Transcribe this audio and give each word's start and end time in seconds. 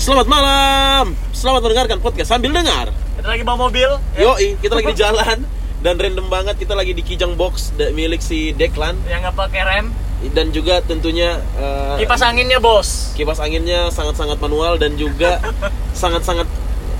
Selamat 0.00 0.26
malam. 0.26 1.04
Selamat 1.30 1.60
mendengarkan 1.60 2.00
podcast 2.00 2.32
sambil 2.32 2.50
dengar. 2.50 2.88
Kita 3.14 3.28
lagi 3.28 3.44
bawa 3.44 3.68
mobil. 3.68 3.90
ya, 4.16 4.24
Yoi, 4.24 4.56
kita 4.56 4.72
lagi 4.74 4.88
di 4.88 4.98
jalan 4.98 5.38
dan 5.80 5.94
random 5.94 6.26
banget 6.26 6.56
kita 6.56 6.72
lagi 6.72 6.92
di 6.92 7.00
Kijang 7.00 7.36
Box 7.36 7.72
milik 7.90 8.20
si 8.20 8.52
Deklan 8.52 9.00
Yang 9.06 9.20
nggak 9.24 9.36
pakai 9.38 9.62
rem. 9.62 9.86
dan 10.30 10.52
juga 10.52 10.80
tentunya 10.80 11.40
eh, 11.56 11.96
Kipas 11.96 12.20
anginnya 12.20 12.60
bos. 12.60 13.16
kipas 13.16 13.40
anginnya 13.40 13.88
sangat-sangat 13.88 14.36
manual 14.36 14.76
dan 14.76 14.92
juga 14.94 15.40
sangat-sangat 15.96 16.44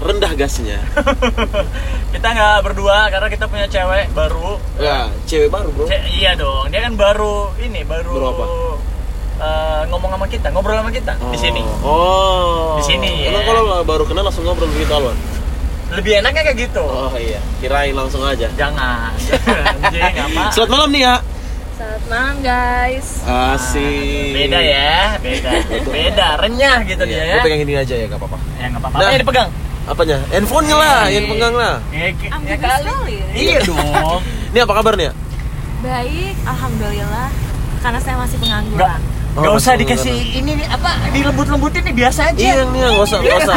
rendah 0.01 0.33
gasnya. 0.33 0.81
Kita 2.13 2.27
nggak 2.27 2.65
berdua 2.65 3.09
karena 3.09 3.29
kita 3.29 3.45
punya 3.45 3.69
cewek 3.69 4.09
baru. 4.13 4.57
Ya, 4.77 5.13
cewek 5.25 5.49
baru, 5.49 5.69
Bro. 5.71 5.85
Ce- 5.87 6.09
iya 6.11 6.33
dong. 6.33 6.69
Dia 6.69 6.89
kan 6.89 6.97
baru 6.97 7.53
ini 7.61 7.85
baru. 7.85 8.09
Baru 8.11 8.27
apa? 8.27 8.45
Eh, 9.41 9.83
ngomong 9.89 10.11
sama 10.13 10.27
kita, 10.29 10.47
ngobrol 10.53 10.77
sama 10.77 10.93
kita 10.93 11.13
di 11.33 11.39
sini. 11.41 11.63
Oh. 11.83 12.77
Di 12.79 12.85
sini, 12.85 13.27
Emang 13.27 13.43
ya. 13.43 13.49
kalau 13.49 13.63
baru 13.83 14.05
kenal 14.05 14.25
langsung 14.29 14.45
ngobrol 14.45 14.69
begitu 14.71 14.93
Alwan? 14.93 15.17
Lebih 15.91 16.23
enaknya 16.23 16.43
kayak 16.47 16.59
gitu. 16.71 16.85
Oh 16.87 17.11
iya, 17.19 17.43
kirain 17.59 17.97
langsung 17.97 18.23
aja. 18.23 18.47
Jangan. 18.55 19.11
Anjing 19.75 20.15
apa? 20.23 20.43
Selamat 20.55 20.71
malam 20.71 20.89
nih 20.95 21.03
ya. 21.03 21.15
Selamat 21.75 22.05
malam 22.07 22.37
guys. 22.47 23.09
Asik. 23.27 24.31
Beda 24.37 24.61
ya, 24.63 25.19
beda. 25.19 25.51
Beda, 25.91 26.29
renyah 26.39 26.79
gitu 26.87 27.03
dia 27.09 27.17
Iya, 27.19 27.25
ya. 27.27 27.35
Lu 27.35 27.41
pegang 27.43 27.63
ini 27.67 27.73
aja 27.75 27.95
ya, 27.99 28.07
gak 28.07 28.21
apa-apa. 28.23 28.39
Ya 28.61 28.67
nggak 28.71 28.81
apa-apa. 28.87 28.97
Nah. 29.03 29.09
Nah, 29.11 29.19
dipegang. 29.19 29.51
Apanya? 29.91 30.19
Handphonenya 30.31 30.77
lah, 30.79 31.03
yang 31.11 31.25
pegang 31.27 31.55
lah. 31.57 31.75
Ya, 31.91 32.07
ya, 32.15 32.57
kali. 32.61 33.17
ya. 33.19 33.27
Iya 33.35 33.59
dong. 33.67 34.21
Ini 34.55 34.59
apa 34.63 34.73
kabar 34.79 34.95
nih 34.95 35.11
ya? 35.11 35.13
Baik, 35.81 36.37
alhamdulillah. 36.47 37.29
Karena 37.81 37.99
saya 37.99 38.17
masih 38.21 38.37
pengangguran. 38.39 39.01
Oh, 39.31 39.43
Gak 39.47 39.53
usah 39.57 39.73
dikasih 39.75 40.11
ini 40.37 40.59
nih, 40.59 40.67
apa 40.67 40.91
dilembut-lembutin 41.15 41.87
nih 41.87 41.95
biasa 41.97 42.21
aja. 42.29 42.41
Iya 42.41 42.67
nih, 42.67 42.81
nggak 42.83 43.05
usah, 43.05 43.19
nggak 43.21 43.39
usah, 43.39 43.57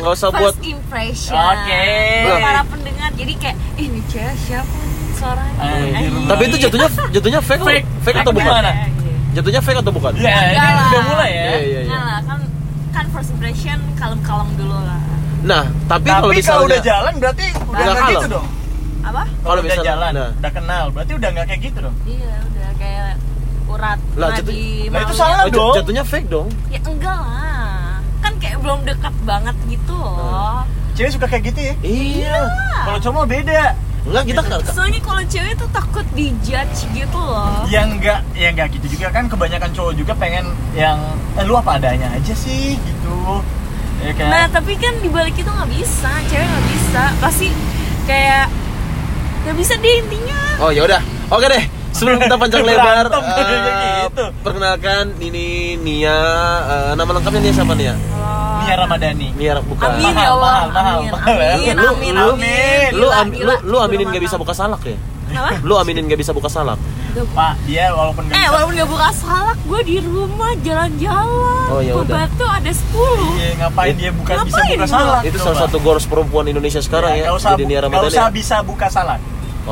nggak 0.00 0.14
usah 0.14 0.28
buat. 0.32 0.54
First 0.56 0.64
impression. 0.64 1.36
Oke. 1.36 1.84
Buat 2.24 2.40
para 2.40 2.62
pendengar. 2.64 3.10
Jadi 3.12 3.32
kayak, 3.36 3.56
ini 3.76 4.00
cewek 4.08 4.36
siapa 4.40 4.72
suaranya? 5.12 5.60
Anjir. 5.60 6.08
Eh, 6.08 6.26
Tapi 6.26 6.42
itu 6.42 6.56
jatuhnya, 6.58 6.88
jatuhnya 7.12 7.40
fake, 7.40 7.60
Fake. 7.62 7.86
fake 8.00 8.18
atau 8.18 8.32
bukan? 8.32 8.48
gimana? 8.48 8.70
Jatuhnya 9.30 9.60
fake 9.60 9.78
atau 9.78 9.92
bukan? 9.92 10.12
Ya, 10.16 10.36
ini 10.48 10.58
udah 10.88 11.02
mulai 11.06 11.30
ya. 11.30 11.44
Iya, 11.44 11.58
iya, 11.60 11.80
iya. 11.84 11.92
Lah, 11.92 12.18
kan 12.24 12.38
kan 12.90 13.04
first 13.12 13.30
impression 13.30 13.78
kalem-kalem 13.94 14.48
dulu 14.56 14.74
lah. 14.74 15.00
Nah, 15.40 15.64
tapi, 15.86 16.08
Tapi 16.08 16.08
kalau 16.08 16.20
kalau 16.24 16.32
misalnya, 16.32 16.64
udah 16.66 16.80
jalan 16.80 17.12
berarti 17.16 17.44
udah 17.52 17.68
Udah 17.68 17.92
nggak 17.92 18.08
gitu 18.10 18.26
dong. 18.32 18.46
Apa? 19.00 19.22
Kalau 19.22 19.28
Kalau 19.38 19.52
udah 19.52 19.62
misalnya- 19.62 19.88
jalan, 19.92 20.10
nah. 20.12 20.30
udah 20.34 20.52
kenal, 20.52 20.84
berarti 20.90 21.12
udah 21.14 21.28
nggak 21.30 21.46
kayak 21.46 21.60
gitu 21.62 21.78
dong. 21.80 21.94
Iya, 22.04 22.34
udah 22.42 22.68
kayak 22.76 23.10
urat 23.70 23.98
Lah, 24.14 24.28
jatuh- 24.32 24.56
Lah, 24.88 25.00
itu 25.00 25.14
salah 25.14 25.38
Oh, 25.40 25.48
dong. 25.48 25.74
jatuhnya 25.74 26.02
fake 26.02 26.28
dong. 26.28 26.48
Ya 26.68 26.78
enggak 26.80 27.14
lah. 27.14 28.02
Kan 28.18 28.32
kayak 28.36 28.58
belum 28.58 28.82
dekat 28.82 29.14
banget 29.22 29.56
gitu 29.66 29.94
loh. 29.94 30.66
Cewek 30.92 31.10
suka 31.10 31.26
kayak 31.26 31.44
gitu 31.46 31.60
ya. 31.62 31.74
Iya. 31.80 32.36
Kalau 32.82 32.98
cowok 33.00 33.24
beda. 33.26 33.62
Enggak 34.02 34.24
kita 34.26 34.40
kan. 34.42 34.58
Soalnya 34.66 35.00
kalau 35.00 35.22
cewek 35.22 35.54
tuh 35.54 35.68
takut 35.70 36.06
dijudge 36.10 36.78
gitu 36.90 37.20
loh. 37.20 37.62
Yang 37.66 37.86
enggak, 37.94 38.20
ya 38.34 38.48
enggak 38.48 38.68
gitu 38.72 38.86
juga 38.90 39.08
kan 39.10 39.24
kebanyakan 39.26 39.70
cowok 39.70 39.92
juga 39.94 40.12
pengen 40.14 40.44
yang 40.72 40.98
eh, 41.34 41.44
lu 41.44 41.54
apa 41.54 41.76
adanya 41.76 42.10
aja 42.10 42.32
sih 42.32 42.76
gitu. 42.76 43.18
Ya 44.00 44.12
kan? 44.12 44.28
Nah 44.28 44.44
tapi 44.50 44.74
kan 44.74 44.96
dibalik 44.98 45.32
itu 45.34 45.46
nggak 45.46 45.70
bisa, 45.70 46.08
cewek 46.26 46.42
nggak 46.42 46.66
bisa. 46.68 47.02
Pasti 47.20 47.48
kayak 48.04 48.48
nggak 49.42 49.56
bisa 49.56 49.72
deh 49.76 49.94
intinya. 49.98 50.40
Oh 50.58 50.68
ya 50.68 50.82
udah. 50.82 51.00
Oke 51.28 51.46
deh. 51.46 51.64
Sebelum 51.90 52.18
kita 52.18 52.36
panjang 52.36 52.62
lebar, 52.62 53.06
eh, 53.12 54.06
gitu. 54.06 54.24
perkenalkan 54.40 55.04
ini 55.18 55.46
Nia. 55.76 56.18
eh, 56.62 56.92
nama 56.94 57.10
lengkapnya 57.12 57.40
Nia 57.40 57.52
siapa 57.52 57.74
Nia? 57.74 57.94
Nia 58.60 58.74
Ramadhani. 58.76 59.28
Nia 59.34 59.58
bukan. 59.60 59.88
Amin 59.90 60.04
Mahal, 60.06 60.16
ya 60.16 60.30
Allah. 60.30 60.52
mahal, 60.52 60.68
mahal, 60.70 60.96
amin, 60.96 61.10
mahal 61.10 61.36
ya. 61.36 61.52
amin, 61.52 61.74
Lu- 61.74 61.90
amin, 61.90 62.12
lu- 62.12 62.30
amin. 62.30 62.90
Lu, 62.92 63.06
gila. 63.36 63.54
lu, 63.56 63.66
lu 63.66 63.76
aminin 63.78 64.06
gak 64.08 64.22
bisa 64.22 64.36
buka 64.36 64.52
salak 64.52 64.82
ya? 64.84 64.96
Kenapa? 65.26 65.62
Lu 65.62 65.74
aminin 65.76 66.04
gak 66.04 66.18
bisa 66.18 66.32
buka 66.32 66.48
salak? 66.48 66.78
Pak, 67.10 67.58
dia 67.64 67.90
walaupun 67.90 68.22
nggak 68.22 68.32
Eh 68.32 68.38
bisa- 68.38 68.52
walaupun 68.52 68.72
gak 68.76 68.86
buka 68.88 69.08
salak, 69.12 69.58
gue 69.60 69.80
di 69.82 69.96
rumah 69.98 70.52
jalan-jalan. 70.60 71.66
Oh, 71.68 71.80
ya 71.80 71.92
Gue 71.92 72.04
udah. 72.04 72.16
batu 72.22 72.46
ada 72.46 72.70
10 72.70 73.34
Iya, 73.36 73.50
ngapain 73.58 73.94
dia 73.94 74.10
bukan 74.12 74.34
bisa 74.40 74.54
Ngapain 74.56 74.70
buka 74.70 74.78
dong? 74.80 74.94
salak? 74.94 75.22
Itu 75.24 75.38
salah 75.38 75.58
satu 75.60 75.76
goals 75.80 76.04
perempuan 76.04 76.46
Indonesia 76.46 76.78
sekarang 76.78 77.10
ya, 77.12 77.22
nggak 77.24 77.34
usah, 77.34 77.50
jadi 77.52 77.64
Nia 77.66 77.80
Ramadhani. 77.82 78.08
usah 78.08 78.24
ya? 78.24 78.30
bisa 78.30 78.56
buka 78.62 78.86
salak. 78.86 79.18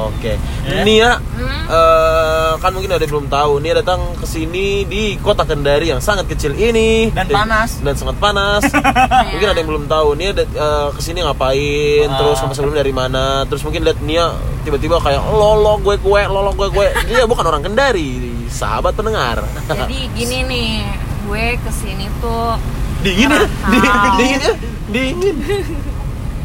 Oke. 0.00 0.38
Ya. 0.62 0.82
Nia 0.82 1.10
Hmm. 1.19 1.66
eh, 1.66 2.53
kan 2.56 2.70
mungkin 2.70 2.88
ada 2.88 2.98
yang 2.98 3.12
belum 3.12 3.28
tahu, 3.28 3.59
Nia 3.59 3.75
datang 3.75 3.98
ke 4.14 4.25
sini 4.25 4.66
di 4.84 5.16
kota 5.16 5.42
Kendari 5.42 5.88
yang 5.88 5.98
sangat 5.98 6.26
kecil 6.26 6.53
ini 6.53 7.10
Dan 7.10 7.26
panas. 7.26 7.78
dan 7.78 7.94
sangat 7.94 8.16
panas. 8.16 8.62
mungkin 9.32 9.48
ada 9.48 9.59
yang 9.59 9.69
belum 9.69 9.84
tahu, 9.86 10.09
Nia 10.14 10.31
dat- 10.32 10.48
eh, 10.48 10.88
ke 10.92 11.00
sini 11.00 11.20
ngapain, 11.20 12.06
Ah. 12.06 12.16
terus 12.16 12.36
sama 12.36 12.53
sebelumnya 12.53 12.81
dari 12.81 12.91
mana, 12.92 13.25
terus 13.44 13.60
mungkin 13.60 13.82
lihat 13.82 13.98
Nia 14.00 14.31
tiba-tiba 14.62 14.98
kayak 14.98 15.22
lolo 15.26 15.78
gue 15.78 15.97
gue, 15.97 16.20
lolo 16.25 16.50
gue 16.53 16.69
gue. 16.69 16.86
Dia 17.09 17.25
bukan 17.25 17.44
orang 17.44 17.60
Kendari, 17.60 18.22
sahabat 18.48 18.92
pendengar. 18.92 19.42
Jadi 19.66 20.09
gini 20.12 20.38
nih, 20.50 20.70
gue 21.25 21.47
ke 21.56 21.70
sini 21.70 22.06
tuh 22.19 22.54
dingin 23.00 23.28
ya? 23.28 23.42
Merantau. 23.65 23.69
Di- 23.69 24.16
dingin 24.16 24.41
ya? 24.41 24.54
Dingin. 24.88 25.36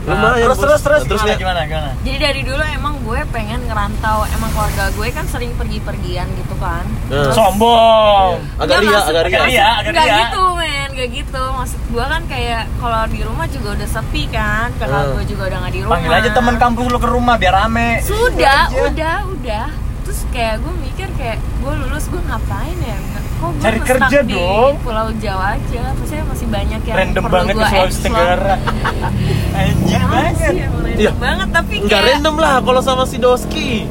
Nah, 0.04 0.12
Lumayan, 0.14 0.36
terus 0.44 0.52
Bos. 0.54 0.64
terus 0.66 0.82
terus 0.82 1.00
Nah, 1.00 1.08
terus 1.08 1.22
gimana, 1.24 1.40
gimana 1.40 1.60
gimana? 1.66 1.90
Jadi 2.02 2.18
dari 2.18 2.42
dulu 2.44 2.60
emang 2.70 2.96
gue 3.00 3.20
pengen 3.30 3.60
ngerantau 3.64 4.20
Emang 4.30 4.52
keluarga 4.52 4.84
gue 4.92 5.08
kan 5.10 5.26
sering 5.26 5.52
pergi-pergian 5.54 6.28
gitu 6.34 6.56
kan 6.58 6.84
Nah. 7.08 7.32
Sombong. 7.32 8.36
Agak 8.54 8.68
Nggak, 8.68 8.80
ria, 8.82 8.92
maksud- 8.92 9.10
agak 9.10 9.24
ria. 9.24 9.32
Agak 9.34 9.48
ria. 9.48 9.68
agak 9.74 9.92
Nggak 9.92 10.04
ria. 10.06 10.18
gitu 10.20 10.44
men, 10.54 10.88
gak 10.92 11.10
gitu 11.14 11.44
Maksud 11.54 11.80
gue 11.88 12.06
kan 12.06 12.22
kayak 12.26 12.62
kalau 12.78 13.02
di 13.06 13.22
rumah 13.22 13.46
juga 13.48 13.70
udah 13.74 13.90
sepi 13.90 14.24
kan 14.28 14.68
Kakak 14.76 14.92
Hmm. 15.00 15.14
gue 15.14 15.24
juga 15.26 15.44
udah 15.48 15.60
gak 15.62 15.72
di 15.72 15.80
rumah 15.80 15.94
Panggil 15.96 16.14
aja 16.14 16.30
teman 16.32 16.56
kampung 16.58 16.86
lu 16.88 16.98
ke 16.98 17.08
rumah 17.08 17.36
biar 17.38 17.54
rame. 17.58 17.90
Sudah, 18.02 18.62
Gitu 18.68 18.76
aja. 18.76 18.90
udah, 18.90 19.16
udah 19.30 19.66
Terus 20.04 20.20
kayak 20.30 20.60
gue 20.60 20.74
mikir 20.82 21.08
kayak 21.16 21.40
gue 21.40 21.74
lulus 21.80 22.06
gue 22.06 22.20
ngapain 22.22 22.76
ya 22.78 22.98
Kok 23.34 23.50
gue 23.50 23.62
Cari 23.62 23.80
kerja 23.82 24.18
di 24.22 24.36
dong. 24.36 24.76
Pulau 24.80 25.08
Jawa 25.16 25.56
aja 25.56 25.84
Maksudnya 25.94 26.24
masih 26.26 26.48
banyak 26.50 26.82
yang 26.82 26.96
Random 26.98 27.22
perlu 27.22 27.34
banget 27.34 27.48
ke 27.50 27.56
gue 27.56 27.64
Sulawesi 27.66 27.88
explore. 27.90 28.04
Tenggara. 28.04 28.56
Anjing 29.54 30.04
banget. 30.04 30.34
sih, 30.36 30.58
Iya. 30.96 31.12
banget 31.16 31.50
tapi 31.50 31.74
Enggak 31.80 32.00
kayak 32.00 32.14
random 32.14 32.36
lah 32.38 32.56
kalau 32.60 32.82
sama 32.82 33.04
si 33.04 33.18
Doski. 33.18 33.86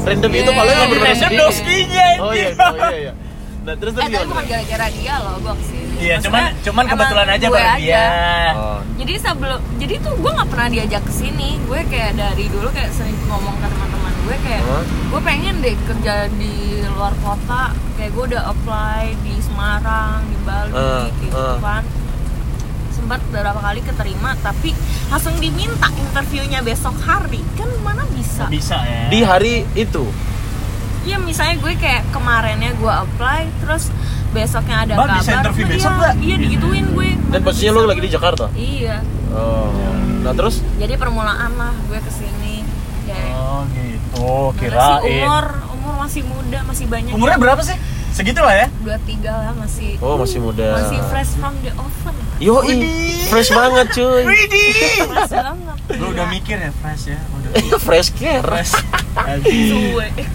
Random 0.00 0.32
itu 0.32 0.50
kalau 0.50 0.70
yang 0.70 0.88
Yeah. 0.88 1.04
Random 1.04 1.32
doskinya 1.36 2.08
Oh 2.18 2.32
iya, 2.32 2.48
oh 2.54 2.76
iya 2.80 2.96
iya. 2.96 3.12
Nah, 3.60 3.74
terus 3.76 3.92
Eh 3.92 4.00
tapi 4.00 4.16
bukan 4.24 4.44
gara-gara 4.46 4.86
dia 4.88 5.14
loh 5.18 5.34
gue 5.36 5.52
ke 5.52 5.64
sini 5.66 5.84
Iya, 5.98 6.14
Maksudnya, 6.16 6.22
cuman 6.22 6.42
cuman 6.62 6.84
kebetulan 6.86 7.28
aja 7.28 7.46
bareng 7.50 7.76
dia. 7.76 8.06
Oh. 8.54 8.78
jadi 8.94 9.14
sebelum 9.18 9.60
jadi 9.76 9.94
tuh 9.98 10.14
gue 10.14 10.30
nggak 10.30 10.48
pernah 10.48 10.68
diajak 10.70 11.02
ke 11.02 11.12
sini 11.12 11.48
gue 11.60 11.80
kayak 11.84 12.12
dari 12.14 12.44
dulu 12.46 12.68
kayak 12.70 12.90
sering 12.90 13.18
ngomong 13.26 13.58
ke 13.58 13.66
teman-teman 13.66 14.12
gue 14.22 14.36
kayak 14.40 14.62
Hah? 14.62 14.84
gue 14.86 15.20
pengen 15.20 15.54
deh 15.58 15.74
kerja 15.76 16.14
di 16.32 16.54
luar 16.88 17.12
kota 17.18 17.62
kayak 17.94 18.10
gue 18.10 18.24
udah 18.30 18.42
apply 18.46 19.02
di 19.20 19.34
Semarang 19.38 20.22
di 20.24 20.36
Bali 20.40 20.70
kayak 20.72 21.12
gitu 21.20 21.36
ah. 21.36 21.58
kan 21.58 21.82
sempat 22.98 23.22
beberapa 23.24 23.56
kali 23.56 23.80
keterima 23.80 24.34
tapi 24.38 24.74
langsung 25.06 25.38
diminta 25.38 25.86
interviewnya 25.92 26.60
besok 26.60 26.98
hari 26.98 27.40
kan 27.54 27.70
mana 27.80 28.02
bisa 28.10 28.44
bisa 28.48 28.76
ya. 28.80 29.06
Di 29.06 29.20
hari 29.22 29.54
itu. 29.72 30.04
Iya 31.00 31.16
misalnya 31.16 31.56
gue 31.56 31.72
kayak 31.74 32.10
kemarinnya 32.10 32.74
gue 32.74 32.92
apply 32.92 33.48
terus 33.58 33.88
besoknya 34.28 34.84
ada 34.84 34.92
Mbak, 34.92 35.06
kabar 35.06 35.18
bisa 35.18 35.30
interview 35.32 35.64
"Oh, 35.64 35.70
besok 35.70 35.88
iya, 35.88 35.96
nggak?" 35.96 36.14
iya 36.20 36.36
digituin 36.36 36.86
gue 36.90 37.08
Dan 37.28 37.40
posisinya 37.40 37.72
lu 37.72 37.86
lagi 37.86 38.02
di 38.02 38.10
Jakarta. 38.10 38.44
iya 38.52 38.96
Oh. 39.28 39.72
Nah, 40.18 40.32
terus 40.34 40.60
jadi 40.76 40.96
permulaan 40.96 41.52
lah 41.54 41.72
gue 41.82 41.96
ke 41.96 42.10
sini 42.10 42.60
kayak 43.04 43.32
Oh 43.32 43.62
gitu, 43.70 44.26
Mana 44.50 44.58
kirain. 44.58 45.22
umur 45.22 45.44
umur 45.70 45.94
masih 45.98 46.22
muda 46.24 46.58
masih 46.64 46.84
banyak 46.84 47.12
Umurnya 47.12 47.38
berapa 47.38 47.62
sih? 47.62 47.76
Segitu 48.18 48.40
lah 48.40 48.50
ya. 48.52 48.66
dua 48.80 48.98
tiga 49.06 49.30
lah 49.32 49.52
masih 49.54 49.94
Oh, 50.00 50.18
masih 50.18 50.38
muda. 50.38 50.74
masih 50.76 50.98
fresh 51.06 51.32
from 51.34 51.54
the 51.62 51.70
oven 51.72 52.16
Yo, 52.38 52.54
Widih. 52.60 53.26
fresh 53.26 53.50
banget 53.50 53.86
cuy. 53.92 54.22
Widih. 54.24 54.70
fresh 55.04 55.30
banget 55.32 55.76
Lu 55.94 56.06
udah 56.08 56.26
mikir 56.28 56.54
ya 56.56 56.70
fresh 56.72 57.04
ya. 57.08 57.18
Udah 57.18 57.80
fresh 57.86 58.10
care. 58.12 58.42
fresh. 58.44 58.74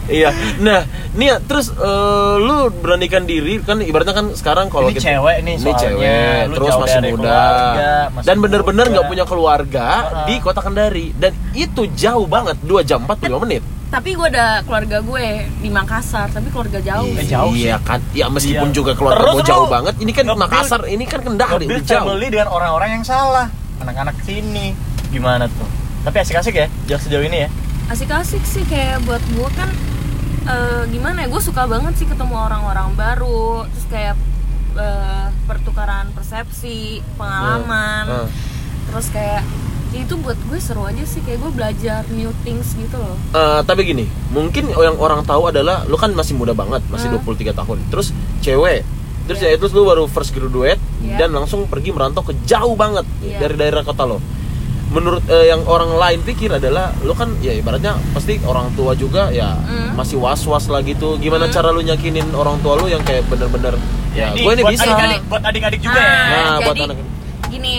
Iya. 0.09 0.29
Nah, 0.59 0.83
Nia, 1.13 1.37
terus 1.39 1.69
eh, 1.69 2.35
lu 2.37 2.55
beranikan 2.73 3.23
diri 3.23 3.59
kan 3.59 3.79
ibaratnya 3.79 4.11
kan 4.13 4.27
sekarang 4.31 4.67
kalau 4.67 4.89
Ini 4.89 4.95
kita- 4.95 5.05
cewek 5.13 5.37
nih 5.39 5.53
ini 5.53 5.61
soalnya. 5.61 5.79
cewek, 5.79 6.41
Lu 6.43 6.55
terus 6.57 6.73
masih 6.75 6.99
muda, 7.05 7.13
keluarga, 7.13 7.91
masih 8.09 8.25
dan 8.25 8.35
bener-bener 8.39 8.85
nggak 8.89 9.07
punya 9.07 9.23
keluarga 9.23 9.87
Uh-uh. 10.03 10.25
di 10.25 10.35
kota 10.39 10.59
Kendari 10.59 11.07
dan 11.13 11.31
itu 11.53 11.81
jauh 11.93 12.25
banget 12.25 12.57
2 12.59 12.81
jam 12.81 12.99
45 13.01 13.39
menit. 13.39 13.63
Tapi 13.93 14.09
gue 14.11 14.25
ada 14.27 14.65
keluarga 14.65 14.97
gue 14.99 15.25
di 15.55 15.69
Makassar 15.69 16.25
tapi 16.27 16.49
keluarga 16.49 16.81
jauh 16.81 17.13
Eh, 17.13 17.23
jauh 17.23 17.53
iya 17.53 17.77
kan, 17.77 18.01
ya 18.09 18.25
meskipun 18.25 18.67
Iya. 18.67 18.73
juga 18.73 18.91
keluarga 18.91 19.21
Terus 19.21 19.35
mau 19.35 19.45
jauh 19.45 19.67
banget, 19.69 19.95
ini 19.99 20.11
kan 20.11 20.25
Makassar, 20.27 20.81
ini 20.87 21.05
kan 21.05 21.21
Kendari, 21.21 21.63
udah 21.63 21.77
jauh. 21.79 22.09
family 22.09 22.27
dengan 22.27 22.49
orang-orang 22.49 22.89
yang 22.91 23.03
salah. 23.03 23.53
Anak-anak 23.77 24.17
sini 24.23 24.73
gimana 25.07 25.45
tuh? 25.47 25.69
Tapi 26.01 26.17
asik-asik 26.19 26.55
ya, 26.55 26.67
jauh 26.83 26.97
sejauh 26.99 27.21
ini 27.21 27.45
ya. 27.45 27.49
asik-asik 27.85 28.41
sih 28.43 28.63
kayak 28.63 29.03
buat 29.03 29.21
gue 29.29 29.49
kan 29.53 29.69
eh, 30.45 30.83
gimana 30.89 31.17
ya 31.19 31.27
gue 31.27 31.41
suka 31.41 31.63
banget 31.63 31.93
sih 31.93 32.07
ketemu 32.07 32.33
orang-orang 32.33 32.89
baru 32.95 33.67
terus 33.67 33.85
kayak 33.87 34.15
eh, 34.73 35.27
pertukaran 35.43 36.09
persepsi 36.11 37.03
pengalaman 37.13 38.05
Ah. 38.07 38.27
terus 38.85 39.07
kayak 39.07 39.43
ya 39.93 40.01
itu 40.01 40.17
buat 40.17 40.35
gue 40.43 40.57
seru 40.57 40.83
aja 40.83 41.03
sih 41.03 41.21
kayak 41.21 41.37
gue 41.37 41.51
belajar 41.51 42.01
new 42.09 42.33
things 42.41 42.73
gitu 42.73 42.97
loh 42.97 43.13
Eh, 43.29 43.61
tapi 43.63 43.81
gini, 43.83 44.03
mungkin 44.29 44.67
yang 44.71 44.97
orang 44.97 45.21
tahu 45.21 45.47
adalah 45.47 45.85
lu 45.85 45.95
kan 45.95 46.11
masih 46.11 46.33
muda 46.33 46.51
banget, 46.51 46.81
masih 46.87 47.07
Hmm. 47.07 47.17
23 47.19 47.53
tahun. 47.53 47.77
Terus 47.87 48.09
cewek. 48.39 48.81
Terus 49.23 49.39
Iya. 49.39 49.49
ya 49.49 49.57
terus 49.57 49.71
lu 49.71 49.83
baru 49.83 50.03
first 50.05 50.31
graduate 50.31 50.81
Iya. 50.99 51.17
dan 51.17 51.29
langsung 51.31 51.63
pergi 51.65 51.89
merantau 51.89 52.21
ke 52.21 52.35
jauh 52.43 52.73
banget 52.73 53.05
Iya. 53.19 53.37
dari 53.39 53.55
daerah 53.55 53.81
kota 53.81 54.03
lo. 54.03 54.17
Menurut 54.89 55.25
eh, 55.25 55.47
yang 55.47 55.63
orang 55.63 55.89
lain 55.91 56.19
pikir 56.21 56.51
adalah 56.51 56.93
lu 56.99 57.13
kan 57.13 57.33
ya 57.39 57.49
ibaratnya 57.51 57.95
pasti 58.11 58.37
orang 58.43 58.69
tua 58.73 58.93
juga 58.93 59.29
ya 59.29 59.55
Hmm. 59.55 59.93
masih 59.93 60.17
was-was 60.17 60.67
lah 60.67 60.81
gitu. 60.81 61.17
Gimana 61.17 61.45
Hmm. 61.45 61.53
cara 61.53 61.69
lu 61.69 61.81
nyakinin 61.81 62.29
orang 62.31 62.57
tua 62.59 62.75
lu 62.75 62.85
yang 62.85 63.01
kayak 63.01 63.25
bener-bener 63.25 63.73
ya, 64.11 64.29
gue 64.31 64.41
ini 64.43 64.61
buat 64.61 64.69
bisa. 64.71 64.85
adik-adik 64.85 65.21
buat 65.23 65.41
adik-adik 65.43 65.79
juga 65.81 65.97
ya 65.97 66.13
Nah, 66.13 66.57
buat 66.59 66.75
jadi 66.75 66.81
anak 66.83 66.97
gini 67.47 67.73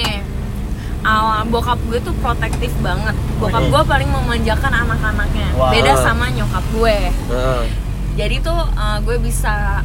awal 1.05 1.45
bokap 1.47 1.79
gue 1.85 2.01
tuh 2.01 2.15
protektif 2.19 2.73
banget 2.81 3.13
bokap 3.37 3.61
Oke. 3.61 3.71
gue 3.71 3.83
paling 3.87 4.09
memanjakan 4.09 4.73
anak-anaknya 4.75 5.49
Wah. 5.55 5.71
beda 5.71 5.93
sama 5.97 6.27
nyokap 6.29 6.65
gue 6.71 6.99
Nah, 7.29 7.65
jadi 8.15 8.37
tuh 8.41 8.61
uh, 8.73 8.99
gue 9.01 9.17
bisa 9.19 9.85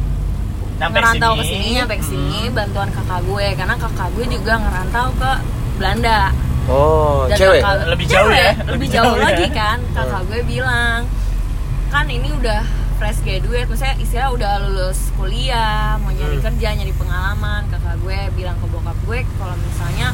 Nyampe 0.76 0.96
ngerantau 0.96 1.32
ke 1.34 1.44
sini 1.44 1.66
nyampe 1.76 1.94
ke 1.94 2.06
sini 2.06 2.38
Hmm. 2.42 2.54
bantuan 2.54 2.88
kakak 2.88 3.20
gue 3.22 3.46
karena 3.52 3.74
kakak 3.76 4.08
gue 4.10 4.24
juga 4.28 4.52
ngerantau 4.56 5.06
ke 5.14 5.30
Belanda 5.76 6.32
oh, 6.66 7.24
Dan 7.26 7.36
cewek. 7.36 7.60
kakak- 7.60 7.84
Lebih 7.86 8.06
jauh 8.06 8.24
cewek, 8.26 8.40
ya? 8.40 8.50
lebih, 8.50 8.70
Lebih 8.70 8.88
jauh, 8.88 9.04
jauh 9.06 9.14
ya? 9.14 9.24
lagi 9.26 9.46
kan 9.50 9.78
kakak 9.92 10.22
gue 10.24 10.40
bilang 10.42 11.00
kan 11.88 12.06
ini 12.06 12.28
udah 12.30 12.62
fresh 12.96 13.20
graduate 13.20 13.66
maksudnya 13.66 13.96
istilah 13.98 14.28
udah 14.30 14.52
lulus 14.62 15.12
kuliah 15.14 15.96
mau 15.96 16.08
nyari 16.08 16.36
Hmm. 16.38 16.46
kerja 16.46 16.68
nyari 16.72 16.92
pengalaman 16.94 17.62
kakak 17.66 17.96
gue 17.98 18.18
bilang 18.32 18.56
ke 18.56 18.66
bokap 18.66 18.96
gue 19.02 19.18
kalau 19.36 19.56
misalnya 19.58 20.08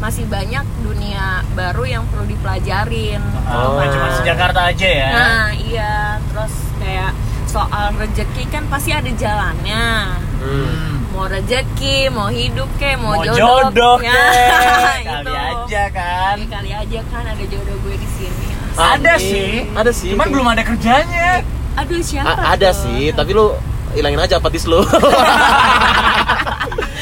masih 0.00 0.24
banyak 0.24 0.64
dunia 0.80 1.26
baru 1.52 1.84
yang 1.86 2.04
perlu 2.06 2.24
dipelajarin 2.26 3.20
Oh. 3.46 3.76
cuma 3.78 4.08
di 4.10 4.20
Jakarta 4.22 4.60
aja 4.66 4.88
ya 4.88 5.08
nah 5.10 5.46
iya 5.52 5.94
terus 6.24 6.50
kayak 6.76 7.12
soal 7.44 7.92
rezeki 7.94 8.44
kan 8.46 8.64
pasti 8.66 8.90
ada 8.90 9.10
jalannya 9.10 10.16
Hmm. 10.40 11.04
mau 11.12 11.26
rezeki 11.26 12.08
mau 12.08 12.26
hidup 12.26 12.64
ke 12.74 12.96
mau, 12.96 13.12
mau 13.12 13.20
jodoh, 13.20 13.68
jodoh 13.68 13.96
kek. 14.02 15.04
kali 15.04 15.34
aja 15.36 15.82
kan 15.90 16.34
Ya, 16.34 16.46
kali 16.48 16.70
aja 16.72 17.00
kan 17.06 17.24
ada 17.26 17.44
jodoh 17.44 17.76
gue 17.78 17.92
di 17.94 18.08
sini 18.10 18.48
ada 18.72 19.14
sih 19.14 19.68
Ada 19.68 19.92
sih. 19.92 20.10
cuman 20.10 20.26
belum 20.26 20.46
ada 20.48 20.64
kerjanya 20.64 21.44
aduh 21.76 22.00
siapa 22.00 22.32
A- 22.34 22.56
ada 22.56 22.72
tuh? 22.72 22.80
sih, 22.82 23.12
tapi 23.12 23.30
lu 23.30 23.52
hilangin 23.92 24.16
aja 24.18 24.38
apatis 24.38 24.64
lu. 24.64 24.80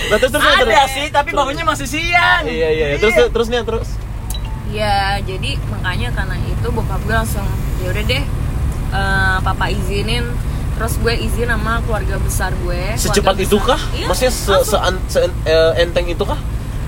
nah, 0.08 0.16
terus, 0.16 0.30
terus, 0.30 0.44
ada 0.44 0.64
terus. 0.64 0.90
sih 0.90 1.06
tapi 1.08 1.30
bangunnya 1.30 1.62
masih 1.62 1.86
siang 1.86 2.42
Iya, 2.42 2.68
iya, 2.68 2.86
iya. 2.86 2.96
Terus, 2.96 3.14
terus, 3.14 3.30
terus 3.30 3.48
nih, 3.48 3.62
terus. 3.62 3.88
ya 4.68 4.94
jadi 5.20 5.50
makanya 5.66 6.08
karena 6.12 6.36
itu 6.38 6.68
bokap 6.68 7.00
gue 7.00 7.14
langsung 7.14 7.46
ya 7.78 7.88
udah 7.88 8.04
deh 8.04 8.22
eh, 8.90 9.36
papa 9.40 9.66
izinin 9.68 10.24
terus 10.74 10.94
gue 10.96 11.10
izin 11.12 11.48
sama 11.48 11.80
keluarga 11.82 12.16
besar 12.18 12.52
gue 12.58 12.82
Secepat 12.94 13.34
keluarga 13.34 13.42
itu 13.42 13.56
besar. 13.56 13.68
kah? 13.70 13.80
iya, 13.92 14.06
Maksudnya 14.06 14.32
se, 14.32 14.54
se, 14.62 14.76
se, 15.08 15.18
eh, 15.44 15.72
enteng 15.78 16.06
itu 16.06 16.22
kah? 16.22 16.38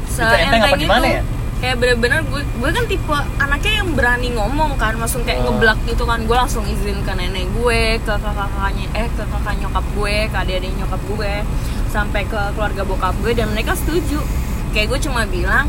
Itu 0.07 0.23
enteng 0.23 0.61
apa 0.61 0.69
Seenteng 0.69 0.79
gimana 0.79 1.07
itu. 1.07 1.17
ya? 1.17 1.23
kayak 1.61 1.77
bener-bener 1.77 2.25
gue 2.25 2.41
gue 2.41 2.71
kan 2.71 2.85
tipe 2.87 3.13
anaknya 3.37 3.73
yang 3.77 3.89
berani 3.93 4.29
ngomong 4.33 4.71
kan 4.77 4.97
langsung 4.97 5.21
kayak 5.23 5.41
Oh. 5.41 5.53
ngeblak 5.53 5.77
gitu 5.85 6.05
kan 6.05 6.25
gue 6.25 6.33
langsung 6.35 6.65
izin 6.65 7.01
ke 7.01 7.13
nenek 7.13 7.53
gue 7.53 7.81
ke 7.99 8.09
kakak-kakaknya 8.09 8.87
eh 8.95 9.09
ke 9.11 9.23
kakak 9.23 9.55
nyokap 9.59 9.85
gue 9.91 10.17
ke 10.25 10.37
adik-adik 10.39 10.73
nyokap 10.75 11.01
gue 11.07 11.33
sampai 11.91 12.23
ke 12.25 12.39
keluarga 12.55 12.87
bokap 12.87 13.15
gue 13.21 13.35
dan 13.35 13.51
mereka 13.51 13.75
setuju. 13.75 14.23
Kayak 14.71 14.97
gue 14.97 15.01
cuma 15.11 15.27
bilang 15.27 15.67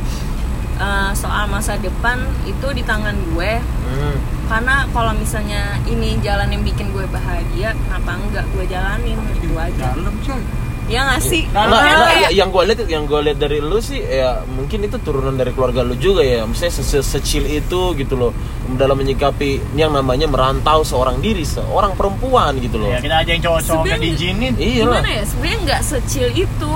eh, 0.78 1.12
soal 1.18 1.50
masa 1.50 1.76
depan 1.82 2.22
itu 2.46 2.68
di 2.72 2.86
tangan 2.86 3.18
gue. 3.34 3.54
Hmm. 3.92 4.18
karena 4.52 4.84
kalau 4.92 5.16
misalnya 5.16 5.80
ini 5.88 6.20
jalan 6.20 6.52
yang 6.52 6.60
bikin 6.60 6.92
gue 6.92 7.08
bahagia 7.08 7.72
kenapa 7.72 8.20
enggak 8.20 8.46
gue 8.52 8.68
jalanin? 8.68 9.16
Gitu 9.40 9.56
aja. 9.56 9.96
Dalam 9.96 10.16
coy 10.20 10.44
ya 10.88 11.04
nggak 11.04 11.22
sih? 11.22 11.46
Nggak, 11.46 11.66
Nah, 11.66 11.82
kayak- 11.82 12.22
ya, 12.22 12.30
yang 12.34 12.50
gue 12.50 12.64
lihat 12.64 12.80
yang 12.86 13.04
gue 13.04 13.20
lihat 13.22 13.38
dari 13.38 13.60
lu 13.60 13.78
sih 13.78 14.00
ya 14.00 14.42
mungkin 14.46 14.82
itu 14.82 14.98
turunan 14.98 15.34
dari 15.34 15.52
keluarga 15.52 15.82
lu 15.82 15.94
juga 15.96 16.22
ya. 16.22 16.48
Se 16.52 16.70
se- 16.70 17.02
secil 17.02 17.46
itu 17.46 17.94
gitu 17.94 18.16
loh. 18.16 18.32
Dalam 18.72 18.96
menyikapi 18.96 19.74
yang 19.74 19.92
namanya 19.92 20.26
merantau 20.26 20.82
seorang 20.82 21.20
diri 21.20 21.44
seorang 21.44 21.94
perempuan 21.94 22.56
gitu 22.58 22.78
loh. 22.78 22.88
Ya 22.88 23.00
kita 23.00 23.16
aja 23.18 23.30
yang 23.30 23.44
cowok-cowok 23.44 23.84
Sebenarnya- 23.84 24.02
diizinin 24.02 24.54
iya 24.56 24.84
lah. 24.84 25.00
gimana 25.00 25.10
ya? 25.12 25.24
Sebenarnya 25.24 25.60
nggak 25.62 25.82
secil 25.84 26.26
itu. 26.32 26.74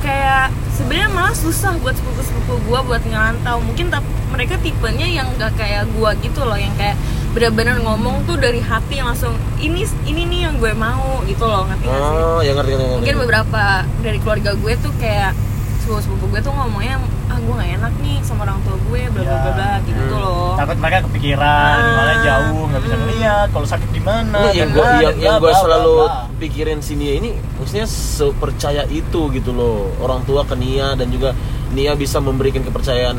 Kayak 0.00 0.48
sebenarnya 0.72 1.08
malah 1.10 1.34
susah 1.34 1.76
buat 1.76 1.92
sepupu-sepupu 1.92 2.56
gua 2.64 2.80
buat 2.80 3.04
ngerantau. 3.04 3.60
Mungkin 3.60 3.88
tap- 3.88 4.00
mereka 4.30 4.56
tipenya 4.56 5.04
yang 5.04 5.28
nggak 5.36 5.52
kayak 5.54 5.84
gua 5.92 6.16
gitu 6.16 6.40
loh 6.40 6.56
yang 6.56 6.72
kayak 6.74 6.96
benar-benar 7.30 7.78
ngomong 7.78 8.26
tuh 8.26 8.34
dari 8.34 8.58
hati 8.58 8.98
yang 8.98 9.06
langsung 9.06 9.30
ini 9.56 9.82
ini 10.02 10.22
nih 10.24 10.40
yang 10.42 10.54
gue 10.56 10.72
mau 10.72 11.22
gitu 11.24 11.42
loh 11.42 11.62
ngerti 11.64 11.86
nggak 11.86 12.00
sih 12.00 12.14
oh 12.18 12.40
ya 12.40 12.52
ngerti 12.52 12.70
ngerti, 12.70 12.82
ngerti. 12.82 12.98
mungkin 12.98 13.16
beberapa 13.20 13.62
dari 14.00 14.18
keluarga 14.18 14.50
gue 14.52 14.72
tuh 14.76 14.92
kayak 14.96 15.32
sepupu-sepupu 15.80 16.24
gue 16.28 16.40
tuh 16.40 16.50
ngomongnya 16.50 16.98
ah 17.26 17.38
gue 17.38 17.54
gak 17.56 17.70
enak 17.72 17.92
nih 18.00 18.18
sama 18.20 18.42
orang 18.42 18.58
tua 18.60 18.76
gue 18.82 19.02
bla 19.08 19.22
bla 19.22 19.36
bla 19.38 19.52
bla 19.54 19.72
gitu 19.80 20.02
Hmm. 20.02 20.18
loh 20.18 20.52
takut 20.58 20.76
mereka 20.76 20.98
kepikiran 21.06 21.46
Ah. 21.46 21.78
gimana 21.80 22.12
jauh 22.20 22.62
nggak 22.66 22.82
bisa 22.82 22.94
Hmm. 22.94 23.02
ngeliat 23.06 23.48
kalau 23.48 23.66
sakit 23.68 23.90
di 23.90 24.02
mana 24.02 24.38
yang 24.50 24.52
dan 24.52 24.68
gue 24.70 24.86
yang, 25.00 25.16
yang 25.16 25.34
gue 25.38 25.46
bla, 25.46 25.56
selalu 25.56 25.94
bla, 25.96 26.06
bla. 26.10 26.36
pikirin 26.36 26.80
sini 26.80 27.06
ini 27.16 27.30
maksudnya 27.56 27.86
sepercaya 27.86 28.82
itu 28.88 29.20
gitu 29.30 29.50
loh 29.50 29.94
orang 29.98 30.20
tua 30.22 30.42
ke 30.42 30.52
Nia 30.52 30.92
dan 30.92 31.08
juga 31.08 31.30
Nia 31.70 31.94
bisa 31.94 32.18
memberikan 32.18 32.60
kepercayaan 32.60 33.14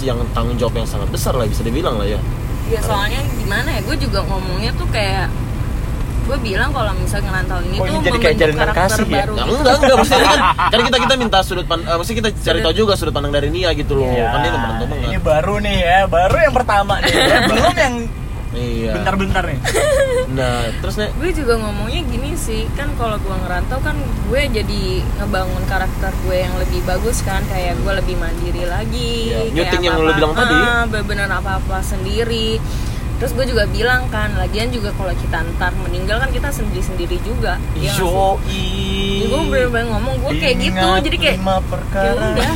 yang 0.00 0.16
tanggung 0.32 0.56
jawab 0.56 0.72
yang 0.74 0.88
sangat 0.88 1.12
besar 1.12 1.36
lah 1.36 1.44
bisa 1.44 1.60
dibilang 1.60 1.94
lah 1.94 2.08
ya 2.08 2.16
ya 2.70 2.80
soalnya 2.80 3.20
gimana 3.36 3.68
ya 3.68 3.80
gue 3.82 3.96
juga 3.98 4.18
ngomongnya 4.22 4.70
tuh 4.72 4.86
kayak 4.88 5.26
gue 6.20 6.38
bilang 6.38 6.70
kalau 6.70 6.94
misalnya 6.94 7.26
ngerantau 7.26 7.58
ini 7.60 7.74
Kok 7.74 7.82
tuh 7.82 7.90
ini 7.90 7.98
jadi 8.06 8.18
kayak 8.22 8.36
karakter 8.54 8.70
kasih 8.70 9.02
ya? 9.02 9.14
baru 9.18 9.32
Nah, 9.34 9.44
gitu. 9.44 9.56
enggak 9.58 9.74
enggak 9.76 9.96
maksudnya 9.98 10.22
kan 10.22 10.38
kan 10.72 10.80
kita 10.86 10.96
kita 11.02 11.14
minta 11.18 11.38
sudut 11.42 11.66
pandang 11.66 11.90
maksudnya 11.90 12.18
kita 12.22 12.30
cari 12.38 12.58
tahu 12.62 12.74
juga 12.76 12.92
sudut 12.94 13.10
pandang 13.10 13.32
dari 13.34 13.48
Nia 13.50 13.70
gitu 13.74 13.92
loh. 13.98 14.06
Ya, 14.06 14.30
kan 14.30 14.38
dia 14.40 14.52
teman 14.54 14.72
teman 14.78 14.96
ini 15.02 15.18
baru 15.18 15.54
nih 15.58 15.76
ya 15.82 15.98
baru 16.06 16.36
yang 16.38 16.54
pertama 16.54 16.94
nih. 17.02 17.10
Belum 17.50 17.74
yang 17.74 17.94
iya. 18.52 18.92
Bentar-bentar 18.92 19.42
nih. 19.44 19.60
Nah 20.30 20.62
terus 20.78 20.94
nih 20.94 21.10
gue 21.18 21.30
juga 21.34 21.58
ngomongnya 21.58 22.06
gini 22.06 22.38
sih 22.38 22.62
kan 22.72 22.86
kalau 22.94 23.18
gue 23.18 23.34
ngerantau 23.34 23.82
kan 23.82 23.98
gue 23.98 24.42
jadi 24.46 24.82
ngebangun 25.18 25.64
karakter 25.66 26.14
gue 26.22 26.36
yang 26.38 26.54
lebih 26.54 26.86
bagus 26.86 27.18
kan 27.20 27.42
kayak 27.46 27.74
gue 27.76 27.92
lebih 27.92 28.14
mandiri 28.14 28.62
lagi 28.62 29.12
Iya, 29.26 29.38
kayak 29.42 29.54
nyuting 29.58 29.82
yang 29.82 29.98
lu 29.98 30.12
bilang 30.14 30.32
tadi. 30.32 30.54
ah, 30.54 30.86
bener-bener 30.86 31.26
apa-apa 31.26 31.82
sendiri 31.82 32.62
terus 33.20 33.36
gue 33.36 33.52
juga 33.52 33.68
bilang 33.68 34.08
kan 34.08 34.32
lagian 34.40 34.72
juga 34.72 34.96
kalau 34.96 35.12
kita 35.12 35.44
ntar 35.54 35.76
meninggal 35.84 36.16
kan 36.24 36.32
kita 36.32 36.48
sendiri-sendiri 36.48 37.20
juga 37.20 37.60
ya 37.76 37.92
yo 38.00 38.40
Jadi 38.48 39.28
gue 39.28 39.42
bener-bener 39.52 39.92
ngomong 39.92 40.14
gue 40.24 40.32
kayak 40.40 40.56
gitu 40.56 40.88
jadi 41.04 41.16
kayak 41.20 41.36
lima 41.36 41.60
ya 41.60 41.68
perkara 41.68 42.10
udah. 42.16 42.52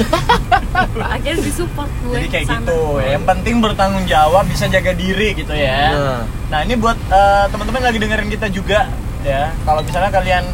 Akhirnya 1.14 1.44
disupport 1.44 1.90
gue 2.00 2.16
jadi 2.16 2.28
kayak 2.33 2.47
sana. 2.49 2.59
gitu 2.64 2.80
ya. 2.97 3.09
yang 3.12 3.25
penting 3.28 3.54
bertanggung 3.61 4.06
jawab 4.09 4.49
bisa 4.49 4.64
jaga 4.73 4.97
diri 4.97 5.37
gitu 5.37 5.52
ya. 5.52 5.92
Nah. 5.92 6.21
nah 6.49 6.59
ini 6.64 6.80
buat 6.80 6.97
eh, 6.97 7.44
teman-teman 7.52 7.85
lagi 7.85 7.99
dengerin 8.00 8.30
kita 8.33 8.47
juga 8.49 8.88
ya. 9.21 9.52
Kalau 9.68 9.85
misalnya 9.85 10.11
kalian 10.16 10.44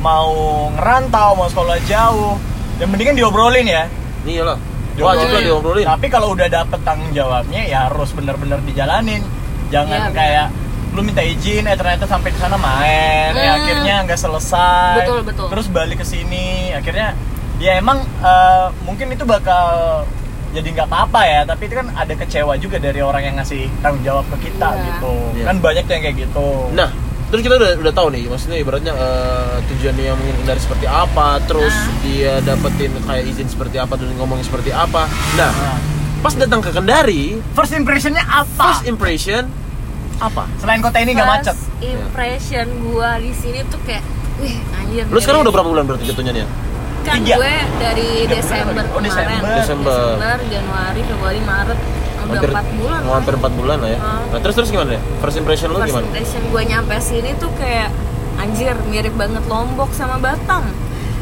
mau 0.00 0.32
ngerantau 0.80 1.36
mau 1.36 1.48
sekolah 1.52 1.76
jauh 1.84 2.40
yang 2.80 2.88
mendingan 2.88 3.20
diobrolin 3.20 3.68
ya. 3.68 3.84
Iya 4.24 4.42
lah. 4.48 4.58
Wajib 4.96 5.28
lah 5.28 5.42
diobrolin. 5.44 5.84
Tapi 5.84 6.06
kalau 6.08 6.32
udah 6.32 6.48
dapet 6.48 6.80
tanggung 6.88 7.12
jawabnya 7.12 7.68
ya 7.68 7.92
harus 7.92 8.16
bener-bener 8.16 8.64
dijalanin 8.64 9.20
jangan 9.68 10.00
benar. 10.04 10.14
kayak 10.14 10.46
lu 10.88 11.00
minta 11.00 11.20
izin 11.20 11.62
eh 11.62 11.74
ternyata 11.74 12.04
sampai 12.04 12.30
ke 12.30 12.38
sana 12.38 12.56
main 12.56 13.30
ya 13.30 13.52
Hmm. 13.52 13.58
akhirnya 13.58 13.94
nggak 14.04 14.18
selesai 14.18 15.04
Betul, 15.04 15.20
betul. 15.22 15.46
terus 15.48 15.66
balik 15.68 15.98
ke 15.98 16.06
sini 16.06 16.72
akhirnya 16.72 17.12
ya 17.58 17.76
emang 17.76 18.00
eh, 18.02 18.66
mungkin 18.82 19.08
itu 19.08 19.22
bakal 19.22 19.68
jadi 20.48 20.64
nggak 20.72 20.88
apa-apa 20.88 21.20
ya 21.22 21.40
tapi 21.44 21.68
itu 21.68 21.76
kan 21.76 21.92
ada 21.92 22.14
kecewa 22.14 22.56
juga 22.56 22.76
dari 22.78 22.98
orang 22.98 23.20
yang 23.22 23.36
ngasih 23.36 23.68
tanggung 23.78 24.00
jawab 24.00 24.24
ke 24.30 24.48
kita 24.48 24.68
Iya. 24.70 24.84
gitu 24.88 25.14
Iya. 25.34 25.44
kan 25.44 25.56
banyak 25.58 25.84
yang 25.86 26.00
kayak 26.02 26.16
gitu 26.18 26.48
Nah, 26.72 26.88
terus 27.28 27.42
kita 27.42 27.54
udah 27.54 27.70
udah 27.78 27.92
tahu 27.92 28.08
nih, 28.08 28.24
maksudnya 28.24 28.56
ibaratnya 28.56 28.92
eh, 28.96 29.56
tujuannya 29.68 30.04
yang 30.06 30.16
menghindari 30.16 30.56
seperti 30.58 30.86
apa, 30.88 31.36
terus 31.44 31.76
Nah. 31.76 32.00
dia 32.00 32.32
dapetin 32.40 32.96
kayak 32.98 33.24
izin 33.28 33.44
seperti 33.46 33.76
apa 33.76 33.92
dan 33.94 34.08
ngomongin 34.16 34.40
seperti 34.42 34.72
apa. 34.72 35.04
Nah, 35.36 35.52
Nah, 35.52 35.76
pas 36.18 36.34
datang 36.34 36.58
ke 36.58 36.70
Kendari, 36.70 37.24
first 37.52 37.72
impressionnya 37.72 38.22
apa 38.22 38.74
first 38.74 38.84
impression 38.84 39.46
apa? 40.18 40.50
selain 40.58 40.80
kota 40.80 40.98
ini 40.98 41.14
nggak 41.14 41.28
macet 41.28 41.54
First 41.54 41.70
impression 41.80 42.66
gue 42.82 43.10
di 43.20 43.32
sini 43.32 43.60
tuh 43.64 43.78
kayak 43.82 44.02
wih 44.36 44.58
anjir 44.74 45.06
Lu 45.06 45.18
sekarang 45.18 45.40
udah 45.40 45.52
berapa 45.52 45.68
bulan 45.68 45.84
berarti 45.84 46.04
jatuhnya 46.04 46.32
nih? 46.32 46.42
kan 47.00 47.16
Tiga. 47.16 47.38
gue 47.38 47.54
dari 47.78 48.10
Desember? 48.26 48.82
Oh, 48.84 48.98
kemarin 48.98 49.06
Desember. 49.06 49.54
Desember. 49.56 50.36
Januari 50.44 51.00
Februari 51.00 51.40
Maret 51.40 51.78
udah 51.78 52.26
Hampir- 52.28 52.50
empat 52.50 52.66
bulan 52.74 53.00
mau 53.00 53.14
hampir. 53.14 53.34
4 53.38 53.52
bulan 53.54 53.76
lah 53.78 53.88
ya. 53.88 53.98
Ah. 53.98 54.20
Nah, 54.28 54.38
terus 54.38 54.54
terus 54.54 54.68
gimana 54.68 54.90
ya? 54.92 55.02
First 55.16 55.36
impression 55.38 55.66
lu 55.70 55.78
First 55.78 55.88
gimana? 55.88 56.04
impression 56.04 56.42
gue 56.44 56.62
nyampe 56.66 56.94
sini 56.98 57.30
tuh 57.34 57.50
kayak 57.54 57.88
anjir 58.36 58.74
mirip 58.84 59.14
banget 59.14 59.40
Lombok 59.46 59.90
sama 59.92 60.18
Batam 60.18 60.66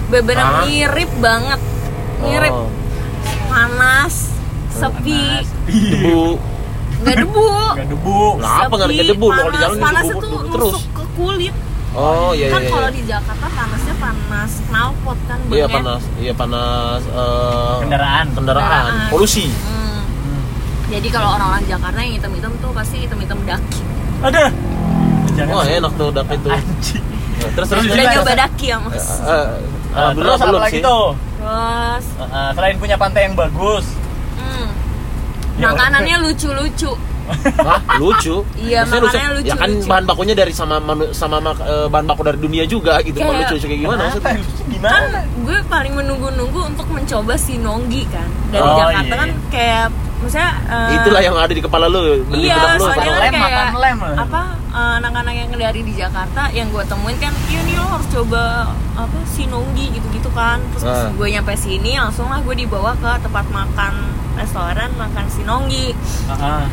bener 0.08 0.38
Hah? 0.38 0.64
mirip 0.64 1.10
banget 1.16 1.60
mirip 2.20 2.50
Oh. 2.50 2.66
panas 3.46 4.32
sepi 4.76 5.20
debu 5.66 6.20
nggak 6.96 7.16
debu 7.18 7.44
Nggak 7.76 7.88
debu. 7.88 8.18
Kenapa 8.36 8.72
nggak 8.74 8.88
Sepi, 8.88 8.96
ada 8.96 9.06
debu? 9.06 9.26
Kalau 9.28 9.50
di 9.50 9.58
jalan 9.58 9.76
panas 9.78 10.02
debu- 10.02 10.16
itu 10.16 10.28
terus. 10.48 10.72
nusuk 10.72 10.84
ke 10.90 11.04
kulit 11.14 11.54
oh 11.92 12.30
iya 12.30 12.46
kan 12.46 12.60
iya 12.60 12.68
kalau 12.68 12.84
iya. 12.84 12.92
di 12.92 13.02
Jakarta 13.04 13.46
panasnya 13.48 13.94
panas 13.96 14.50
knalpot 14.66 15.18
kan 15.22 15.38
iya 15.46 15.48
Bang, 15.48 15.60
ya? 15.62 15.66
panas 15.74 16.02
iya 16.18 16.32
panas 16.34 17.00
eh, 17.06 17.74
Kendaraan. 17.80 18.26
kendaraan 18.30 18.64
Kendaraan. 18.86 19.08
polusi 19.08 19.44
Hmm. 19.48 20.00
Hmm. 20.04 20.42
jadi 20.86 21.08
kalau 21.08 21.28
orang-orang 21.34 21.64
Jakarta 21.66 21.98
yang 21.98 22.14
hitam-hitam 22.14 22.52
tuh 22.58 22.70
pasti 22.70 22.96
hitam-hitam 22.98 23.38
daki 23.42 23.80
Aduh. 24.18 24.50
Jangan 25.34 25.52
wah 25.52 25.64
sih. 25.64 25.76
enak 25.76 25.92
tuh 25.94 26.08
dak 26.10 26.28
itu. 26.30 26.48
Ya, 26.48 26.56
terus 27.52 27.68
terus 27.68 27.82
Terus 27.82 27.92
udah 27.94 28.04
nyoba 28.10 28.24
ya, 28.26 28.36
daki 28.38 28.66
ya 28.66 28.76
mas 28.78 28.96
Eh, 28.96 29.26
eh, 29.26 29.46
Nah, 29.86 30.00
alhamdulillah 30.02 30.16
terus 30.32 30.36
apa 30.38 30.48
belum 30.50 30.62
lagi 30.62 30.72
sih 30.72 30.82
tuh? 30.82 31.06
terus 31.36 32.04
Uh, 32.16 32.24
uh, 32.26 32.50
selain 32.52 32.76
punya 32.76 32.96
pantai 32.96 33.20
yang 33.22 33.34
bagus, 33.34 33.84
makanannya 35.58 36.16
lucu-lucu 36.20 36.92
Hah, 37.26 37.82
lucu 37.98 38.38
Iya, 38.56 38.86
Maksudnya 38.86 39.02
makanannya 39.02 39.30
lucu, 39.34 39.48
ya 39.48 39.56
kan 39.56 39.70
lucu. 39.72 39.88
bahan 39.88 40.04
bakunya 40.06 40.34
dari 40.36 40.52
sama 40.52 40.78
manu- 40.78 41.10
sama 41.10 41.36
mak- 41.40 41.58
eh, 41.58 41.88
bahan 41.88 42.06
baku 42.06 42.22
dari 42.22 42.38
dunia 42.38 42.62
juga 42.64 43.02
gitu 43.02 43.18
Kayak- 43.18 43.34
lucu 43.42 43.52
lucu 43.56 43.66
kayak 43.66 43.80
gimana 43.80 43.98
Kenapa? 43.98 44.06
maksudnya 44.14 44.34
Lucu 44.38 44.54
kan 44.54 44.70
Gimana? 44.70 45.18
gue 45.36 45.58
paling 45.66 45.94
menunggu-nunggu 45.96 46.60
untuk 46.66 46.86
mencoba 46.88 47.34
si 47.36 47.54
nonggi 47.56 48.02
kan 48.06 48.28
dari 48.48 48.62
Oh, 48.62 48.78
Jakarta 48.78 49.02
iya. 49.04 49.16
kan 49.16 49.30
kayak 49.48 49.86
maksudnya 50.16 50.50
eh, 50.66 50.96
itulah 50.96 51.20
yang 51.20 51.34
ada 51.36 51.50
di 51.50 51.60
kepala 51.60 51.86
lu 51.86 51.98
iya 52.32 52.56
lu 52.72 52.84
soalnya 52.84 52.94
Makan 52.94 53.10
kan 53.10 53.18
lem, 53.18 53.32
kayak 53.34 53.42
makan 53.42 53.74
lem. 53.76 53.98
apa 54.16 54.40
eh, 54.70 54.92
anak-anak 54.96 55.34
yang 55.34 55.48
dari 55.52 55.80
di 55.82 55.92
Jakarta 55.92 56.42
yang 56.52 56.66
gue 56.68 56.84
temuin 56.84 57.18
kan 57.18 57.32
iya 57.48 57.60
nih 57.60 57.74
lo 57.74 57.86
harus 57.90 58.08
coba 58.08 58.42
apa 58.94 59.18
si 59.26 59.42
nonggi 59.44 59.90
gitu-gitu 59.92 60.30
kan 60.30 60.62
terus 60.70 60.84
pas 60.84 61.00
Ah. 61.00 61.10
gue 61.10 61.26
nyampe 61.26 61.52
sini 61.54 61.98
langsung 61.98 62.28
lah 62.28 62.38
gue 62.38 62.54
dibawa 62.54 62.94
ke 62.94 63.10
tempat 63.20 63.46
makan 63.50 63.92
restoran 64.36 64.90
makan 64.94 65.24
si 65.26 65.42
nonggi 65.42 65.96
Uh-uh. 66.28 66.64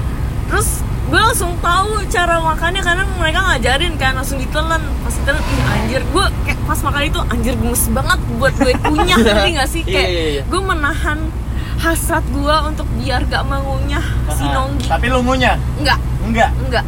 terus 0.47 0.83
gue 1.03 1.19
langsung 1.19 1.51
tahu 1.59 1.99
cara 2.07 2.39
makannya 2.39 2.79
karena 2.79 3.03
mereka 3.19 3.43
ngajarin 3.43 3.99
kan 3.99 4.15
langsung 4.15 4.39
ditelan. 4.39 4.79
Pas 5.03 5.11
ditelan 5.13 5.43
ih 5.43 5.61
anjir. 5.67 6.01
Gue 6.09 6.25
kayak 6.47 6.57
pas 6.63 6.79
makan 6.79 7.01
itu 7.03 7.19
anjir 7.27 7.53
gemes 7.53 7.83
banget 7.91 8.19
buat 8.39 8.53
gue 8.55 8.73
kunyah 8.81 9.17
ngerti 9.21 9.49
gak 9.53 9.69
sih? 9.69 9.81
Iya, 9.83 9.93
kayak 9.93 10.09
iya, 10.09 10.23
iya. 10.31 10.41
gue 10.47 10.61
menahan 10.63 11.19
hasrat 11.77 12.23
gue 12.25 12.55
untuk 12.65 12.87
biar 12.97 13.27
gak 13.27 13.43
mengunyah 13.45 14.05
si 14.31 14.47
nonggi 14.47 14.87
Tapi 14.87 15.05
lu 15.11 15.19
ngunyah? 15.21 15.59
enggak 15.77 15.99
Enggak. 16.23 16.51
enggak 16.57 16.85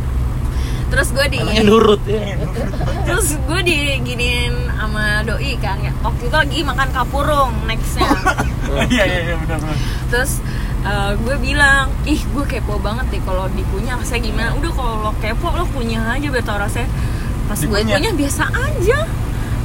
terus 0.86 1.10
gue 1.12 1.26
di 1.28 1.38
anaknya 1.42 1.64
nurut 1.66 2.02
ya 2.08 2.22
terus 3.10 3.36
gue 3.36 3.60
diginiin 3.62 4.54
sama 4.72 5.22
doi 5.22 5.54
kan 5.60 5.76
ya. 5.82 5.92
Waktu 6.00 6.24
itu 6.24 6.36
lagi 6.36 6.60
makan 6.62 6.90
kapurung 6.90 7.52
nextnya. 7.68 8.08
Iya 8.90 9.04
iya 9.06 9.20
iya 9.24 9.36
benar 9.38 9.62
benar. 9.62 9.78
terus 10.10 10.42
uh, 10.86 11.12
gue 11.18 11.36
bilang 11.42 11.90
ih 12.06 12.22
gue 12.22 12.46
kepo 12.46 12.78
banget 12.80 13.10
deh 13.12 13.22
kalau 13.26 13.50
dikunyah. 13.52 13.98
Rasanya 14.00 14.22
gimana? 14.22 14.50
Udah 14.56 14.72
kalau 14.72 14.94
lo 15.02 15.12
kepo 15.20 15.50
lo 15.52 15.66
kunyah 15.74 16.16
aja 16.16 16.28
biar 16.30 16.46
tau 16.46 16.62
rasanya 16.62 16.90
pas 17.46 17.60
gue 17.60 17.80
kunyah 17.82 18.14
biasa 18.14 18.44
aja. 18.54 19.00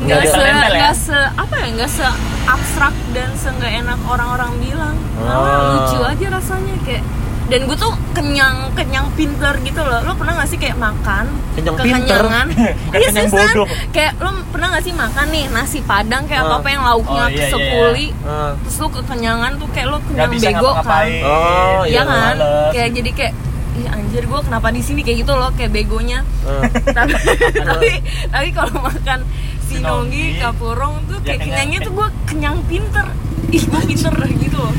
Nggak 0.00 0.24
se 0.32 0.40
ya? 0.40 0.52
nggak 0.72 0.94
se 0.96 1.18
apa 1.36 1.54
ya 1.60 1.68
nggak 1.76 1.90
se 1.92 2.08
abstrak 2.48 2.96
dan 3.12 3.30
se 3.36 3.48
nggak 3.52 3.72
enak 3.84 4.00
orang-orang 4.08 4.52
bilang. 4.58 4.96
Ah. 5.20 5.84
lucu 5.84 6.00
aja 6.00 6.26
rasanya 6.32 6.74
kayak 6.88 7.04
dan 7.50 7.60
gue 7.62 7.74
tuh 7.74 7.90
kenyang 8.12 8.56
kenyang 8.72 9.10
pinter 9.12 9.52
gitu 9.60 9.80
loh 9.80 10.00
lo 10.00 10.14
pernah 10.14 10.38
gak 10.38 10.46
sih 10.46 10.56
kayak 10.56 10.78
makan 10.78 11.26
Kenyang 11.52 11.76
pinter? 11.76 12.22
kekenyangan 12.22 12.46
Iya, 12.94 13.08
kenyang 13.10 13.26
seriusan. 13.26 13.50
bodoh. 13.52 13.66
kayak 13.90 14.12
lo 14.16 14.30
pernah 14.48 14.68
gak 14.70 14.82
sih 14.82 14.94
makan 14.94 15.26
nih 15.28 15.44
nasi 15.48 15.78
padang 15.82 16.22
kayak 16.24 16.42
atau 16.42 16.54
Ah. 16.54 16.60
apa 16.60 16.68
yang 16.68 16.82
lauknya 16.84 17.18
Oh, 17.20 17.28
iya, 17.28 17.36
iya, 17.36 17.50
sepuli 17.50 18.06
Ah. 18.22 18.54
terus 18.56 18.76
lo 18.76 18.88
kekenyangan 18.88 19.50
tuh 19.56 19.68
kayak 19.68 19.86
lo 19.88 19.98
kenyang 20.00 20.30
bisa 20.30 20.48
bego 20.48 20.70
kan. 20.72 20.86
Oh, 21.20 21.82
Iya 21.82 21.90
iya, 21.90 22.00
kan 22.00 22.06
males. 22.08 22.70
kayak 22.70 22.90
jadi 22.94 23.10
kayak 23.12 23.34
ih 23.72 23.86
anjir 23.88 24.22
gue 24.24 24.40
kenapa 24.40 24.68
di 24.68 24.80
sini 24.80 25.00
kayak 25.00 25.18
gitu 25.20 25.32
loh 25.32 25.50
kayak 25.52 25.70
begonya 25.70 26.22
Ah. 26.42 26.62
tapi 26.96 27.14
tapi 27.56 27.90
tapi 28.26 28.48
kalau 28.52 28.74
makan 28.80 29.20
sinonggi 29.64 29.70
Sinonggi, 29.70 30.24
kapurong 30.38 30.94
tuh 31.04 31.18
ya 31.18 31.24
kayak 31.24 31.38
kenyang- 31.40 31.50
kenyangnya 31.60 31.78
tuh 31.80 31.92
gue 31.92 32.08
kenyang 32.26 32.56
pinter 32.64 33.06
ih 33.50 33.62
gue 33.62 33.80
pinter 33.84 34.14
gitu 34.30 34.56
loh 34.56 34.72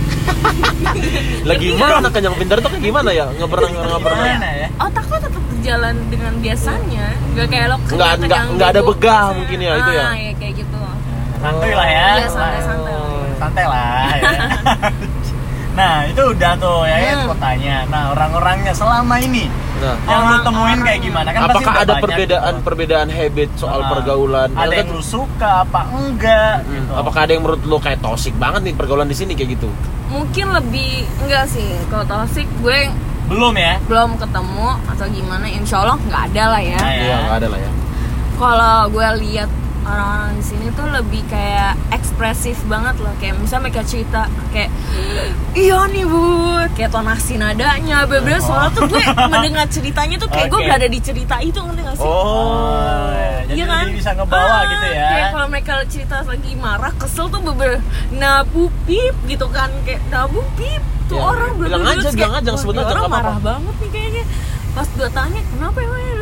lagi 1.50 1.68
mana 1.74 2.08
kenyang 2.08 2.36
pintar 2.36 2.58
tuh 2.60 2.70
kayak 2.70 2.84
gimana 2.84 3.10
ya 3.12 3.26
nggak 3.30 3.50
pernah 3.50 3.68
nggak 3.70 4.02
pernah 4.02 4.26
Gimana 4.26 4.50
ya? 4.54 4.68
otak 4.80 5.06
lo 5.06 5.18
tetap 5.20 5.44
berjalan 5.46 5.96
dengan 6.08 6.34
biasanya 6.40 7.06
nggak 7.34 7.48
kayak 7.48 7.66
lo 7.68 7.78
Nggak- 7.78 7.92
kenyang 7.92 8.20
nggak- 8.22 8.48
nggak 8.56 8.70
ada 8.70 8.82
begah 8.82 9.26
mungkin 9.34 9.58
ya, 9.60 9.72
itu 9.78 9.92
ya? 9.92 10.04
ah, 10.04 10.16
ya 10.16 10.32
kayak 10.36 10.54
gitu 10.58 10.78
Santuy 11.42 11.74
lah 11.74 11.90
ya. 11.90 12.08
Iya, 12.22 12.28
santai-santai. 12.30 12.94
Santai 13.42 13.66
lah 13.66 14.14
ya. 14.14 14.30
Nah 15.72 16.04
itu 16.04 16.22
udah 16.26 16.52
tuh 16.56 16.84
ya 16.84 16.98
kan 17.02 17.16
Hmm. 17.18 17.28
kotanya. 17.30 17.76
Nah 17.86 18.04
orang-orangnya 18.12 18.72
selama 18.72 19.16
ini 19.18 19.48
nah 19.74 19.98
yang 20.06 20.22
lu 20.28 20.38
temuin 20.46 20.80
kayak 20.80 21.02
gimana 21.02 21.30
kan 21.32 21.42
pasti 21.44 21.58
apakah 21.58 21.74
ada 21.76 21.90
banyak 21.90 22.04
perbedaan 22.06 22.54
gitu. 22.54 22.62
perbedaan 22.62 23.08
habit 23.10 23.50
soal 23.56 23.80
Ah, 23.80 23.90
pergaulan 23.90 24.50
Ada 24.52 24.62
Kan- 24.62 24.78
yang 24.78 24.90
lu 24.92 25.02
suka 25.02 25.52
apa 25.60 25.82
enggak 25.90 26.56
Hmm, 26.60 26.70
gitu. 26.72 26.92
apakah 26.94 27.20
ada 27.20 27.32
yang 27.32 27.42
menurut 27.42 27.62
lo 27.66 27.78
kayak 27.78 27.98
toxic 28.00 28.30
banget 28.36 28.62
nih 28.62 28.74
pergaulan 28.76 29.10
di 29.10 29.18
sini 29.18 29.34
kayak 29.34 29.58
gitu 29.58 29.74
mungkin 30.08 30.54
lebih 30.54 30.92
enggak 31.18 31.50
sih 31.50 31.66
kalau 31.88 32.06
toxic 32.06 32.46
gue 32.62 32.94
belum 33.26 33.54
ya? 33.56 33.82
belum 33.84 34.10
ketemu 34.18 34.70
atau 34.86 35.06
gimana 35.08 35.46
insya 35.50 35.76
Allah 35.80 35.98
nggak 35.98 36.24
ada 36.30 36.44
lah 36.48 36.62
ya 36.62 36.78
Nah, 36.78 36.94
iya 36.94 37.16
nggak 37.20 37.38
ada 37.38 37.48
lah 37.48 37.60
ya 37.60 37.72
kalau 38.38 38.78
gue 38.88 39.08
lihat 39.20 39.50
orang-orang 39.84 40.34
di 40.36 40.44
sini 40.44 40.66
tuh 40.72 40.88
lebih 40.88 41.22
kayak 41.26 41.74
ekspresif 41.90 42.58
banget 42.66 42.96
loh 42.98 43.14
kayak 43.18 43.34
misalnya 43.36 43.64
mereka 43.66 43.82
cerita 43.84 44.22
kayak 44.50 44.70
iya 45.54 45.80
nih 45.86 46.04
bu 46.04 46.22
kayak 46.72 46.90
tonasi 46.90 47.36
nadanya 47.36 48.06
bener 48.06 48.38
suara 48.38 48.70
tuh 48.70 48.86
gue 48.86 49.02
mendengar 49.34 49.66
ceritanya 49.68 50.16
tuh 50.16 50.30
kayak 50.30 50.48
gue 50.48 50.60
Oke. 50.60 50.68
berada 50.68 50.88
di 50.88 51.00
cerita 51.00 51.36
itu 51.40 51.58
ngerti 51.58 51.82
gak 51.82 51.96
sih 51.96 52.06
Oh, 52.06 53.10
ya. 53.10 53.42
jadi 53.44 53.58
Iya 53.58 53.66
kan? 53.68 53.84
lebih 53.84 53.98
bisa 53.98 54.12
ngebawa 54.14 54.48
Ah, 54.48 54.62
gitu 54.66 54.88
ya. 54.88 55.08
Kayak 55.08 55.28
kalau 55.30 55.48
mereka 55.50 55.74
cerita 55.86 56.16
lagi 56.22 56.52
marah, 56.56 56.94
kesel 56.94 57.26
tuh 57.28 57.42
beber 57.42 57.72
nabu 58.12 58.64
pip 58.84 59.16
gitu 59.26 59.46
kan 59.50 59.70
kayak 59.82 60.02
nabu 60.08 60.40
pip 60.56 60.80
tuh 61.06 61.18
Ya, 61.18 61.24
orang 61.26 61.52
bilang 61.58 61.84
aja, 61.84 62.10
bilang 62.10 62.34
aja, 62.34 62.50
"Wah, 62.50 62.58
sebut 62.58 62.74
ini 62.74 62.80
aja, 62.80 62.88
orang 62.88 63.02
nggak 63.02 63.12
apa-apa." 63.12 63.28
marah 63.28 63.40
banget 63.42 63.76
nih 63.78 63.90
kayaknya. 63.92 64.24
Pas 64.72 64.88
gue 64.90 65.10
tanya 65.12 65.40
kenapa 65.46 65.78
emang 65.80 66.00
ya?" 66.02 66.21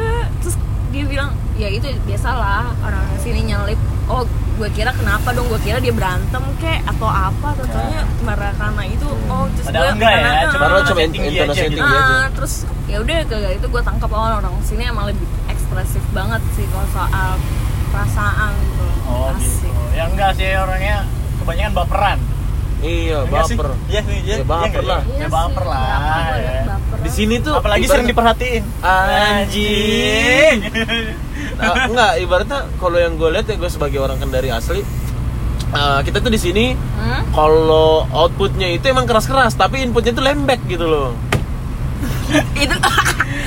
Dia 0.90 1.04
bilang 1.06 1.30
ya 1.56 1.68
itu 1.68 1.86
biasalah 2.04 2.74
orang 2.82 3.06
sini 3.20 3.46
nyelip. 3.46 3.78
Oh 4.10 4.26
gue 4.58 4.70
kira 4.74 4.92
kenapa 4.92 5.32
dong? 5.32 5.46
Gue 5.48 5.62
kira 5.62 5.78
dia 5.78 5.94
berantem 5.94 6.42
kek 6.58 6.82
atau 6.84 7.06
apa? 7.06 7.54
Tentunya 7.56 8.02
marah 8.22 8.52
karena 8.58 8.84
itu. 8.84 9.08
Oh 9.30 9.46
terus 9.54 9.66
Padahal 9.70 9.86
gue 9.86 9.96
enggak 9.96 10.12
ya, 10.12 10.32
cuma 10.50 10.64
Padahal 10.66 10.82
ah, 10.82 10.88
cuma 10.88 11.00
tinggi 11.06 11.20
aja 11.30 11.38
intonasi 11.38 11.62
gitu. 11.62 11.78
tinggi 11.78 11.96
aja 11.96 12.14
Ah, 12.20 12.28
terus 12.34 12.54
ya 12.90 12.98
udah 13.00 13.18
kayak 13.24 13.52
itu 13.56 13.68
gue 13.70 13.82
tangkap 13.82 14.10
oh, 14.10 14.30
orang 14.42 14.54
sini 14.66 14.84
emang 14.84 15.06
lebih 15.08 15.24
ekspresif 15.48 16.02
banget 16.10 16.42
sih 16.58 16.66
kalau 16.70 16.88
soal 16.90 17.32
perasaan 17.90 18.52
gitu 18.58 18.86
Oh 19.06 19.34
gitu. 19.38 19.66
asik 19.66 19.74
Ya 19.94 20.04
enggak 20.06 20.32
sih 20.36 20.50
orangnya 20.54 20.98
kebanyakan 21.38 21.74
baperan. 21.76 22.18
Iya 22.82 23.18
sih? 23.44 23.56
baper 23.56 23.68
Iya 23.86 24.02
sih, 24.02 24.18
iya. 24.22 24.36
Ya, 24.36 24.46
baper 24.46 24.70
Iya 24.78 24.88
lah. 24.88 25.02
enggak? 25.02 25.20
Ya 25.20 25.28
baper 25.30 25.66
lah. 25.66 25.84
ya. 26.38 26.76
di 27.00 27.10
sini 27.10 27.36
tuh 27.40 27.54
Apalagi 27.56 27.86
sering 27.86 28.08
diperhatiin. 28.08 28.64
Anjing. 28.82 30.58
Nah, 31.56 31.74
enggak 31.86 32.12
ibaratnya 32.20 32.60
kalau 32.76 32.98
yang 32.98 33.16
gue 33.16 33.30
lihat 33.30 33.46
ya 33.46 33.56
gue 33.56 33.68
sebagai 33.68 34.00
orang 34.00 34.16
kendari 34.16 34.48
asli 34.50 34.80
eh, 35.70 36.00
kita 36.02 36.20
tuh 36.20 36.30
di 36.30 36.38
sini 36.38 36.66
Hmm? 37.00 37.24
kalau 37.32 38.04
outputnya 38.10 38.68
itu 38.70 38.86
emang 38.86 39.04
keras-keras 39.04 39.56
tapi 39.56 39.80
inputnya 39.80 40.12
tuh 40.12 40.22
lembek 40.22 40.60
gitu 40.68 40.84
loh 40.84 41.16
itu 42.64 42.76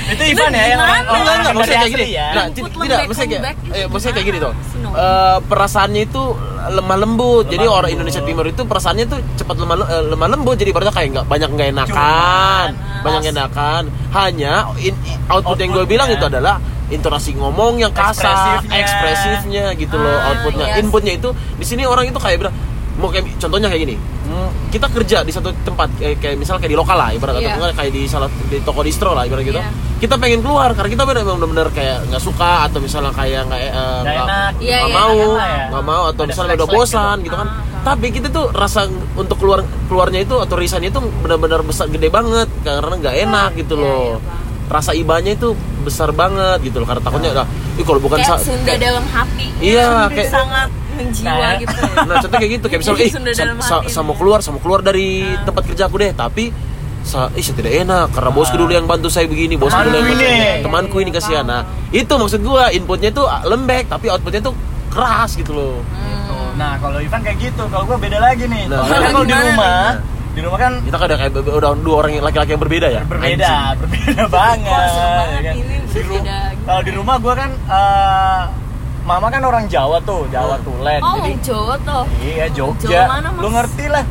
itu 0.03 0.23
Ivan 0.35 0.51
ya 0.51 0.63
yang 0.67 0.79
orang 0.79 1.03
Oh, 1.03 1.15
enggak, 1.15 1.35
enggak, 1.35 1.53
maksudnya 1.53 1.79
kayak 1.79 1.91
gini. 1.91 2.05
ya. 2.11 2.27
Nah, 2.29 2.45
tidak, 2.49 2.99
maksudnya 3.07 3.39
kayak, 3.39 3.55
eh, 3.71 3.85
maksudnya 3.87 4.13
kayak 4.13 4.27
gini 4.27 4.37
tuh. 4.37 4.53
Eh, 4.93 5.37
perasaannya 5.43 6.01
itu 6.03 6.23
lemah 6.65 6.97
lembut. 6.97 7.45
Lemah 7.45 7.53
jadi 7.53 7.65
orang. 7.65 7.89
Indonesia 7.91 8.21
Timur 8.21 8.45
itu 8.45 8.61
perasaannya 8.61 9.05
tuh 9.05 9.19
cepat 9.35 9.55
lemah 9.57 9.75
eh, 9.85 10.03
lemah 10.05 10.27
lembut. 10.29 10.55
Jadi 10.55 10.69
ibaratnya 10.69 10.93
kayak 10.93 11.09
nggak 11.13 11.25
banyak 11.25 11.49
nggak 11.49 11.67
enakan, 11.71 12.67
banyak 13.01 13.23
enakan. 13.31 13.83
Hanya 14.11 14.53
in- 14.77 14.99
output 15.27 15.57
yang 15.57 15.71
gue 15.71 15.85
bilang 15.87 16.07
itu 16.07 16.21
adalah 16.21 16.59
intonasi 16.85 17.33
ngomong 17.33 17.79
yang 17.79 17.89
kasar, 17.89 18.61
Ekspresifnya. 18.61 18.77
ekspresifnya 18.77 19.65
gitu 19.73 19.95
loh 19.95 20.13
Ah, 20.13 20.29
outputnya. 20.29 20.65
iya 20.67 20.75
Inputnya 20.77 21.13
itu 21.15 21.29
di 21.31 21.65
sini 21.65 21.83
orang 21.83 22.05
itu 22.05 22.19
kayak 22.19 22.37
bilang 22.37 22.53
mau 22.93 23.09
kayak 23.09 23.25
contohnya 23.41 23.65
kayak 23.65 23.81
gini 23.83 23.95
hmm, 23.97 24.49
kita 24.73 24.89
kerja 24.89 25.21
di 25.21 25.29
satu 25.29 25.53
tempat 25.61 25.85
kayak, 25.95 26.17
kayak 26.17 26.35
misal 26.35 26.57
kayak 26.57 26.73
di 26.73 26.77
lokal 26.77 26.97
lah 26.97 27.13
ibarat 27.13 27.37
Iya. 27.37 27.53
atau 27.53 27.61
enggak 27.61 27.77
kayak 27.77 27.91
di 27.93 28.01
salah 28.03 28.25
di 28.43 28.57
toko 28.59 28.81
distro 28.81 29.13
lah 29.13 29.23
ibarat 29.23 29.45
gitu 29.45 29.55
Iya. 29.55 29.69
kita 29.99 30.17
pengen 30.17 30.41
keluar 30.41 30.73
karena 30.73 30.89
kita 30.89 31.03
benar 31.05 31.23
benar 31.23 31.67
kayak 31.69 32.09
nggak 32.09 32.19
suka 32.19 32.65
atau 32.65 32.81
misalnya 32.81 33.13
kayak 33.13 33.45
nggak 33.45 33.61
eh, 33.61 33.69
Nggak. 33.69 34.25
Iya, 34.59 34.77
nggak 34.81 34.89
iya, 34.89 34.97
mau 34.97 35.13
nggak 35.13 35.47
ya. 35.47 35.63
nggak 35.69 35.85
mau 35.85 36.03
atau 36.03 36.23
Ada 36.23 36.29
misalnya 36.33 36.53
udah 36.53 36.65
selek-selek 36.65 36.89
bosan 36.89 37.15
gitu. 37.15 37.25
gitu 37.29 37.37
kan 37.37 37.49
Ah, 37.49 37.85
tapi 37.85 38.07
kita 38.09 38.27
tuh 38.27 38.45
rasa 38.49 38.81
untuk 39.13 39.37
keluar 39.37 39.59
keluarnya 39.85 40.23
itu 40.23 40.35
atau 40.39 40.55
risannya 40.55 40.87
itu 40.87 40.99
benar-benar 41.19 41.61
besar 41.61 41.85
gede 41.87 42.07
banget 42.07 42.47
karena 42.63 42.93
nggak 42.95 43.15
enak 43.21 43.49
gitu 43.55 43.75
Iya, 43.75 43.83
loh 43.83 43.91
iya, 43.93 44.17
Bang. 44.17 44.42
Rasa 44.73 44.91
ibanya 44.91 45.31
itu 45.31 45.53
besar 45.81 46.09
banget 46.09 46.65
gitu 46.65 46.81
loh 46.81 46.87
karena 46.89 46.99
takutnya 46.99 47.31
lah 47.35 47.47
Ih, 47.73 47.85
kalau 47.85 47.97
bukan 47.97 48.17
kayak 48.17 48.41
Sunda 48.41 48.65
kayak- 48.67 48.81
dalam 48.81 49.05
hati 49.07 49.47
Iya, 49.61 50.09
kayak- 50.09 50.29
sangat 50.29 50.69
menjiwa 50.93 51.29
Nah, 51.31 51.51
gitu 51.57 51.73
ya. 51.73 51.89
Nah, 52.05 52.15
contohnya 52.19 52.39
kayak 52.39 52.53
gitu, 52.53 52.65
kayak 52.67 52.79
misalnya, 52.81 53.01
eh, 53.01 53.13
Sunda 53.13 53.31
sa- 53.61 53.85
sama 53.87 54.11
keluar, 54.13 54.39
sama 54.41 54.57
keluar 54.57 54.81
dari 54.81 55.21
Ah. 55.23 55.41
tempat 55.43 55.63
kerja 55.65 55.83
aku 55.85 55.97
deh, 55.97 56.11
tapi 56.11 56.53
sa 57.03 57.27
ih 57.33 57.41
saya 57.41 57.55
tidak 57.55 57.73
enak 57.79 58.05
karena 58.11 58.31
bosku 58.31 58.55
dulu 58.55 58.71
yang 58.71 58.85
bantu 58.85 59.09
saya 59.09 59.25
begini, 59.25 59.53
bosku 59.55 59.75
dulu 59.75 59.91
yang 59.91 60.05
Temanku 60.05 60.13
bantu 60.15 60.25
saya. 60.39 60.61
temanku 60.61 60.95
ini 60.99 61.11
kasihan. 61.11 61.43
Nah, 61.43 61.61
itu 61.89 62.13
maksud 62.13 62.39
gua, 62.41 62.69
inputnya 62.69 63.09
tuh 63.09 63.25
lembek, 63.43 63.85
tapi 63.87 64.07
outputnya 64.07 64.41
tuh 64.41 64.53
keras 64.87 65.33
gitu 65.33 65.51
loh. 65.51 65.75
Gitu. 65.83 66.37
Nah, 66.55 66.77
kalau 66.77 66.97
Ivan 66.97 67.19
kayak 67.19 67.37
gitu, 67.41 67.63
kalau 67.67 67.83
gua 67.83 67.97
beda 67.97 68.17
lagi 68.17 68.45
nih. 68.45 68.69
Nah. 68.69 68.85
Kalau 68.85 69.21
di 69.21 69.33
rumah? 69.33 69.97
Di 70.33 70.39
rumah 70.39 70.57
kan 70.57 70.73
Kita 70.81 70.95
kan 70.95 71.05
ada 71.05 71.15
kayak 71.15 71.31
udah 71.37 71.71
dua 71.75 71.95
orang 71.95 72.11
laki-laki 72.19 72.51
yang 72.51 72.61
berbeda 72.61 72.87
ya. 72.89 73.01
berbeda, 73.03 73.45
Anjing. 73.45 73.77
berbeda 73.79 74.23
banget. 74.27 74.89
Banget 74.89 75.27
ya 75.29 75.41
kan? 75.43 75.53
Di 75.53 75.61
ru- 75.61 75.93
berbeda 75.93 76.37
gitu. 76.49 76.63
Kalau 76.63 76.81
di 76.81 76.91
rumah 76.91 77.15
gua 77.17 77.33
kan 77.35 77.51
eh, 77.53 78.41
mama 79.03 79.27
kan 79.27 79.41
orang 79.41 79.65
Jawa 79.67 79.97
tuh, 80.01 80.25
Jawa 80.27 80.55
Hmm. 80.55 80.65
Tulen. 80.65 80.99
oh 80.99 81.15
Jadi 81.19 81.33
Jawa 81.39 81.75
tuh 81.79 82.03
iya 82.19 82.45
Jogja. 82.49 82.87
Jawa 82.89 83.05
mana, 83.11 83.27
Mas? 83.29 83.39
Lu 83.39 83.49
ngerti 83.49 83.85
lah. 83.87 84.05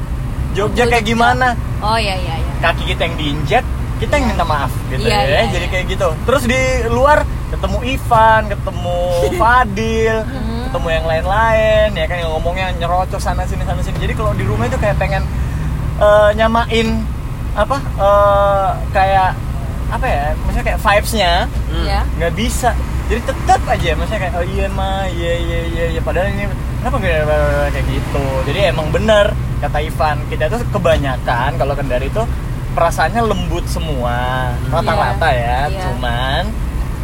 Jogja 0.53 0.83
Oh, 0.83 0.89
kayak 0.89 1.05
gimana? 1.05 1.47
oh 1.81 1.97
iya 1.97 2.13
iya 2.15 2.35
iya 2.37 2.53
Kaki 2.61 2.85
kita 2.87 3.03
yang 3.03 3.17
diinjek, 3.17 3.65
kita 3.99 4.13
yang 4.15 4.27
minta 4.29 4.45
maaf 4.45 4.69
gitu 4.87 5.01
Iya, 5.03 5.17
ya. 5.17 5.25
iya, 5.25 5.41
Jadi 5.49 5.65
iya. 5.65 5.73
kayak 5.73 5.87
gitu. 5.89 6.09
Terus 6.23 6.43
di 6.45 6.61
luar 6.87 7.19
ketemu 7.49 7.79
Ivan, 7.89 8.43
ketemu 8.47 8.97
Fadil, 9.41 10.17
Hmm. 10.23 10.63
ketemu 10.69 10.89
yang 10.93 11.05
lain-lain 11.05 11.89
ya 11.91 12.05
kan 12.05 12.17
yang 12.19 12.31
ngomongnya 12.31 12.67
nyerocos 12.77 13.19
sana 13.19 13.43
sini 13.43 13.65
sana 13.65 13.81
sini. 13.81 13.97
Jadi 13.99 14.13
kalau 14.13 14.31
di 14.33 14.45
rumah 14.45 14.65
itu 14.65 14.77
kayak 14.77 14.95
pengen 14.97 15.25
eh, 15.95 16.31
nyamain 16.35 16.89
apa 17.53 17.77
eh, 17.79 18.69
kayak 18.91 19.31
apa 19.89 20.07
ya? 20.07 20.25
Maksudnya 20.39 20.65
kayak 20.67 20.81
vibes-nya 20.81 21.33
Hmm. 21.69 21.85
ya 21.85 22.01
nggak 22.17 22.33
bisa. 22.33 22.71
Jadi 23.07 23.21
tetap 23.25 23.61
aja 23.67 23.91
maksudnya 23.93 24.21
kayak 24.23 24.35
oh 24.35 24.47
iya 24.47 24.67
mah 24.69 25.05
iya 25.07 25.33
iya 25.39 25.61
iya 25.67 25.85
iya. 25.91 26.01
Padahal 26.01 26.29
ini 26.29 26.49
kenapa 26.79 26.97
kayak 26.99 27.23
kayak 27.71 27.87
gitu. 27.87 28.25
Jadi 28.47 28.59
emang 28.69 28.89
bener 28.89 29.33
kata 29.61 29.79
Ivan. 29.79 30.17
Kita 30.27 30.49
tuh 30.49 30.65
kebanyakan 30.71 31.51
kalau 31.55 31.75
kendari 31.75 32.09
itu 32.09 32.23
perasaannya 32.73 33.21
lembut 33.23 33.65
semua. 33.67 34.49
Rata-rata 34.67 35.29
ya 35.29 35.69
Iya. 35.69 35.81
cuman 35.85 36.43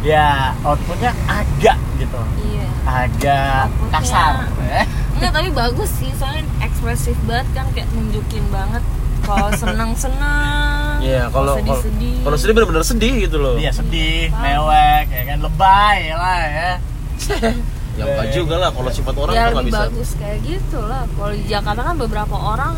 ya 0.01 0.27
outputnya 0.63 1.11
agak 1.25 1.77
gitu. 1.95 2.21
Iya. 2.41 2.65
Agak 2.87 3.69
Outputnya- 3.69 3.93
kasar. 3.93 4.33
Enggak, 5.19 5.31
tapi 5.35 5.49
bagus 5.51 5.89
sih, 5.93 6.11
soalnya 6.15 6.43
ekspresif 6.59 7.17
banget 7.23 7.47
kan 7.51 7.67
kayak 7.71 7.87
nunjukin 7.91 8.45
banget 8.49 8.83
kalau 9.21 9.51
senang-senang, 9.61 10.97
Iya, 10.99 11.27
kalau 11.27 11.53
kalau 11.53 11.59
sedih-sedih. 11.59 12.17
kalau 12.23 12.37
sedih 12.39 12.53
benar-benar 12.55 12.83
sedih 12.83 13.13
gitu 13.19 13.37
loh. 13.37 13.55
Iya 13.55 13.71
sedih, 13.71 14.31
mewek, 14.33 15.05
ya 15.05 15.23
kan 15.27 15.37
lebay 15.39 15.99
lah 16.11 16.41
ya. 16.41 16.71
Ya 17.99 18.07
enggak 18.07 18.31
juga 18.31 18.55
lah 18.57 18.71
kalau 18.71 18.87
sifat 18.87 19.11
orang 19.13 19.33
ya 19.35 19.39
tuh 19.41 19.51
nggak 19.51 19.59
lebih 19.59 19.73
bisa. 19.75 19.83
bagus 19.83 20.09
kayak 20.15 20.39
gitu 20.39 20.79
lah. 20.79 21.03
Kalau 21.09 21.31
di 21.35 21.43
Jakarta 21.43 21.81
kan 21.83 21.95
beberapa 21.99 22.31
orang 22.31 22.73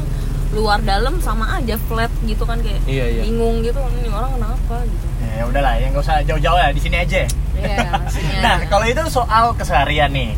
luar 0.51 0.81
dalam 0.81 1.21
sama 1.21 1.45
aja 1.55 1.77
flat 1.79 2.09
gitu 2.25 2.41
kan 2.41 2.57
kayak 2.57 2.81
Iya, 2.83 3.05
iya. 3.07 3.21
bingung 3.21 3.61
gitu 3.61 3.77
ini 4.01 4.09
orang 4.09 4.33
kenapa 4.33 4.81
gitu. 4.81 5.05
Ya 5.21 5.43
udahlah, 5.45 5.73
ya 5.77 5.85
nggak 5.87 6.01
usah 6.01 6.17
jauh-jauh 6.25 6.57
ya, 6.57 6.73
di 6.73 6.81
sini 6.81 6.97
aja. 6.97 7.21
Iya, 7.53 7.77
maksudnya. 7.93 8.39
Nah, 8.49 8.57
kalau 8.65 8.85
itu 8.89 9.01
soal 9.07 9.45
keseharian 9.53 10.09
nih. 10.09 10.33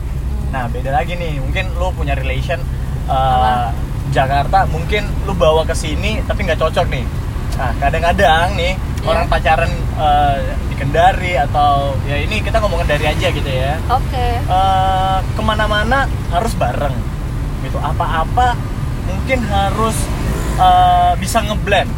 Nah, 0.53 0.69
beda 0.69 0.93
lagi 0.93 1.17
nih. 1.17 1.41
Mungkin 1.41 1.73
lu 1.73 1.89
punya 1.91 2.13
relation 2.13 2.61
uh, 3.05 3.11
Apa? 3.11 3.51
Jakarta, 4.13 4.69
mungkin 4.69 5.01
lu 5.25 5.33
bawa 5.33 5.65
ke 5.65 5.73
sini 5.73 6.21
tapi 6.23 6.45
nggak 6.45 6.61
cocok 6.61 6.85
nih. 6.87 7.01
Nah, 7.53 7.71
kadang-kadang 7.77 8.53
nih 8.53 8.73
Iya. 9.03 9.09
orang 9.09 9.25
pacaran 9.27 9.67
uh, 9.99 10.39
di 10.63 10.75
Kendari 10.75 11.35
atau 11.35 11.91
ya 12.03 12.15
ini 12.15 12.39
kita 12.39 12.55
ngomong 12.57 12.79
Kendari 12.79 13.03
aja 13.05 13.27
gitu 13.27 13.43
ya. 13.45 13.75
Oke. 13.89 14.27
Uh, 14.45 15.19
ke 15.27 15.41
mana-mana 15.41 16.05
harus 16.29 16.53
bareng 16.53 16.95
gitu. 17.61 17.75
Apa-apa 17.75 18.55
mungkin 19.03 19.43
harus 19.43 19.97
uh, 20.55 21.17
bisa 21.17 21.41
ngeblend. 21.41 21.89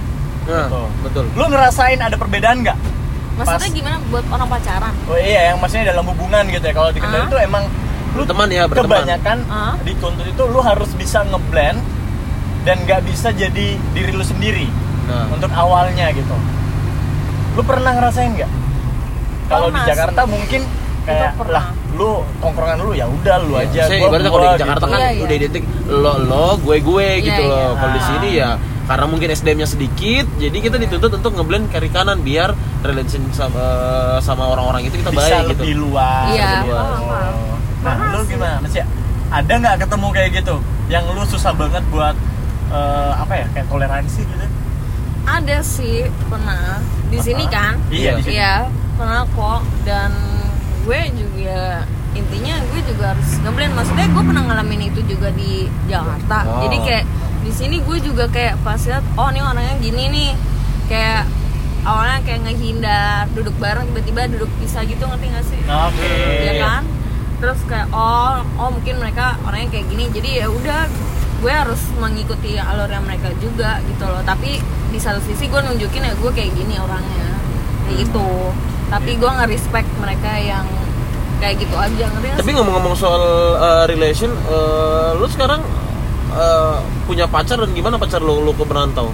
Nah, 0.48 0.66
Gitu. 0.66 0.82
betul. 1.04 1.26
Lu 1.34 1.46
ngerasain 1.46 2.00
ada 2.00 2.16
perbedaan 2.16 2.64
nggak? 2.64 2.78
Maksudnya 3.36 3.68
Pas- 3.68 3.76
gimana 3.76 3.98
buat 4.08 4.26
orang 4.26 4.48
pacaran? 4.48 4.94
Oh 5.06 5.20
iya, 5.20 5.52
yang 5.52 5.58
maksudnya 5.60 5.92
dalam 5.92 6.06
hubungan 6.08 6.48
gitu 6.48 6.64
ya. 6.64 6.74
Kalau 6.74 6.90
di 6.90 6.98
Kendari 6.98 7.22
Ah. 7.22 7.30
itu 7.30 7.38
emang 7.38 7.64
lu 8.16 8.24
Berteman 8.24 8.48
ya, 8.48 8.64
berteman. 8.66 9.04
kebanyakan 9.04 9.38
Ah. 9.46 9.76
dituntut 9.82 10.24
itu 10.26 10.44
lu 10.46 10.60
harus 10.60 10.88
bisa 10.94 11.22
ngeblend 11.24 11.80
dan 12.64 12.80
nggak 12.82 13.04
bisa 13.04 13.30
jadi 13.30 13.68
diri 13.92 14.12
lu 14.12 14.24
sendiri 14.24 14.66
Nah, 15.06 15.30
untuk 15.30 15.52
awalnya 15.52 16.10
gitu. 16.10 16.34
Lu 17.54 17.62
pernah 17.62 17.94
ngerasain 17.94 18.34
nggak? 18.34 18.52
Kalau 19.46 19.70
di 19.70 19.78
Jakarta 19.84 20.22
sih. 20.22 20.32
mungkin 20.32 20.62
kayak 21.04 21.38
pernah. 21.38 21.54
lah 21.62 21.66
lu 21.94 22.10
tongkrongan 22.40 22.82
lu 22.82 22.92
ya 22.92 23.06
udah 23.06 23.38
lu 23.40 23.54
aja. 23.56 23.86
saya 23.86 24.02
ibaratnya 24.02 24.28
kalau 24.28 24.48
di 24.50 24.58
Jakarta 24.58 24.82
gitu. 24.82 24.92
kan 24.92 25.00
Iya, 25.00 25.10
iya. 25.12 25.22
udah 25.22 25.36
identik 25.38 25.64
lo 25.86 26.14
lo 26.20 26.48
gue 26.58 26.78
gue 26.82 27.08
Iya, 27.14 27.22
gitu 27.22 27.42
loh. 27.46 27.56
iya. 27.62 27.78
Kalau 27.78 27.92
di 27.92 28.02
sini 28.02 28.30
ya 28.34 28.50
karena 28.86 29.06
mungkin 29.08 29.28
SDM-nya 29.32 29.66
sedikit, 29.68 30.26
jadi 30.36 30.58
kita 30.60 30.78
dituntut 30.78 31.10
untuk 31.12 31.32
ngeblend 31.34 31.70
kiri 31.70 31.90
kanan 31.90 32.22
biar 32.22 32.54
relation 32.82 33.26
sama 33.32 33.66
sama 34.20 34.46
orang-orang 34.48 34.86
itu 34.86 34.98
kita 35.00 35.10
bisa 35.10 35.22
baik 35.22 35.42
gitu. 35.48 35.50
lebih 35.58 35.74
luas. 35.80 36.30
Iya, 36.32 36.46
lebih 36.46 36.70
luas. 36.70 36.86
paham. 36.86 37.34
Nah, 37.86 38.12
lu 38.12 38.20
sih. 38.26 38.30
gimana 38.34 38.68
sih? 38.68 38.82
Ada 39.30 39.54
nggak 39.54 39.76
ketemu 39.86 40.08
kayak 40.10 40.30
gitu? 40.42 40.56
Yang 40.90 41.04
lu 41.14 41.24
susah 41.26 41.54
banget 41.54 41.84
buat 41.94 42.16
eh, 42.70 43.12
apa 43.14 43.34
ya? 43.38 43.46
Kayak 43.54 43.68
toleransi 43.70 44.22
gitu? 44.26 44.46
Ada 45.26 45.58
sih 45.62 46.06
pernah 46.30 46.82
di 47.10 47.18
sini 47.18 47.46
kan? 47.50 47.78
Iya, 47.90 48.18
di 48.18 48.22
sini. 48.26 48.34
Iya, 48.38 48.70
pernah 48.96 49.26
kok 49.26 49.62
dan 49.84 50.12
gue 50.86 51.02
juga 51.18 51.82
intinya 52.16 52.56
gue 52.72 52.82
juga 52.88 53.12
harus 53.12 53.30
ngeblend 53.44 53.74
maksudnya 53.76 54.08
gue 54.08 54.24
pernah 54.24 54.44
ngalamin 54.48 54.82
itu 54.88 55.02
juga 55.04 55.34
di 55.36 55.68
Jakarta 55.92 56.48
Wow. 56.48 56.62
jadi 56.64 56.78
kayak 56.80 57.06
di 57.44 57.52
sini 57.52 57.76
gue 57.84 57.98
juga 58.00 58.26
kayak 58.32 58.56
pas 58.64 58.80
lihat 58.80 59.04
oh 59.20 59.28
ini 59.34 59.42
orangnya 59.44 59.76
gini 59.84 60.04
nih 60.08 60.32
kayak 60.88 61.28
awalnya 61.84 62.24
kayak 62.24 62.40
ngehindar 62.48 63.28
duduk 63.36 63.52
bareng 63.60 63.84
tiba-tiba 63.92 64.22
duduk 64.32 64.50
pisah 64.58 64.88
gitu 64.88 65.04
ngerti 65.04 65.28
gak 65.28 65.44
sih 65.44 65.60
Oke. 65.68 66.14
ya 66.48 66.54
kan 66.64 66.82
terus 67.38 67.60
kayak 67.68 67.88
oh 67.92 68.44
oh 68.60 68.70
mungkin 68.72 69.00
mereka 69.00 69.40
orangnya 69.44 69.70
kayak 69.80 69.86
gini. 69.92 70.06
Jadi 70.12 70.30
ya 70.44 70.48
udah 70.48 70.88
gue 71.44 71.54
harus 71.54 71.82
mengikuti 72.00 72.58
alurnya 72.58 73.02
mereka 73.04 73.30
juga 73.40 73.80
gitu 73.86 74.06
loh. 74.08 74.22
Tapi 74.24 74.60
di 74.92 75.00
satu 75.00 75.20
sisi 75.24 75.52
gue 75.52 75.62
nunjukin 75.62 76.04
ya 76.04 76.14
gue 76.16 76.32
kayak 76.32 76.52
gini 76.56 76.76
orangnya. 76.80 77.30
Kayak 77.86 77.96
gitu. 78.08 78.28
Tapi 78.90 79.12
gue 79.18 79.30
nggak 79.30 79.50
respect 79.50 79.90
mereka 80.00 80.32
yang 80.38 80.66
kayak 81.36 81.60
gitu 81.60 81.76
aja 81.76 82.08
ngerti 82.16 82.40
Tapi 82.40 82.52
ngomong-ngomong 82.56 82.96
soal 82.96 83.24
uh, 83.60 83.84
relation, 83.92 84.32
uh, 84.48 85.20
lu 85.20 85.28
sekarang 85.28 85.60
uh, 86.32 86.80
punya 87.04 87.28
pacar 87.28 87.60
dan 87.60 87.76
gimana 87.76 88.00
pacar 88.00 88.24
lu? 88.24 88.40
Lu 88.40 88.56
ke 88.56 88.64
merantau? 88.64 89.12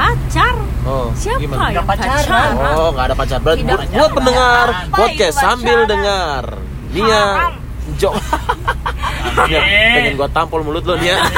pacar? 0.00 0.54
Oh, 0.88 1.08
siapa 1.12 1.40
gimana? 1.44 1.68
yang 1.68 1.84
pacaran? 1.84 2.50
Oh, 2.56 2.88
nggak 2.96 3.06
ada 3.12 3.16
pacar. 3.16 3.38
Berarti 3.44 3.62
Tidak 3.68 3.78
buat, 3.92 4.10
pendengar 4.16 4.66
podcast 4.94 5.36
sambil 5.36 5.78
dengar. 5.84 6.44
Nia 6.90 7.06
Haram. 7.08 7.52
Jo. 7.96 8.10
Nia, 9.46 9.60
pengen 9.94 10.12
gua 10.14 10.28
tampol 10.28 10.60
mulut 10.60 10.82
lu 10.82 10.94
Nia. 10.96 11.16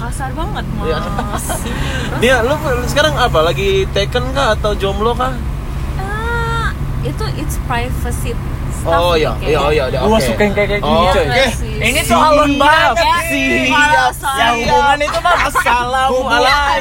kasar 0.00 0.32
banget 0.32 0.64
Iya. 0.80 0.98
mas 1.22 1.46
Nia, 2.18 2.36
lu 2.40 2.54
sekarang 2.84 3.14
apa? 3.14 3.38
Lagi 3.42 3.84
taken 3.90 4.32
kah 4.32 4.52
atau 4.54 4.72
jomblo 4.72 5.12
kah? 5.12 5.36
Ah, 5.96 6.72
itu 7.02 7.20
it's 7.36 7.60
privacy 7.64 8.32
stuff 8.72 8.96
Oh 8.96 9.12
nih 9.12 9.22
iya, 9.22 9.30
kayaknya. 9.34 9.44
iya, 9.46 9.58
oh 9.60 9.70
iya, 9.70 9.84
udah, 9.86 10.00
Gua 10.02 10.18
suka 10.18 10.40
yang 10.40 10.54
kayak 10.56 10.68
kayak 10.70 10.82
gini, 10.82 10.96
Oh, 10.96 11.12
coy. 11.12 11.24
Iya. 11.26 11.46
Ini 11.80 12.00
tuh 12.02 12.16
halus 12.16 12.52
banget 12.56 12.96
Ya, 12.96 13.14
sih. 13.22 13.48
Yang 13.70 14.54
hubungan 14.58 14.98
itu 15.00 15.18
mah 15.20 15.36
Assalamualaikum. 15.46 16.24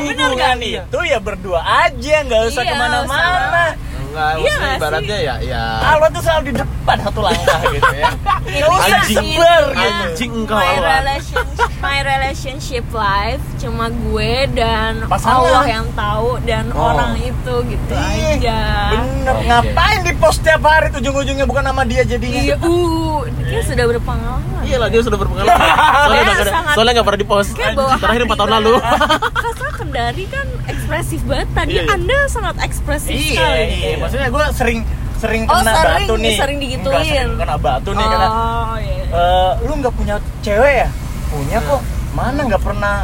Hubungan 0.02 0.58
itu 0.62 1.00
ya 1.06 1.20
berdua 1.20 1.60
aja, 1.62 2.16
nggak 2.24 2.42
usah 2.48 2.64
Iya, 2.64 2.72
ke 2.72 2.76
mana-mana. 2.78 3.64
Enggak, 4.10 4.30
Iya 4.32 4.36
maksudnya 4.36 4.58
nggak 4.60 4.78
ibaratnya 4.80 5.18
ya 5.20 5.36
ya 5.40 5.64
Kalau 5.80 6.06
tuh 6.10 6.22
selalu 6.22 6.44
di 6.44 6.54
depan 6.56 6.98
satu 7.00 7.20
langkah 7.22 7.60
gitu 7.76 7.94
ya. 7.94 8.10
Nggak 8.42 8.70
usah 8.72 8.98
Anjing. 9.00 9.28
gitu. 9.30 9.54
Anjing 9.78 10.32
engkau 10.36 10.58
my 10.58 10.74
relationship 10.80 11.70
my 11.80 11.98
relationship 12.02 12.86
life 12.92 13.44
cuma 13.56 13.86
gue 13.88 14.32
dan 14.52 14.92
Pasangan. 15.06 15.38
Allah 15.40 15.64
yang 15.70 15.88
tahu 15.94 16.30
dan 16.44 16.66
Oh. 16.72 16.90
orang 16.90 17.14
itu 17.18 17.54
gitu 17.66 17.94
Ih, 17.94 18.40
aja 18.40 18.60
Bener, 18.92 19.32
Oke. 19.32 19.46
ngapain 19.46 20.00
di 20.02 20.14
post 20.16 20.40
tiap 20.42 20.62
hari 20.62 20.90
ujung-ujungnya 20.92 21.44
bukan 21.44 21.62
nama 21.62 21.82
dia 21.84 22.02
jadinya. 22.04 22.40
iya 22.40 22.56
uh 22.58 23.20
ini 23.22 23.42
kayak 23.46 23.66
sudah 23.66 23.86
berpengalaman 23.88 24.48
Iya 24.60 24.76
lah 24.78 24.88
dia 24.88 25.00
sudah 25.00 25.16
berpengalaman. 25.16 25.56
Soalnya 25.56 26.04
Saya 26.20 26.36
udah 26.36 26.46
sangat- 26.52 26.76
soalnya 26.76 26.94
nggak 26.94 27.08
pernah 27.08 27.18
di 27.18 27.28
post. 27.28 27.50
Terakhir 27.96 28.22
4 28.22 28.36
tahun 28.36 28.52
lalu. 28.54 28.74
Karena 28.78 29.70
Kendari 29.72 30.26
kan 30.28 30.48
ekspresif 30.68 31.20
banget 31.24 31.50
tadi 31.54 31.72
Iya, 31.72 31.82
iya. 31.82 31.96
anda 31.96 32.18
sangat 32.28 32.56
ekspresif 32.60 33.10
Iya, 33.10 33.24
sekali 33.32 33.64
iya. 33.72 33.96
Maksudnya 34.00 34.28
gue 34.28 34.46
sering 34.54 34.80
sering 35.16 35.44
Oh, 35.44 35.56
kena 35.58 35.74
sering, 35.74 35.96
batu 36.02 36.14
nih. 36.16 36.36
sering 36.36 36.58
digituin. 36.58 36.88
Enggak, 36.90 37.04
sering 37.06 37.32
kena 37.38 37.56
batu 37.58 37.90
nih 37.92 38.06
karena 38.06 38.28
oh 38.28 38.74
iya 38.76 39.04
eh, 39.10 39.52
lu 39.62 39.74
nggak 39.76 39.94
punya 39.94 40.16
cewek 40.40 40.74
ya? 40.78 40.90
Punya 41.28 41.58
kok. 41.60 41.82
Mana 42.12 42.40
nggak 42.42 42.62
pernah 42.62 42.96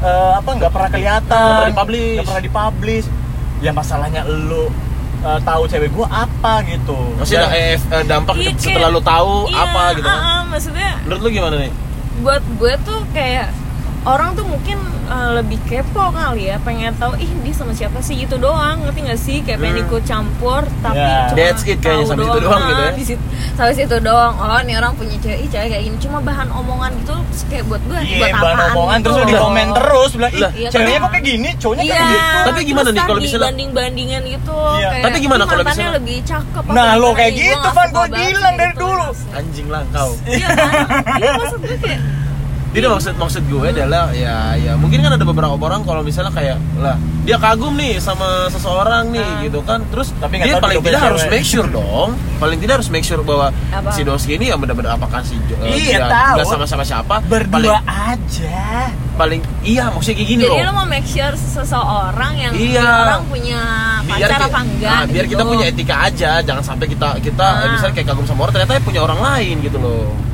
eh, 0.00 0.32
apa 0.34 0.50
nggak 0.52 0.70
pernah 0.70 0.88
kelihatan. 0.88 1.32
Nggak 1.34 1.54
pernah 1.54 1.70
dipublish. 1.70 2.14
Nggak 2.14 2.26
pernah 2.26 2.42
dipublish. 2.42 3.06
Ya 3.58 3.70
masalahnya 3.70 4.20
lu 4.24 4.68
eh, 5.22 5.38
tahu 5.40 5.62
cewek 5.64 5.88
gue 5.88 6.02
apa 6.04 6.52
gitu 6.66 6.98
Maksudnya 7.14 7.46
Dan- 7.46 7.54
eh, 7.54 7.76
eh, 7.78 8.04
dampak 8.04 8.34
Iya, 8.36 8.50
setelah 8.52 8.74
kayak- 8.82 8.92
lu 8.92 9.00
tahu 9.00 9.32
iya, 9.46 9.62
apa 9.62 9.82
gitu 9.94 10.02
kan? 10.04 10.12
ah, 10.12 10.26
ah, 10.28 10.40
maksudnya 10.44 10.90
Menurut 11.00 11.20
lu 11.20 11.28
gimana 11.30 11.56
nih? 11.56 11.72
buat 12.18 12.42
gue 12.52 12.72
tuh 12.82 13.00
kayak 13.10 13.48
orang 14.04 14.32
tuh 14.32 14.42
mungkin 14.42 14.78
uh, 15.06 15.30
lebih 15.32 15.62
kepo 15.62 16.10
kali 16.10 16.46
ya 16.46 16.58
pengen 16.58 16.90
tahu 16.96 17.14
ih 17.16 17.30
dia 17.38 17.54
sama 17.54 17.70
siapa 17.70 17.98
sih 17.98 18.18
gitu 18.18 18.34
doang 18.36 18.82
ngerti 18.82 19.00
gak 19.04 19.20
sih 19.20 19.38
kayak 19.40 19.58
pengen 19.58 19.76
Hmm. 19.76 19.84
ikut 19.84 20.02
campur 20.02 20.62
tapi 20.78 20.98
Ya. 20.98 21.14
cuma 21.24 21.38
That's 21.38 21.62
it 21.62 21.78
kayaknya, 21.78 21.86
tahu 21.86 22.02
sampai 22.08 22.24
situ 22.24 22.38
doang 22.40 22.62
gitu 22.64 22.74
ya. 22.74 22.82
Ah, 22.82 22.92
di 22.92 23.04
situ- 23.04 23.26
sampai 23.52 23.74
situ 23.74 23.96
doang 23.98 24.34
oh 24.34 24.58
nih 24.60 24.74
orang 24.74 24.92
punya 24.92 25.16
cewek 25.16 25.38
ih 25.38 25.48
cewek 25.48 25.68
kayak 25.68 25.82
gini 25.84 25.96
cuma 25.98 26.18
bahan 26.20 26.48
omongan 26.50 26.90
gitu 26.96 27.14
kayak 27.46 27.64
buat 27.64 27.82
gue 27.84 27.98
Iya, 28.00 28.18
buat 28.18 28.30
bahan 28.32 28.42
apaan 28.52 28.70
omongan 28.72 28.98
gitu 28.98 29.06
terus 29.08 29.22
di 29.22 29.34
komen 29.36 29.66
terus 29.72 30.10
bilang, 30.12 30.32
ih, 30.32 30.42
iya, 30.56 30.68
ceweknya 30.68 30.90
kan? 30.92 31.00
kok 31.00 31.10
kayak 31.12 31.24
gini, 31.24 31.48
cowoknya 31.56 31.82
Iya, 31.82 31.92
kayak 31.92 32.06
gitu. 32.08 32.38
Tapi 32.42 32.60
gimana 32.64 32.88
nih 32.88 33.02
kalau 33.02 33.20
misalnya- 33.20 33.46
banding-bandingan 33.46 34.22
gitu 34.28 34.56
Iya. 34.74 34.88
kayak, 34.90 35.04
Tapi 35.04 35.16
gimana 35.20 35.42
"Ih, 35.42 35.48
kalau 35.48 35.62
misalnya- 35.64 35.94
lebih 35.94 36.16
cakep 36.24 36.62
Nah, 36.68 36.90
lo 36.96 37.08
kayak 37.12 37.32
nih?" 37.32 37.42
gitu, 37.44 37.56
gua 37.62 37.84
banget 37.94 38.10
bilang 38.12 38.54
dari 38.56 38.66
gitu. 38.68 38.80
dulu. 38.82 39.08
Anjing 39.32 39.68
lah 39.68 39.82
kau. 39.88 40.10
iya 40.26 40.48
kan 40.50 40.72
iya 41.16 41.30
maksud 41.34 41.60
gue 41.60 41.78
kayak 41.78 42.00
Jadi 42.72 42.86
maksud 42.86 43.14
maksud 43.14 43.42
gue 43.44 43.68
adalah 43.70 44.08
ya 44.10 44.56
ya 44.56 44.72
mungkin 44.74 44.98
kan 44.98 45.12
ada 45.12 45.22
beberapa 45.22 45.52
orang 45.54 45.80
kalau 45.82 46.00
misalnya 46.00 46.30
kayak 46.30 46.56
lah 46.76 46.96
dia 47.22 47.36
kagum 47.36 47.74
nih 47.74 48.00
sama 48.00 48.48
seseorang 48.48 49.08
nih 49.08 49.20
Ah. 49.22 49.44
gitu 49.44 49.60
kan 49.60 49.84
terus 49.86 50.08
Tapi 50.14 50.40
dia 50.40 50.56
paling 50.56 50.80
tidak 50.80 50.96
cewek. 50.96 51.06
harus 51.06 51.24
make 51.28 51.44
sure 51.44 51.68
dong 51.68 52.10
paling 52.38 52.56
tidak 52.56 52.74
harus 52.74 52.88
make 52.88 53.04
sure 53.04 53.20
bahwa 53.20 53.52
Apa? 53.68 53.92
si 53.92 54.00
Doski 54.02 54.34
ini 54.34 54.48
ya 54.48 54.56
benar-benar 54.56 54.96
apakah 54.96 55.20
si 55.20 55.36
eh, 55.36 55.68
Iya, 55.92 56.08
dia 56.34 56.44
sama 56.44 56.64
sama 56.64 56.80
siapa 56.82 57.20
Berdua 57.22 57.52
paling 57.52 57.76
aja. 57.84 58.88
paling 59.12 59.40
iya 59.62 59.86
maksudnya 59.86 60.16
kayak 60.16 60.30
gini 60.30 60.42
Jadi 60.42 60.56
loh 60.56 60.64
lo 60.64 60.72
mau 60.74 60.86
make 60.86 61.04
sure 61.04 61.34
seseorang 61.36 62.32
yang 62.34 62.52
Iya. 62.56 62.88
orang 63.06 63.22
punya 63.26 63.60
pacar 64.02 64.28
ki- 64.32 64.44
apa 64.44 64.60
enggak? 64.60 64.90
nah, 64.90 65.04
biar 65.06 65.24
gitu. 65.24 65.32
kita 65.32 65.42
punya 65.44 65.64
etika 65.66 65.96
aja 66.02 66.30
jangan 66.40 66.64
sampai 66.64 66.86
kita 66.86 67.08
kita 67.18 67.46
Ah. 67.46 67.68
misalnya 67.70 67.94
kayak 67.94 68.08
kagum 68.08 68.24
sama 68.24 68.40
orang 68.42 68.54
ternyata 68.56 68.80
punya 68.80 69.00
orang 69.00 69.20
lain 69.20 69.60
gitu 69.60 69.76
loh 69.76 70.08
Oh 70.08 70.31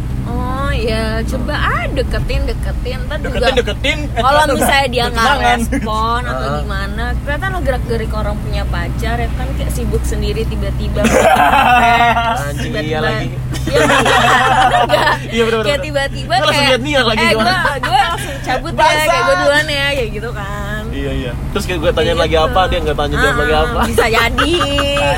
ya, 0.81 1.03
coba 1.23 1.55
ah 1.55 1.85
deketin 1.89 2.41
deketin, 2.45 2.99
ntar 3.05 3.19
juga. 3.19 3.51
Deketin, 3.51 3.57
deketin. 3.57 3.99
eh, 4.09 4.21
Kalau 4.21 4.41
ternyata 4.41 4.55
misalnya 4.57 4.87
dia 4.89 5.05
nggak 5.09 5.35
respon 5.41 6.21
atau 6.23 6.47
Ah. 6.47 6.57
gimana, 6.59 7.05
kelihatan 7.19 7.49
lo 7.49 7.61
gerak 7.61 7.85
gerik 7.87 8.13
orang 8.13 8.37
punya 8.39 8.63
pacar 8.65 9.17
ya 9.17 9.29
kan 9.33 9.49
kayak 9.55 9.71
sibuk 9.71 10.03
sendiri 10.03 10.43
tiba-tiba. 10.45 11.01
Anjing, 11.03 12.73
iya 12.77 12.99
lagi. 12.99 13.29
Iya 13.69 13.81
enggak. 13.81 15.13
Iya, 15.29 15.43
bener-bener. 15.45 15.67
Kayak 15.67 15.81
tiba-tiba 15.83 16.35
kayak 16.39 16.63
eh 17.19 17.33
gua 17.35 17.55
gua 17.79 17.99
langsung 18.07 18.37
cabut 18.41 18.73
ya 18.73 18.85
kayak 19.05 19.23
gua 19.23 19.35
duluan 19.37 19.67
ya 19.69 19.87
kayak 19.93 20.11
gitu 20.11 20.31
kan. 20.33 20.78
Iya 20.99 21.13
iya 21.15 21.33
terus 21.51 21.65
kayak 21.65 21.79
gue 21.81 21.91
Kayak 21.95 22.17
lagi 22.19 22.37
apa 22.37 22.61
dia 22.67 22.79
nggak 22.81 22.97
tanya 22.97 23.17
jawab 23.17 23.37
lagi 23.37 23.53
Ah, 23.53 23.63
apa 23.65 23.81
Bisa 23.87 24.07
jadi, 24.09 24.55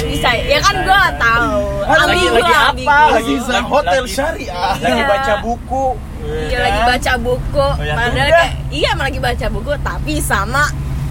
bisa. 0.02 0.28
Ya 0.34 0.58
kan 0.60 0.74
gua 0.80 0.96
nggak 0.98 1.16
tahu. 1.18 1.60
Lagi- 1.82 2.00
Ambigu, 2.02 2.34
lagi 2.36 2.52
apa? 2.52 2.98
Lagi- 3.10 3.40
lagi- 3.42 3.66
Hotel 3.66 4.02
lagi- 4.02 4.12
Syariah 4.12 4.72
Lagi 4.76 4.92
Iya. 4.94 5.06
baca 5.06 5.34
buku. 5.40 5.86
Iya 6.20 6.58
lagi 6.60 6.80
baca 6.86 7.12
buku, 7.18 7.58
Oh, 7.58 7.72
ya 7.80 7.94
padahal 7.96 8.28
kayak 8.28 8.50
iya 8.70 8.90
lagi 8.94 9.18
baca 9.18 9.46
buku 9.48 9.72
tapi 9.80 10.14
sama 10.22 10.62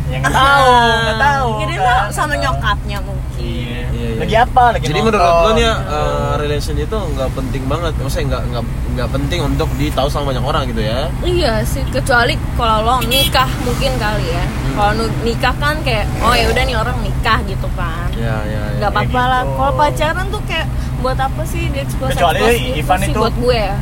Ya 0.10 0.18
nggak 0.20 0.34
tahu, 0.34 0.70
nggak 1.00 1.20
tahu. 1.22 1.50
Jadi 1.60 1.76
kan. 1.76 1.86
tuh 1.86 2.00
sama 2.10 2.34
nyokapnya 2.36 2.98
mungkin. 3.00 3.38
Iya. 3.40 3.80
Iya, 3.90 4.08
iya. 4.10 4.20
Lagi 4.20 4.36
apa? 4.36 4.64
Lagi 4.74 4.86
Jadi 4.86 5.00
nonton. 5.00 5.08
menurut 5.14 5.36
lo 5.40 5.50
nih 5.54 5.66
eh, 5.70 6.34
relation 6.38 6.76
itu 6.76 6.98
nggak 7.14 7.30
penting 7.32 7.64
banget, 7.66 7.94
maksudnya 7.96 8.26
nggak 8.28 8.44
nggak 8.50 8.64
nggak 8.90 9.10
penting 9.10 9.40
untuk 9.46 9.70
ditahu 9.76 10.08
sama 10.10 10.24
banyak 10.34 10.44
orang 10.44 10.64
gitu 10.68 10.82
ya? 10.82 11.00
Iya 11.22 11.54
sih, 11.64 11.84
kecuali 11.88 12.34
kalau 12.54 12.78
lo 12.82 12.96
nikah 13.06 13.50
mungkin 13.62 13.92
kali 13.96 14.26
ya. 14.28 14.44
Hmm. 14.44 14.76
Kalau 14.76 14.94
nikah 15.22 15.54
kan 15.56 15.76
kayak 15.82 16.06
oh 16.20 16.34
ya 16.34 16.46
udah 16.48 16.64
nih 16.64 16.76
orang 16.76 16.98
nikah 17.00 17.40
gitu 17.46 17.68
kan. 17.74 18.08
Ya 18.18 18.38
ya. 18.44 18.64
ya. 18.76 18.80
Gak 18.80 18.92
apa-apa 18.92 19.22
lah. 19.24 19.42
gitu. 19.44 19.56
Kalau 19.56 19.72
pacaran 19.74 20.26
tuh 20.28 20.42
kayak 20.44 20.68
buat 21.00 21.16
apa 21.16 21.42
sih 21.46 21.64
di 21.70 21.80
expose 21.80 22.12
Kecuali 22.12 22.40
gitu 22.42 22.82
Ivan 22.82 22.98
sih 23.00 23.12
itu- 23.14 23.22
buat 23.22 23.36
gue 23.38 23.56
ya. 23.56 23.76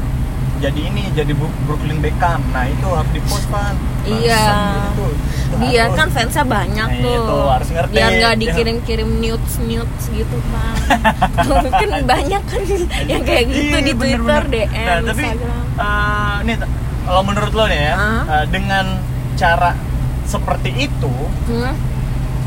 jadi 0.58 0.82
ini 0.84 1.04
jadi 1.14 1.34
Brooklyn 1.66 1.98
Beckham. 1.98 2.42
Nah, 2.50 2.66
itu 2.66 2.88
harus 2.90 3.12
di-post, 3.12 3.46
Pan. 3.48 3.78
Iya. 4.06 4.42
Itu, 4.42 4.90
itu 4.90 5.06
Dia 5.60 5.84
harus. 5.84 5.96
kan 5.96 6.08
fansnya 6.10 6.44
banyak 6.44 6.90
Nah, 6.92 7.02
tuh. 7.02 7.18
itu, 7.18 7.38
harus 7.48 7.70
ngerti. 7.70 7.94
Biar 7.94 8.10
nggak 8.14 8.32
Ya. 8.32 8.40
dikirim-kirim 8.40 9.10
nudes 9.18 9.54
nudes 9.60 10.04
gitu 10.08 10.38
kan. 10.48 10.74
Mungkin 11.52 11.90
banyak 12.06 12.44
kan 12.44 12.62
yang 13.12 13.22
kayak 13.22 13.46
gitu 13.48 13.74
Iya, 13.74 13.80
di 13.80 13.94
bener, 13.94 14.20
Twitter, 14.20 14.42
bener. 14.44 14.44
DM, 14.48 14.86
Nah, 14.86 14.98
tapi 15.04 15.24
Instagram. 15.24 15.64
eh, 15.78 16.36
nih 16.44 16.56
kalau 17.04 17.22
menurut 17.24 17.52
lo 17.52 17.64
nih 17.66 17.82
ya, 17.82 17.94
Ah. 17.94 18.24
eh, 18.34 18.46
dengan 18.48 18.86
cara 19.34 19.72
seperti 20.24 20.70
itu 20.84 21.14
Hmm? 21.48 21.74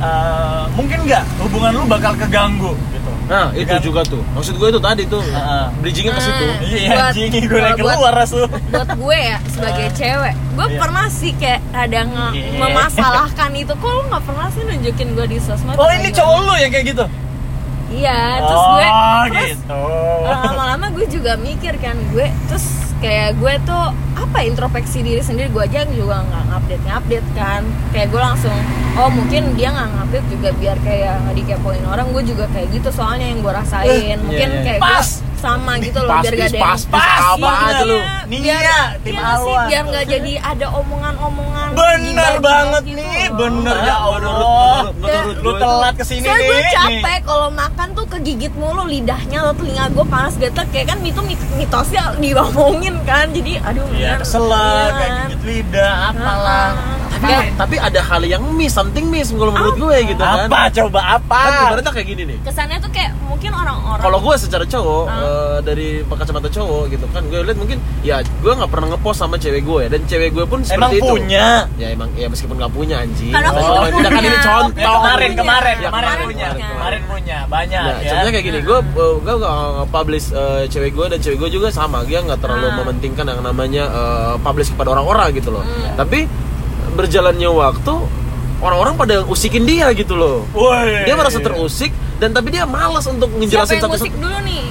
Eh, 0.01 0.63
mungkin 0.73 0.99
nggak 1.03 1.25
hubungan 1.39 1.73
lu 1.73 1.85
bakal 1.85 2.13
keganggu 2.15 2.73
gitu. 2.89 3.11
Nah 3.27 3.47
itu 3.53 3.63
Dengan- 3.65 3.85
juga 3.85 4.01
tuh, 4.03 4.23
maksud 4.33 4.55
gue 4.55 4.69
itu 4.69 4.81
tadi 4.81 5.03
tuh, 5.07 5.23
Heeh. 5.23 5.65
bridgingnya 5.79 6.13
ke 6.13 6.21
situ. 6.21 6.45
Hmm. 6.45 6.59
Iya, 6.63 6.89
Buat- 6.91 7.09
anjing 7.13 7.31
gue 7.43 7.61
buat- 7.61 7.79
keluar 7.79 8.15
asu. 8.19 8.41
buat 8.69 8.91
gue 8.91 9.19
ya 9.21 9.39
sebagai 9.47 9.87
Ah. 9.87 9.95
cewek 9.95 10.35
gue 10.51 10.67
Iya. 10.67 10.79
pernah 10.79 11.07
sih 11.09 11.33
kayak 11.33 11.61
ada 11.71 12.01
nge- 12.03 12.35
Iya. 12.35 12.59
memasalahkan 12.59 13.51
itu 13.55 13.73
kok 13.73 13.87
lu 13.89 14.03
nggak 14.05 14.25
pernah 14.25 14.47
sih 14.51 14.63
nunjukin 14.63 15.09
gue 15.15 15.27
di 15.27 15.39
sosmed 15.39 15.75
Oh, 15.75 15.89
ini 15.89 16.09
cowok 16.11 16.39
lu 16.43 16.55
yang 16.57 16.71
kayak 16.71 16.87
gitu. 16.89 17.05
Iya 17.91 18.39
terus 18.39 18.65
gue 18.65 18.87
oh, 18.87 19.23
terus 19.27 19.51
gitu. 19.59 19.83
lama-lama 20.25 20.87
gue 20.95 21.07
juga 21.11 21.33
mikir 21.37 21.75
kan 21.83 21.97
gue 22.15 22.27
terus 22.47 22.67
kayak 23.01 23.41
gue 23.41 23.55
tuh 23.65 23.85
apa 24.15 24.39
introspeksi 24.45 25.01
diri 25.01 25.25
sendiri 25.25 25.49
gue 25.51 25.65
aja 25.65 25.89
juga 25.89 26.21
nggak 26.21 26.45
ngupdate 26.53 26.85
ngupdate 26.85 27.31
kan 27.33 27.63
kayak 27.91 28.09
gue 28.13 28.21
langsung 28.21 28.57
oh 29.01 29.09
mungkin 29.09 29.57
dia 29.57 29.73
nggak 29.73 29.89
ngupdate 29.97 30.27
juga 30.29 30.49
biar 30.61 30.77
kayak 30.85 31.15
nggak 31.25 31.35
dikepoin 31.41 31.85
orang 31.89 32.07
gue 32.13 32.23
juga 32.29 32.45
kayak 32.53 32.69
gitu 32.71 32.89
soalnya 32.93 33.27
yang 33.33 33.41
gue 33.41 33.53
rasain 33.53 34.19
mungkin 34.23 34.49
iya. 34.53 34.63
kayak 34.63 34.81
Pas. 34.81 35.09
gue 35.09 35.30
sama 35.41 35.73
gitu 35.81 35.99
loh 35.99 36.21
biar 36.21 36.35
gak 36.35 36.49
ada 36.49 36.61
pas, 36.61 36.81
pas, 36.87 37.21
apa 37.33 37.41
iya. 37.41 37.67
aja 37.67 37.83
lu? 37.83 37.99
Nia, 38.27 38.59
tim 39.01 39.15
iya 39.15 39.31
sih 39.35 39.41
Alwan. 39.43 39.67
biar 39.67 39.83
nggak 39.87 40.05
jadi 40.07 40.33
ada 40.39 40.67
omongan-omongan 40.71 41.69
Bener 41.71 42.35
banget 42.39 42.83
gitu 42.85 42.99
nih, 42.99 43.27
bener 43.33 43.77
ya 43.81 43.91
Ah, 43.91 44.01
Allah. 44.13 44.79
menurut- 44.93 45.39
lu 45.41 45.51
telat 45.57 45.95
ke 45.95 46.05
sini 46.05 46.23
nih. 46.23 46.37
gue 46.43 46.61
capek 46.69 47.19
kalau 47.25 47.49
makan 47.49 47.89
tuh 47.93 48.07
kegigit 48.07 48.53
mulu 48.55 48.85
lidahnya 48.85 49.39
atau 49.41 49.55
telinga 49.57 49.89
gue 49.89 50.05
panas 50.05 50.35
gatel 50.37 50.65
kayak 50.69 50.87
kan 50.89 50.99
itu 51.01 51.21
mit- 51.23 51.51
mitosnya 51.55 52.03
diomongin 52.17 53.01
kan 53.03 53.31
jadi 53.31 53.59
aduh 53.63 53.87
Iya, 53.91 54.11
bener. 54.13 54.19
kesel 54.21 54.45
Iya 54.45 54.59
kayak 54.91 54.99
kan. 55.11 55.17
gigit 55.25 55.41
lidah, 55.43 55.93
apalah. 56.11 56.69
Ah, 57.23 57.45
Tapi, 57.59 57.77
ada 57.77 58.01
hal 58.01 58.23
yang 58.25 58.43
miss, 58.51 58.73
something 58.73 59.07
miss 59.07 59.29
kalau 59.31 59.51
menurut 59.51 59.77
gue 59.77 59.97
gitu 60.07 60.19
kan. 60.19 60.47
Apa 60.47 60.61
coba 60.71 61.01
apa? 61.15 61.39
Kan 61.39 61.53
ibaratnya 61.69 61.93
kayak 61.93 62.09
gini 62.09 62.23
nih. 62.27 62.39
kesannya 62.41 62.77
tuh 62.79 62.91
kayak 62.91 63.13
mungkin 63.23 63.51
orang-orang 63.51 64.01
Kalau 64.01 64.19
gue 64.19 64.35
secara 64.37 64.65
cowok 64.65 65.05
Ah. 65.05 65.17
eh, 65.17 65.59
dari 65.63 65.89
kacamata 66.03 66.49
cowok 66.49 66.83
gitu 66.89 67.07
kan, 67.09 67.23
gue 67.25 67.41
lihat 67.41 67.57
mungkin 67.57 67.79
ya 68.01 68.17
gue 68.23 68.53
nggak 68.53 68.69
pernah 68.69 68.87
ngepost 68.91 69.19
sama 69.19 69.37
cewek 69.37 69.63
gue 69.63 69.83
dan 69.87 70.01
cewek 70.05 70.31
gue 70.31 70.45
pun 70.45 70.61
Emang 70.63 70.69
seperti 70.89 70.97
itu. 70.97 71.07
punya. 71.07 71.49
Ya 71.75 71.89
emang 71.91 72.09
ya 72.15 72.27
meskipun 72.27 72.57
nggak 72.57 72.71
punya 72.71 72.97
anjing. 72.99 73.31
Kan 73.31 73.43
aku 73.43 73.59
Oh, 73.59 73.65
juga 73.67 73.89
tidak 73.93 74.11
kan 74.11 74.23
ini 74.23 74.39
contoh. 74.41 74.81
Ya, 74.81 74.89
kemarin, 74.91 75.31
kemarin, 75.31 75.77
Ya, 75.77 75.89
kemarin, 75.89 76.07
kemarin, 76.07 76.25
punya, 76.25 76.47
kemarin, 76.47 76.71
kemarin 76.71 77.01
punya, 77.05 77.39
banyak 77.47 77.81
Nah, 77.81 77.97
ya. 77.97 78.09
contohnya 78.11 78.33
kayak 78.33 78.47
gini, 78.47 78.59
gue 78.61 78.79
gue 79.21 79.35
gak 79.37 79.55
publish 79.89 80.27
eh, 80.33 80.63
cewek 80.67 80.93
gue 80.93 81.07
dan 81.09 81.19
cewek 81.19 81.39
gue 81.39 81.51
juga 81.53 81.69
sama, 81.71 82.03
dia 82.03 82.21
nggak 82.21 82.39
terlalu 82.39 82.67
Ah. 82.67 82.75
mementingkan 82.79 83.25
yang 83.27 83.41
namanya 83.41 83.85
eh, 83.87 84.35
publish 84.39 84.69
kepada 84.69 84.93
orang-orang 84.93 85.33
gitu 85.33 85.51
loh. 85.51 85.61
Hmm. 85.61 85.97
Tapi 85.97 86.25
berjalannya 86.93 87.49
waktu 87.49 87.95
orang-orang 88.61 88.95
pada 88.95 89.15
usikin 89.25 89.65
dia 89.65 89.89
gitu 89.91 90.15
loh. 90.15 90.45
Woi. 90.51 91.05
Dia 91.05 91.15
merasa 91.15 91.39
terusik 91.39 91.91
dan 92.17 92.31
tapi 92.31 92.51
dia 92.51 92.65
malas 92.65 93.05
untuk 93.05 93.33
ngejelasin 93.33 93.77
yang 93.77 93.83
satu 93.83 93.89
musik 93.91 94.13
dulu 94.15 94.39
nih 94.43 94.65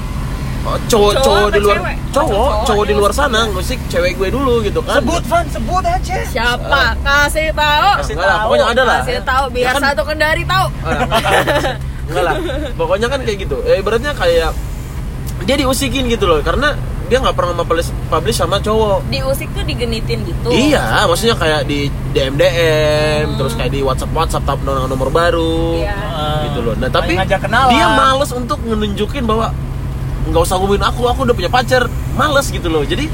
Oh, 0.60 0.76
cowok 0.86 1.12
Cowok 1.18 1.50
di 1.50 1.60
luar 1.62 1.78
cewek? 1.80 1.96
cowok 2.12 2.28
cowok, 2.30 2.52
cowok 2.68 2.84
di 2.84 2.94
luar 2.94 3.10
musik 3.10 3.22
sana 3.24 3.42
ngusik 3.48 3.80
cewek 3.88 4.12
gue 4.14 4.28
dulu 4.30 4.60
gitu 4.60 4.84
kan. 4.84 5.00
Sebut 5.00 5.24
Van, 5.26 5.46
sebut 5.48 5.84
aja. 5.84 6.16
siapa 6.28 6.82
kasih 7.00 7.48
tahu 7.56 7.90
Kasih 7.96 8.14
Enggak 8.14 8.28
lah, 8.28 8.36
tahu. 8.36 8.44
pokoknya 8.46 8.66
ada 8.68 8.84
lah. 8.84 9.00
kasih 9.02 9.20
tahu 9.24 9.44
biar 9.50 9.64
Ya 9.64 9.72
kan- 9.72 9.84
satu 9.88 10.02
kendari 10.04 10.44
tahu 10.44 10.66
Ah, 10.84 11.00
Enggak 12.06 12.24
lah. 12.24 12.36
Pokoknya 12.76 13.08
kan 13.08 13.20
kayak 13.24 13.38
gitu. 13.40 13.58
Eh 13.64 13.80
ibaratnya 13.80 14.12
kayak 14.12 14.52
dia 15.42 15.56
diusikin 15.56 16.12
gitu 16.12 16.28
loh 16.28 16.44
karena 16.44 16.76
dia 17.10 17.18
nggak 17.18 17.34
pernah 17.34 17.58
publish 17.58 17.90
publish 18.06 18.38
sama 18.38 18.58
cowok. 18.58 19.02
diusik 19.10 19.50
tuh 19.52 19.66
digenitin 19.66 20.22
gitu 20.24 20.48
Iya, 20.48 21.04
maksudnya 21.04 21.34
kayak 21.34 21.66
di 21.66 21.90
DM 22.10 22.38
DM, 22.38 23.24
Hmm. 23.26 23.38
terus 23.38 23.54
kayak 23.54 23.72
di 23.72 23.82
WhatsApp 23.82 24.14
WhatsApp 24.14 24.46
tapi 24.46 24.62
nomor 24.62 24.86
nomor 24.86 25.10
baru, 25.10 25.74
Iya. 25.76 25.98
gitu 26.46 26.60
loh. 26.62 26.74
Nah 26.78 26.88
tapi 26.88 27.18
dia 27.18 27.88
males 27.92 28.30
untuk 28.30 28.62
menunjukin 28.62 29.26
bahwa 29.26 29.50
nggak 30.24 30.42
usah 30.42 30.56
hubungin 30.56 30.86
aku, 30.86 31.02
aku 31.04 31.26
udah 31.26 31.34
punya 31.34 31.50
pacar, 31.50 31.86
males 32.14 32.48
gitu 32.48 32.70
loh. 32.70 32.86
Jadi 32.86 33.10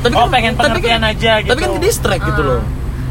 tapi 0.00 0.12
Oh, 0.14 0.28
pengen 0.28 0.52
pengertian 0.52 1.00
aja 1.00 1.40
gitu. 1.40 1.48
Tapi 1.48 1.60
kan 1.60 1.70
ke 1.72 1.80
distract 1.80 2.22
gitu 2.26 2.42
Ah. 2.42 2.48
loh. 2.50 2.62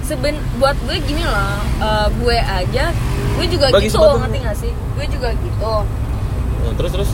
Seben 0.03 0.37
buat 0.55 0.77
gue 0.83 0.97
gini 1.01 1.23
loh, 1.23 1.57
eh, 1.79 2.07
gue 2.13 2.37
aja, 2.37 2.85
gue 3.33 3.45
juga 3.49 3.65
Bagi 3.71 3.89
gitu, 3.89 3.97
sepatu. 3.97 4.21
ngerti 4.21 4.37
gak 4.41 4.57
sih? 4.59 4.71
Gue 4.93 5.05
juga 5.09 5.29
gitu. 5.33 5.73
Nah, 6.59 6.73
terus 6.77 6.91
terus 6.91 7.09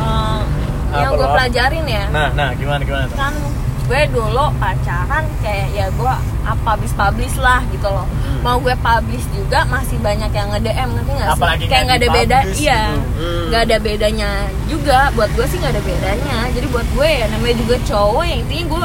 Eh, 0.00 0.40
yang 0.92 1.12
gue 1.12 1.28
pelajarin 1.28 1.84
ya, 1.86 2.04
Nah, 2.08 2.28
nah, 2.32 2.48
gimana 2.52 2.82
gimana 2.82 3.04
tuh? 3.06 3.16
kan 3.16 3.34
gue 3.90 4.02
dulu 4.06 4.54
pacaran 4.56 5.26
kayak 5.42 5.66
ya 5.74 5.86
gue 5.90 6.14
apa 6.40 6.68
habis 6.68 6.94
publish 6.94 7.34
lah 7.36 7.58
gitu 7.68 7.86
loh. 7.86 8.06
Hmm. 8.06 8.38
mau 8.40 8.56
gue 8.56 8.70
publish 8.72 9.26
juga 9.30 9.66
masih 9.66 9.98
banyak 9.98 10.30
yang 10.30 10.46
nge 10.48 10.60
DM 10.62 10.90
ngerti 10.94 11.10
nggak 11.10 11.26
sih? 11.26 11.34
Apalagi 11.34 11.64
kayak 11.66 11.82
nggak 11.84 11.98
ada 11.98 12.08
beda 12.14 12.38
iya. 12.54 12.80
gitu. 12.86 12.98
Hmm. 13.18 13.42
nggak 13.50 13.62
ada 13.66 13.76
bedanya 13.82 14.30
juga. 14.64 14.98
Buat 15.12 15.30
gue 15.34 15.46
sih 15.46 15.58
nggak 15.58 15.74
ada 15.74 15.82
bedanya. 15.82 16.38
Jadi 16.54 16.66
buat 16.70 16.86
gue 16.94 17.08
ya 17.10 17.26
namanya 17.28 17.56
juga 17.58 17.76
cowok 17.82 18.24
yang 18.24 18.38
intinya 18.40 18.64
gue 18.70 18.84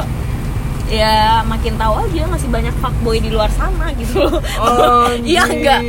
ya 0.86 1.14
makin 1.42 1.74
tahu 1.74 1.94
aja 1.98 2.22
masih 2.26 2.46
banyak 2.46 2.74
fuckboy 2.78 3.18
di 3.18 3.30
luar 3.30 3.50
sana 3.50 3.86
gitu 3.94 4.22
loh. 4.22 4.38
Oh, 4.58 5.06
iya 5.26 5.42
enggak 5.42 5.80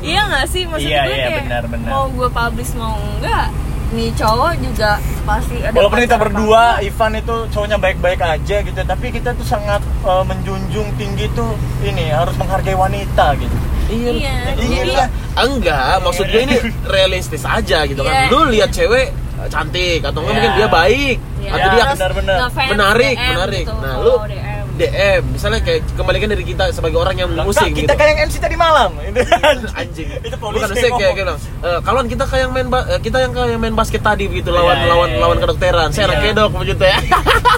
iya 0.00 0.20
nggak 0.28 0.44
sih? 0.48 0.68
Maksud 0.68 0.84
Iya, 0.84 1.00
gue 1.04 1.12
iya, 1.12 1.26
kayak 1.28 1.42
benar, 1.48 1.62
benar. 1.64 1.88
mau 1.88 2.04
gue 2.08 2.28
publish 2.28 2.72
mau 2.76 2.92
enggak 3.16 3.48
nih 3.90 4.08
cowok 4.12 4.52
juga 4.60 4.90
pasti 5.20 5.56
ada 5.58 5.74
Walaupun 5.74 5.98
kita 6.00 6.16
berdua, 6.16 6.62
apa. 6.72 6.82
Ivan 6.82 7.12
itu 7.16 7.36
cowoknya 7.48 7.76
baik-baik 7.76 8.20
aja 8.20 8.56
gitu, 8.60 8.80
tapi 8.80 9.06
kita 9.10 9.34
tuh 9.34 9.44
sangat 9.44 9.82
eh, 9.82 10.24
menjunjung 10.24 10.88
tinggi 10.94 11.26
tuh 11.32 11.50
ini 11.82 12.08
harus 12.08 12.34
menghargai 12.36 12.74
wanita 12.74 13.34
gitu. 13.36 13.56
Iya. 13.88 14.10
Iya, 14.12 14.34
Iya. 14.54 14.54
jadi 14.54 14.92
Enggak, 15.32 15.98
maksud 16.00 16.26
gue 16.26 16.42
ini 16.44 16.56
realistis 16.84 17.42
aja 17.42 17.82
gitu 17.84 18.00
kan. 18.00 18.14
Iya. 18.16 18.30
Lu 18.30 18.46
lihat 18.46 18.70
cewek 18.70 19.10
eh, 19.10 19.48
cantik 19.48 20.00
atau 20.00 20.20
enggak 20.20 20.30
Iya. 20.30 20.38
mungkin 20.38 20.50
dia 20.54 20.68
baik 20.68 21.16
ya, 21.40 21.50
atau 21.50 21.68
dia 21.68 21.84
benar-benar. 21.88 22.36
ngefans 22.40 22.68
menarik, 22.70 23.16
DM 23.16 23.28
menarik. 23.32 23.64
gitu. 23.64 23.74
Nah, 23.76 23.92
Oh, 23.92 24.02
lu 24.04 24.12
DM. 24.24 24.49
DM, 24.80 25.22
misalnya 25.30 25.60
kayak 25.60 25.80
kembalikan 25.92 26.28
dari 26.28 26.40
kita 26.42 26.64
sebagai 26.70 26.96
orang 26.96 27.12
yang 27.14 27.30
Lah, 27.30 27.44
musik 27.44 27.60
Kak, 27.62 27.76
gitu. 27.76 27.84
kita 27.84 27.94
kayak 27.94 28.10
yang 28.10 28.20
MC 28.24 28.34
tadi 28.38 28.56
malam. 28.56 28.90
Anjing. 29.80 30.08
Itu 30.26 30.34
Bukan 30.34 30.40
polisi 30.40 30.64
maksudnya 30.64 30.90
kayak 30.96 31.14
bilang, 31.14 31.38
"Eh, 31.60 31.78
kawan 31.80 32.04
kita 32.06 32.24
kayak 32.24 32.42
yang 32.42 32.52
main 32.52 32.66
eh, 32.66 33.00
kita 33.00 33.16
yang 33.20 33.32
kayak 33.32 33.58
main 33.58 33.74
basket 33.74 34.00
tadi 34.00 34.24
begitu 34.24 34.48
lawan 34.48 34.72
Iya, 34.72 34.80
iya, 34.80 34.90
lawan 34.90 35.08
iya. 35.12 35.18
lawan 35.20 35.36
kedokteran. 35.38 35.88
Saya 35.90 36.04
anak 36.08 36.18
Iya. 36.18 36.26
kedok 36.32 36.50
begitu 36.56 36.82
ya. 36.82 36.98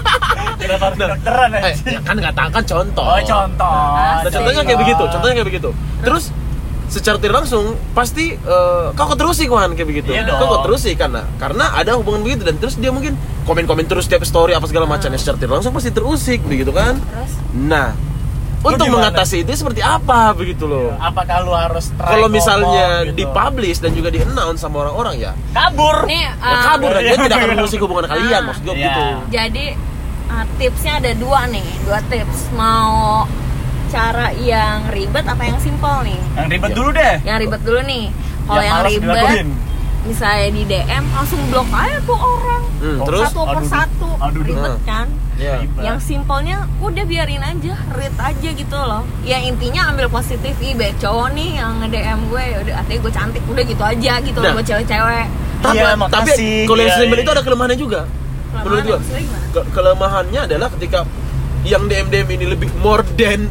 Kenapa 0.61 0.85
kedokteran 0.91 1.49
Eh, 1.55 1.73
ya 1.87 1.99
kan 2.01 2.15
nggak 2.19 2.35
tahu 2.35 2.49
kan 2.51 2.63
contoh. 2.63 3.05
Oh, 3.05 3.19
contoh. 3.19 3.75
Nah, 3.95 4.21
contohnya 4.27 4.61
kayak 4.61 4.79
begitu, 4.79 5.03
contohnya 5.07 5.33
kayak 5.35 5.49
begitu. 5.49 5.69
Terus 6.03 6.23
secara 6.93 7.17
tidak 7.17 7.41
langsung 7.41 7.65
pasti 7.91 8.31
eh, 8.31 8.85
kau 8.91 9.05
kok 9.05 9.17
terus 9.17 9.33
sih 9.35 9.47
kawan 9.47 9.73
kayak 9.73 9.89
begitu. 9.89 10.09
Iya 10.09 10.29
kau 10.29 10.37
dong. 10.39 10.49
kok 10.51 10.61
terus 10.69 10.81
sih 10.81 10.93
karena 10.93 11.25
karena 11.35 11.73
ada 11.73 11.97
hubungan 11.97 12.21
begitu 12.21 12.43
dan 12.43 12.55
terus 12.55 12.77
dia 12.77 12.89
mungkin 12.89 13.17
komen-komen 13.43 13.83
terus 13.83 14.05
tiap 14.05 14.21
story 14.21 14.53
apa 14.53 14.63
segala 14.63 14.85
macamnya 14.85 15.17
secara 15.17 15.35
tidak 15.35 15.57
langsung 15.57 15.73
pasti 15.73 15.89
terusik 15.89 16.39
begitu 16.43 16.69
kan. 16.69 17.01
terus 17.01 17.33
Nah, 17.55 17.97
Lu 18.61 18.71
untuk 18.71 18.87
gimana? 18.87 19.09
mengatasi 19.09 19.43
itu 19.43 19.51
seperti 19.53 19.81
apa 19.81 20.31
begitu 20.31 20.63
loh. 20.63 20.95
Apakah 20.95 21.41
lu 21.41 21.51
harus 21.51 21.91
Kalau 21.93 22.27
misalnya 22.27 23.03
gitu? 23.03 23.19
dipublish 23.19 23.77
dan 23.77 23.91
juga 23.91 24.07
di-announce 24.07 24.57
sama 24.57 24.83
orang-orang 24.83 25.19
ya, 25.19 25.31
kabur. 25.51 26.05
nih 26.05 26.21
ya 26.21 26.31
uh, 26.39 26.61
kabur 26.63 26.89
dan 26.89 27.01
dia 27.01 27.09
Iya. 27.09 27.21
tidak 27.21 27.37
akan 27.37 27.49
mengusik 27.51 27.79
hubungan 27.79 28.05
kalian 28.05 28.39
Ah. 28.39 28.47
maksud 28.47 28.63
gue 28.63 28.73
Iya. 28.73 28.85
gitu. 28.85 29.01
jadi 29.29 29.65
uh, 30.25 30.45
tipsnya 30.55 30.93
ada 30.97 31.11
dua 31.13 31.39
nih 31.45 31.67
dua 31.83 31.99
tips 32.05 32.39
mau 32.53 33.27
cara 33.93 34.27
yang 34.33 34.89
ribet 34.89 35.21
apa 35.23 35.43
yang 35.43 35.57
simpel 35.57 36.01
nih 36.01 36.17
Yang 36.33 36.47
ribet 36.49 36.67
Iya. 36.67 36.75
dulu 36.75 36.89
deh. 36.91 37.15
yang 37.21 37.37
ribet 37.37 37.61
dulu 37.61 37.79
nih 37.83 38.05
kalau 38.43 38.57
Yang 38.59 38.67
yang, 38.67 38.83
ribet 38.83 39.05
dilakuin. 39.21 39.47
misalnya 40.03 40.47
di 40.49 40.63
DM 40.65 41.03
langsung 41.11 41.39
blok 41.47 41.69
aja 41.71 41.97
tuh 42.01 42.17
orang 42.17 42.63
Hmm, 42.75 42.99
Oh, 42.99 43.07
terus 43.07 43.23
satu 43.25 43.41
per 43.45 43.55
Aduh, 43.55 43.69
satu 43.69 44.09
aduh, 44.19 44.41
ribet 44.43 44.59
aduh. 44.67 44.79
kan 44.83 45.07
ya. 45.37 45.55
Ribet. 45.57 45.81
yang 45.81 45.97
simpelnya 45.97 46.57
udah 46.77 47.03
biarin 47.05 47.39
aja 47.39 47.73
read 47.93 48.11
aja 48.13 48.49
gitu 48.51 48.75
loh 48.75 49.03
ya 49.23 49.39
intinya 49.39 49.87
ambil 49.87 50.09
positif 50.09 50.51
ih 50.59 50.73
cowok 50.97 51.31
nih 51.31 51.49
yang 51.55 51.79
nge 51.79 51.87
DM 51.87 52.19
gue 52.27 52.43
udah 52.59 52.73
artinya 52.75 52.99
gue 52.99 53.13
cantik 53.13 53.43
udah 53.47 53.63
gitu 53.63 53.83
aja 53.85 54.13
gitu 54.19 54.35
Nah. 54.35 54.43
loh 54.43 54.53
buat 54.53 54.67
cewek-cewek 54.67 55.25
Tapi, 55.63 55.79
Iya, 55.79 55.95
tapi 55.95 56.31
kalau 56.67 56.75
yang 56.77 56.91
Iya, 56.91 56.97
slim 56.99 57.07
iya. 57.09 57.23
itu 57.23 57.31
ada 57.31 57.39
kelemahannya 57.39 57.79
juga. 57.79 57.99
Menurut 58.51 58.83
Kelemahannya 58.83 59.71
kelemahannya 59.71 60.41
adalah 60.43 60.67
ketika 60.69 60.99
yang 61.63 61.87
DM 61.87 62.07
DM 62.09 62.27
ini 62.29 62.45
lebih 62.51 62.67
more 62.75 63.07
than 63.15 63.47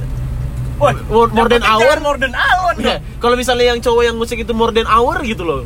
Woi, 0.82 0.94
more, 1.06 1.28
more 1.30 1.46
than 1.46 1.62
hour. 1.62 1.94
More 2.00 2.18
than 2.18 2.34
hour. 2.34 2.72
Iya, 2.74 2.98
kalau 3.16 3.34
misalnya 3.34 3.70
yang 3.70 3.78
cowok 3.78 4.02
yang 4.02 4.16
musik 4.16 4.34
itu 4.36 4.50
more 4.50 4.70
than 4.70 4.84
hour 4.84 5.22
gitu 5.22 5.42
loh. 5.42 5.62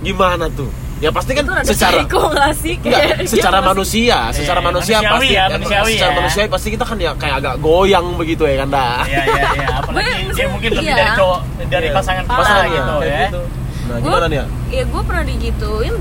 Gimana 0.00 0.50
tuh? 0.50 0.68
Ya 0.98 1.10
pasti 1.10 1.32
kan 1.32 1.44
secara 1.62 2.00
psycho 2.00 2.32
nggak 2.32 2.52
sih 2.54 2.74
Enggak, 2.76 2.96
Kayak 2.96 3.16
secara 3.28 3.58
manusia, 3.60 4.18
secara 4.30 4.58
Iya, 4.58 4.64
manusia 4.64 4.96
pasti 4.96 5.26
ya, 5.28 5.44
manusiawi 5.48 5.92
secara 5.92 6.08
ya. 6.08 6.16
manusiawi 6.16 6.48
pasti 6.48 6.68
kita 6.70 6.84
kan 6.84 6.96
ya 6.96 7.10
kayak 7.12 7.34
agak 7.38 7.54
goyang 7.60 8.06
begitu 8.14 8.42
ya 8.42 8.62
kan 8.62 8.68
dah. 8.70 9.02
Iya 9.04 9.22
iya 9.22 9.42
iya, 9.52 9.66
apalagi 9.82 10.10
dia 10.32 10.46
mungkin 10.48 10.70
lebih 10.72 10.86
iya. 10.86 10.96
dari 10.96 11.12
cowok 11.14 11.40
dari 11.68 11.86
Iya. 11.86 11.94
pasangan 11.94 12.24
Parah. 12.24 12.38
pasangan 12.38 12.62
Pasangannya, 12.64 12.78
gitu 12.80 12.92
kayak 12.96 13.12
ya. 13.12 13.26
gitu. 13.26 13.40
Nah, 13.84 13.94
Gua- 13.94 14.02
gimana 14.06 14.26
nih 14.26 14.38
ya? 14.38 14.46
Iya 14.70 14.82
gue 14.86 15.02
pernah 15.04 15.24
digituin 15.24 15.94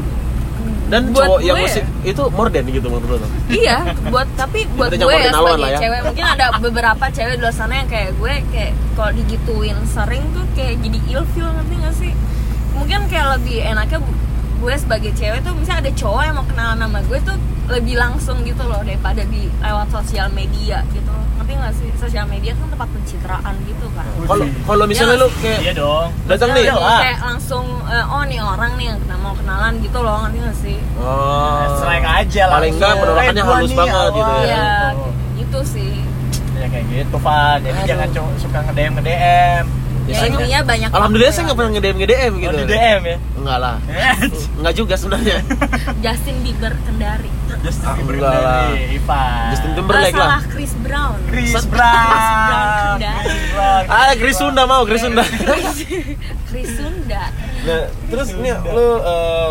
Dan 0.84 1.10
buat 1.10 1.26
cowok 1.26 1.40
yang 1.42 1.56
gue- 1.56 1.66
musik 1.66 1.86
itu 2.04 2.24
more 2.30 2.50
than 2.50 2.66
gitu 2.66 2.88
menurut 2.88 3.20
lo? 3.20 3.28
Iya, 3.48 3.78
buat 4.08 4.28
tapi 4.36 4.68
buat 4.74 4.92
gue 4.92 5.00
ya 5.16 5.32
sebagai 5.32 5.64
ya. 5.66 5.80
cewek 5.80 6.00
mungkin 6.04 6.26
ada 6.28 6.46
beberapa 6.60 7.06
cewek 7.08 7.34
di 7.34 7.42
luar 7.42 7.56
sana 7.56 7.74
yang 7.76 7.88
kayak 7.88 8.12
gue 8.14 8.34
kayak 8.50 8.72
kalau 8.94 9.12
digituin 9.14 9.78
sering 9.88 10.24
tuh 10.32 10.46
kayak 10.54 10.76
jadi 10.80 11.00
ilfeel 11.10 11.50
ngerti 11.50 11.76
gak 11.80 11.96
sih? 11.96 12.14
Mungkin 12.74 13.00
kayak 13.08 13.28
lebih 13.38 13.58
enaknya 13.64 14.00
gue 14.64 14.76
sebagai 14.78 15.12
cewek 15.12 15.40
tuh 15.42 15.52
misalnya 15.54 15.82
ada 15.82 15.94
cowok 15.94 16.22
yang 16.24 16.36
mau 16.36 16.46
kenalan 16.46 16.78
sama 16.80 17.00
gue 17.04 17.20
tuh 17.22 17.38
lebih 17.66 17.96
langsung 17.96 18.38
gitu 18.42 18.64
loh 18.64 18.80
daripada 18.80 19.22
di 19.26 19.52
lewat 19.58 19.88
sosial 19.90 20.28
media 20.30 20.80
gitu 20.90 21.12
ngerti 21.34 21.52
gak 21.54 21.74
sih 21.74 21.90
sosial 21.98 22.26
media 22.26 22.52
kan 22.54 22.68
tempat 22.70 22.88
pencitraan 22.90 23.54
gitu 23.66 23.86
kan 23.92 24.08
Kalau 24.24 24.46
kalau 24.64 24.86
misalnya 24.86 25.16
Iya. 25.16 25.22
lu 25.22 25.30
kayak 25.36 25.60
Iya 25.60 25.74
dong. 25.74 26.08
datang 26.26 26.50
nih, 26.52 26.64
Iya 26.64 26.76
lah. 26.78 27.00
kayak 27.02 27.20
langsung 27.22 27.66
eh, 27.86 28.06
oh 28.06 28.24
nih 28.24 28.40
orang 28.40 28.72
nih 28.74 28.86
yang 28.86 29.00
kena- 29.02 29.20
mau 29.20 29.34
kenalan 29.34 29.74
gitu 29.78 30.00
loh 30.00 30.16
ngerti 30.24 30.38
gak 30.40 30.58
sih 30.58 30.78
oh, 30.98 31.60
Sereng 31.78 32.06
aja 32.06 32.44
lah. 32.46 32.56
Paling 32.56 32.74
enggak 32.74 32.94
penolakannya 32.96 33.44
Eh, 33.44 33.48
halus 33.50 33.74
banget 33.74 34.10
gitu 34.14 34.32
ya. 34.32 34.44
Iya, 34.46 34.72
gitu. 34.90 35.08
gitu 35.36 35.60
sih 35.70 35.94
Ya 36.54 36.68
kayak 36.70 36.86
gitu, 36.88 37.18
Van. 37.20 37.60
Jadi 37.60 37.76
Aduh. 37.76 37.88
jangan 37.90 38.08
suka 38.38 38.58
nge-DM 38.64 38.92
nge-DM. 38.96 39.64
Ya, 40.04 40.20
ya 40.20 40.26
intinya 40.28 40.60
banyak 40.68 40.90
Alhamdulillah 40.92 41.32
saya 41.32 41.44
nggak 41.46 41.58
pernah 41.58 41.72
nge-DM 41.72 41.96
nge-DM 41.96 42.32
gitu. 42.38 42.52
Oh, 42.52 42.60
di 42.60 42.66
DM 42.68 43.02
ya. 43.04 43.18
Enggak 43.34 43.58
lah. 43.58 43.76
Enggak 44.60 44.74
juga 44.76 44.94
sebenarnya. 44.96 45.38
Justin 46.04 46.36
Bieber 46.44 46.74
kendari 46.84 47.32
Justin 47.64 47.86
Ah, 47.86 47.96
Bieber 47.96 48.14
enggak 48.18 48.34
lah. 48.36 48.64
dari 48.68 48.84
Ivan. 48.94 49.48
Justin 49.50 49.70
Ah, 49.70 49.76
Timberlake 49.76 50.12
salah 50.14 50.28
lah. 50.28 50.42
Chris 50.46 50.74
Brown 50.78 51.16
Chris 51.26 51.50
Chris 51.50 51.66
Brown. 51.66 52.04
Brown. 52.04 52.98
Chris 53.24 53.44
Brown. 53.50 53.84
Ah, 53.88 54.12
Chris 54.14 54.36
Sunda 54.36 54.64
mau, 54.66 54.82
Chris 54.84 55.02
Sunda. 55.02 55.24
Chris 56.50 56.70
Sunda 56.70 57.24
Nah, 57.64 57.82
terus 58.06 58.28
ini 58.34 58.52
lu 58.52 58.88
eh 59.00 59.50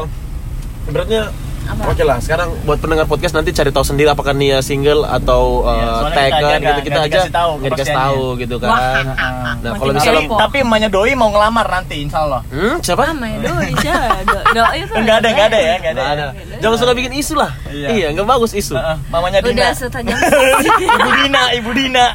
beratnya 0.84 1.22
Apa? 1.64 1.82
Oke 1.88 2.02
lah, 2.02 2.18
sekarang 2.18 2.48
buat 2.62 2.76
pendengar 2.76 3.04
podcast 3.04 3.32
nanti 3.32 3.50
cari 3.50 3.68
tahu 3.68 3.82
sendiri 3.82 4.08
apakah 4.08 4.32
Nia 4.32 4.58
single 4.58 5.02
atau 5.02 5.62
Iya, 5.62 5.86
soalnya 5.94 6.10
kita 6.10 6.18
taken 6.18 6.32
aja 6.34 6.42
gitu 6.42 6.58
nggak- 6.58 6.82
kita 6.82 6.92
nggak 6.92 7.06
aja 7.06 7.20
nggak 7.52 7.70
dikasih 7.72 7.94
tahu 7.94 8.22
gitu 8.36 8.54
Wah, 8.56 8.68
kan. 8.68 9.04
ah, 9.08 9.30
Nah, 9.62 9.70
kalau 9.72 9.78
Tapi, 9.84 9.94
misalnya 9.94 10.22
tapi 10.36 10.56
emaknya 10.60 10.88
doi 10.88 11.12
mau 11.12 11.28
ngelamar 11.28 11.66
nanti, 11.68 11.96
insya 12.00 12.18
Allah. 12.20 12.42
hmm, 12.44 12.76
siapa? 12.80 13.02
apa 13.04 13.24
ya 13.24 13.38
doi 13.40 13.70
siapa 13.76 14.18
Do- 14.24 14.44
doi 14.58 14.78
Enggak 14.92 15.16
ada, 15.16 15.28
enggak 15.28 15.46
ada 15.46 15.58
ya, 15.58 15.74
enggak 15.76 15.92
Nggak 15.92 16.08
ada. 16.08 16.24
ada. 16.28 16.56
Jangan 16.58 16.76
sudah 16.76 16.94
bikin 16.94 17.12
isu 17.14 17.34
lah. 17.34 17.50
Iya. 17.68 17.86
Iya, 17.88 18.06
nggak 18.12 18.26
bagus 18.28 18.52
isu. 18.52 18.74
Mamanya 19.08 19.38
Dina. 19.40 19.54
udah 19.54 19.70
setajam 19.72 20.18
Ibu 20.98 21.10
Dina, 21.16 21.42
Ibu 21.54 21.70
Dina. 21.72 22.06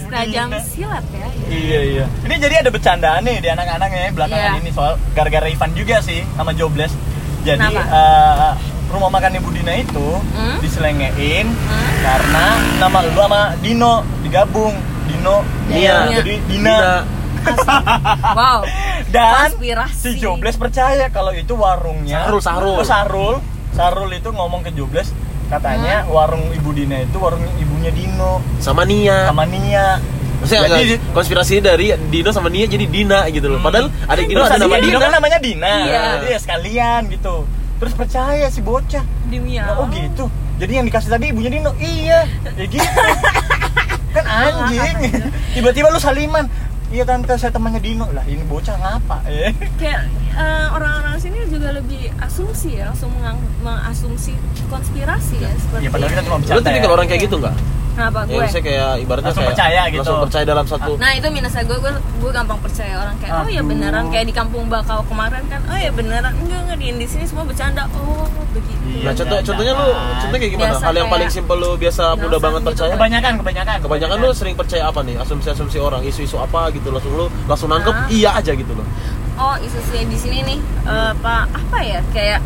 setajam 0.00 0.48
silat 0.66 1.04
ya 1.12 1.28
Iya 1.46 1.80
iya. 1.84 2.04
Ini 2.24 2.34
jadi 2.36 2.54
ada 2.58 2.70
bercandaan 2.70 3.22
nih 3.22 3.38
di 3.38 3.48
anak-anaknya 3.48 4.10
belakangan 4.10 4.52
Iya. 4.52 4.60
ini 4.60 4.70
soal 4.70 4.94
gara-gara 5.12 5.46
Ivan 5.46 5.70
juga 5.72 5.98
sih 6.00 6.22
sama 6.32 6.50
Jobless. 6.50 6.94
Jadi 7.40 7.56
Kenapa? 7.58 7.80
eh, 7.80 8.52
rumah 8.90 9.08
makan 9.08 9.32
Ibu 9.34 9.50
Dina 9.50 9.74
itu 9.76 10.08
Hmm? 10.30 10.58
diselengein 10.58 11.46
Hmm? 11.46 11.90
karena 12.00 12.44
nama 12.78 12.98
lu 13.00 13.14
sama 13.14 13.40
Dino 13.58 13.94
digabung. 14.20 14.74
Dino 15.06 15.42
Nia. 15.66 16.06
jadi 16.12 16.34
Dina. 16.44 17.02
wow 18.30 18.60
Dan 19.14 19.50
Konspirasi. 19.50 19.96
si 19.96 20.10
Jobless 20.16 20.54
percaya 20.54 21.08
kalau 21.08 21.32
itu 21.32 21.50
warungnya 21.52 22.22
Sarul, 22.24 22.40
Sarul. 22.40 22.76
Oh, 22.76 22.84
Sarul. 22.84 23.34
Sarul 23.72 24.10
itu 24.12 24.28
ngomong 24.28 24.62
ke 24.62 24.70
Jobless 24.70 25.10
katanya 25.46 26.06
warung 26.06 26.46
Ibu 26.48 26.70
Dina 26.72 27.00
itu 27.00 27.16
warung 27.16 27.42
ibunya 27.56 27.90
Dino 27.90 28.38
Sama 28.58 28.82
Nia. 28.82 29.26
sama 29.26 29.42
Nia. 29.44 29.98
Maksudnya 30.38 30.62
Jadi- 30.64 30.96
agak 30.96 31.12
konspirasi 31.12 31.54
dari 31.58 31.86
Dino 32.06 32.30
sama 32.30 32.48
Nia 32.48 32.64
jadi 32.64 32.86
Dina 32.86 33.26
gitu 33.28 33.44
loh. 33.46 33.58
Padahal 33.58 33.90
ada 34.00 34.20
Dino 34.20 34.40
ada 34.40 34.56
nama 34.56 34.76
Dino 34.78 34.88
Dina. 34.88 35.00
kan 35.00 35.10
namanya 35.12 35.38
Dina. 35.38 35.74
Iya. 35.82 36.02
Jadi 36.14 36.26
ya 36.28 36.38
sekalian 36.38 37.00
gitu. 37.08 37.34
Terus 37.80 37.94
percaya 37.96 38.46
si 38.52 38.60
bocah. 38.60 39.02
demi 39.32 39.56
Oh 39.56 39.88
gitu. 39.88 40.28
Jadi 40.60 40.72
yang 40.76 40.84
dikasih 40.84 41.08
tadi 41.08 41.32
ibunya 41.32 41.48
Dino. 41.48 41.72
Iya. 41.80 42.28
Ya 42.54 42.64
gitu. 42.68 42.84
kan 44.14 44.24
anjing. 44.28 44.96
Tiba-tiba 45.56 45.88
lu 45.88 45.98
saliman. 45.98 46.44
Iya 46.90 47.06
tante 47.06 47.38
saya 47.38 47.54
temannya 47.54 47.78
Dino 47.78 48.10
lah 48.10 48.26
ini 48.26 48.42
bocah 48.50 48.74
ngapa 48.74 49.22
ya 49.30 49.54
kayak 49.78 50.10
eh, 50.34 50.66
orang-orang 50.74 51.22
sini 51.22 51.46
juga 51.46 51.70
lebih 51.70 52.10
asumsi 52.18 52.82
ya 52.82 52.90
langsung 52.90 53.14
mengasumsi 53.62 54.34
konspirasi 54.66 55.38
ya 55.38 55.54
seperti 55.54 55.86
ya 55.86 55.90
padahal 55.94 56.10
kita 56.10 56.22
cuma 56.26 56.36
Lu 56.50 56.58
tipikal 56.58 56.90
ya. 56.90 56.94
orang 56.98 57.06
kayak 57.06 57.30
gitu 57.30 57.38
nggak? 57.38 57.54
Kenapa 57.92 58.18
Ya 58.20 58.26
gue 58.26 58.40
misalnya 58.40 58.64
kayak 58.64 58.90
ibaratnya 59.00 59.26
Langsung 59.30 59.42
kayak 59.42 59.52
percaya 59.56 59.82
gitu. 59.86 59.98
Langsung 60.00 60.18
percaya 60.22 60.44
dalam 60.44 60.66
satu 60.66 60.90
Nah 60.96 61.10
itu 61.12 61.28
minusnya 61.28 61.62
gue, 61.62 61.78
gue, 61.78 61.92
gue 61.94 62.30
gampang 62.30 62.58
percaya 62.60 62.94
orang 62.96 63.16
kayak 63.18 63.32
oh 63.34 63.46
ya 63.46 63.60
Aduh. 63.60 63.68
beneran 63.68 64.04
kayak 64.08 64.26
di 64.26 64.34
kampung 64.34 64.64
bakau 64.66 65.00
kemarin 65.06 65.42
kan 65.46 65.60
oh 65.66 65.78
ya 65.78 65.90
beneran 65.90 66.32
enggak 66.36 66.60
enggak 66.64 66.78
di 66.78 66.88
di 66.96 67.06
sini 67.06 67.24
semua 67.24 67.44
bercanda 67.44 67.82
oh 67.92 68.26
begitu 68.50 68.78
Iya, 68.90 69.06
Nah, 69.06 69.14
contoh 69.14 69.38
contohnya 69.46 69.72
lu 69.72 69.86
contohnya 69.94 70.38
kayak 70.40 70.52
gimana? 70.52 70.72
Biasa 70.74 70.82
Hal 70.82 70.94
yang 70.98 71.08
paling 71.08 71.30
simpel 71.30 71.56
lu 71.56 71.70
biasa 71.78 72.02
mudah 72.18 72.38
banget 72.42 72.60
gitu. 72.60 72.68
percaya? 72.74 72.92
Kebanyakan, 72.98 73.32
kebanyakan. 73.38 73.76
Kebanyakan 73.80 74.16
lu 74.18 74.28
sering 74.34 74.54
percaya 74.58 74.82
apa 74.90 75.00
nih? 75.00 75.14
Asumsi-asumsi 75.14 75.78
orang, 75.78 76.02
isu-isu 76.02 76.36
apa 76.36 76.74
gitu 76.74 76.90
langsung 76.90 77.12
lu 77.14 77.26
langsung 77.46 77.70
nangkep 77.70 77.94
Hah? 77.94 78.08
iya 78.10 78.30
aja 78.34 78.50
gitu 78.50 78.72
loh. 78.74 78.82
oh 79.38 79.56
isu 79.56 79.78
sih 79.88 80.02
di 80.04 80.18
sini 80.18 80.38
nih 80.42 80.58
eh, 80.84 81.10
apa 81.14 81.48
apa 81.48 81.78
ya 81.80 82.00
kayak 82.12 82.40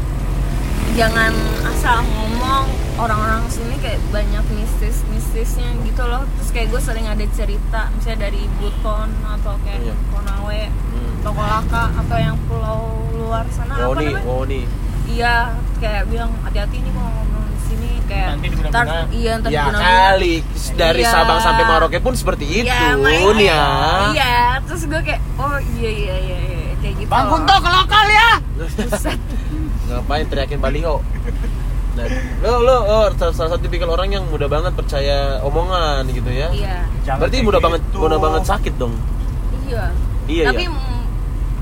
jangan 0.95 1.33
asal 1.67 1.99
ngomong 2.07 2.71
orang-orang 2.97 3.43
sini 3.49 3.75
kayak 3.77 3.99
banyak 4.09 4.45
mistis 4.53 5.03
mistisnya 5.09 5.67
gitu 5.83 6.03
loh 6.03 6.23
terus 6.33 6.51
kayak 6.51 6.69
gue 6.69 6.81
sering 6.81 7.05
ada 7.05 7.27
cerita 7.29 7.91
misalnya 7.91 8.19
dari 8.25 8.43
Buton 8.57 9.09
atau 9.21 9.55
kayak 9.61 9.81
Iya. 9.83 9.95
Konawe 10.09 10.63
Hmm. 10.87 11.15
Tokolaka 11.21 11.85
atau 11.97 12.17
yang 12.17 12.39
pulau 12.45 12.81
luar 13.13 13.43
sana 13.49 13.75
Oh 13.81 13.91
apa 13.91 13.99
nih, 13.99 14.07
namanya 14.13 14.29
oh 14.29 14.43
nih. 14.45 14.65
iya 15.07 15.35
kayak 15.77 16.07
bilang 16.07 16.31
hati-hati 16.41 16.77
nih 16.79 16.93
kalau 16.93 17.11
ngomong 17.13 17.45
di 17.45 17.61
sini 17.65 17.91
kayak 18.05 18.29
Nanti 18.33 18.47
ntar 18.65 18.85
iya 19.11 19.33
ntar 19.37 19.51
Ya 19.51 19.63
kali 19.69 20.35
dari 20.73 21.03
Iya. 21.03 21.11
Sabang 21.11 21.41
sampai 21.41 21.65
Maroke 21.65 21.99
pun 21.99 22.15
seperti 22.15 22.45
itu 22.57 22.69
Iya, 22.69 22.95
makanya- 22.95 23.43
ya. 23.43 23.65
iya 24.13 24.35
terus 24.63 24.87
gue 24.87 25.01
kayak 25.01 25.19
oh 25.35 25.59
iya 25.75 25.91
iya 25.91 26.17
iya, 26.17 26.39
iya 26.41 26.73
kayak 26.79 26.95
gitu 26.97 27.11
Bang 27.11 27.27
Kunto 27.27 27.55
ke 27.57 27.71
lokal 27.73 28.07
ya. 28.09 28.31
Ngapain 29.91 30.25
teriakin 30.25 30.59
baliho? 30.59 31.03
Nah, 31.95 32.07
lo 32.43 32.59
lo 32.61 32.77
oh, 32.83 33.07
salah 33.13 33.31
salah 33.31 33.51
satu 33.51 33.63
tipikal 33.63 33.87
orang 33.89 34.11
yang 34.11 34.27
mudah 34.27 34.47
banget 34.47 34.73
percaya 34.73 35.17
omongan 35.41 36.03
gitu 36.09 36.27
ya. 36.27 36.51
iya 36.51 36.83
Jangan 37.03 37.21
Berarti 37.21 37.37
mudah 37.41 37.61
banget 37.61 37.81
gitu. 37.85 37.99
mudah 38.01 38.19
banget 38.19 38.43
sakit 38.45 38.75
dong. 38.75 38.95
iya 39.65 39.85
Iya 40.25 40.45
tapi 40.49 40.63
ya. 40.63 40.71
m- 40.71 41.07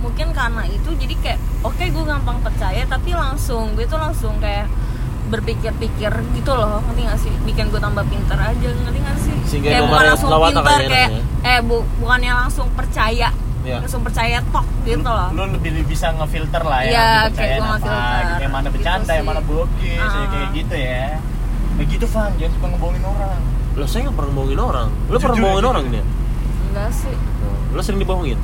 mungkin 0.01 0.27
karena 0.31 0.63
itu 0.65 0.91
jadi 0.93 1.15
kayak 1.17 1.39
oke 1.63 1.85
gue 1.85 2.05
gampang 2.05 2.39
percaya 2.41 2.83
tapi 2.85 3.11
langsung 3.13 3.75
gue 3.75 3.85
tuh 3.85 3.97
langsung 3.97 4.35
kayak 4.39 4.67
berpikir-pikir 5.25 6.11
gitu 6.35 6.53
loh 6.53 6.83
ngerti 6.83 7.03
gak 7.05 7.19
sih 7.19 7.33
bikin 7.43 7.69
gue 7.69 7.79
tambah 7.79 8.05
pinter 8.05 8.37
aja 8.37 8.69
ngerti 8.69 8.99
gak 9.01 9.19
sih 9.19 9.35
Sehingga 9.47 9.69
kayak 9.71 9.83
bukan 9.87 10.05
langsung 10.05 10.31
pinter 10.31 10.63
kayak 10.65 10.83
enaknya. 11.09 11.23
eh 11.47 11.59
bu 11.61 11.77
bukannya 11.99 12.33
langsung 12.37 12.67
percaya 12.73 13.29
Iya. 13.63 13.79
langsung 13.79 14.03
percaya 14.03 14.39
tok 14.49 14.67
gitu 14.83 15.05
loh 15.05 15.29
Lu 15.31 15.43
lebih 15.49 15.71
bisa 15.85 16.11
ngefilter 16.11 16.63
lah 16.63 16.81
ya. 16.81 16.89
Iya, 16.89 17.07
lebih 17.25 17.37
kayak 17.37 17.55
apa, 17.55 17.67
ngefilter. 17.69 18.23
gitu. 18.23 18.43
Yang 18.43 18.53
mana 18.53 18.63
Gitu 18.63 18.75
bercanda, 18.75 19.05
sih. 19.05 19.15
yang 19.15 19.27
mana 19.27 19.41
bogis, 19.41 19.95
ya, 19.95 20.19
Ah. 20.19 20.27
kayak 20.29 20.49
gitu 20.53 20.75
ya. 20.77 21.07
Begitu 21.73 22.05
Van, 22.07 22.31
jangan 22.35 22.53
suka 22.53 22.67
ngebohongin 22.69 23.05
orang. 23.05 23.41
Lo 23.73 23.85
saya 23.85 24.01
nggak 24.03 24.17
pernah 24.17 24.33
bohongin 24.35 24.61
orang. 24.61 24.89
Lo 25.05 25.17
pernah 25.17 25.33
Jujur, 25.33 25.45
bohongin 25.45 25.59
jujur. 25.59 25.73
orang 25.73 25.85
ini? 25.87 25.97
ya? 25.97 26.05
enggak 26.65 26.91
sih 26.91 27.17
Lo 27.71 27.81
sering 27.81 28.01
dibohongin? 28.01 28.39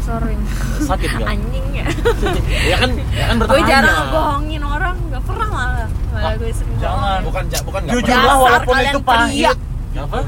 sorry 0.00 0.34
Sakit 0.80 1.10
nggak? 1.12 1.28
anjing 1.32 1.66
ya 1.72 1.86
ya 2.70 2.76
kan, 2.76 2.90
ya 2.90 3.24
kan 3.24 3.34
gue 3.36 3.42
bertanya. 3.44 3.66
jarang 3.68 3.96
ngebohongin 4.02 4.62
orang 4.64 4.94
nggak 5.04 5.22
pernah 5.22 5.48
malah 5.48 5.86
malah 6.08 6.22
Ah, 6.24 6.34
gue 6.34 6.50
sering 6.50 6.74
jangan. 6.76 6.98
bohongin. 6.98 7.22
Bukan 7.24 7.42
ja- 7.48 7.62
bukan 7.62 7.80
nggak 7.82 7.94
Jujur 7.96 8.18
walaupun 8.36 8.74
itu 8.80 9.00
pahit. 9.00 9.56
Apa? 9.94 10.18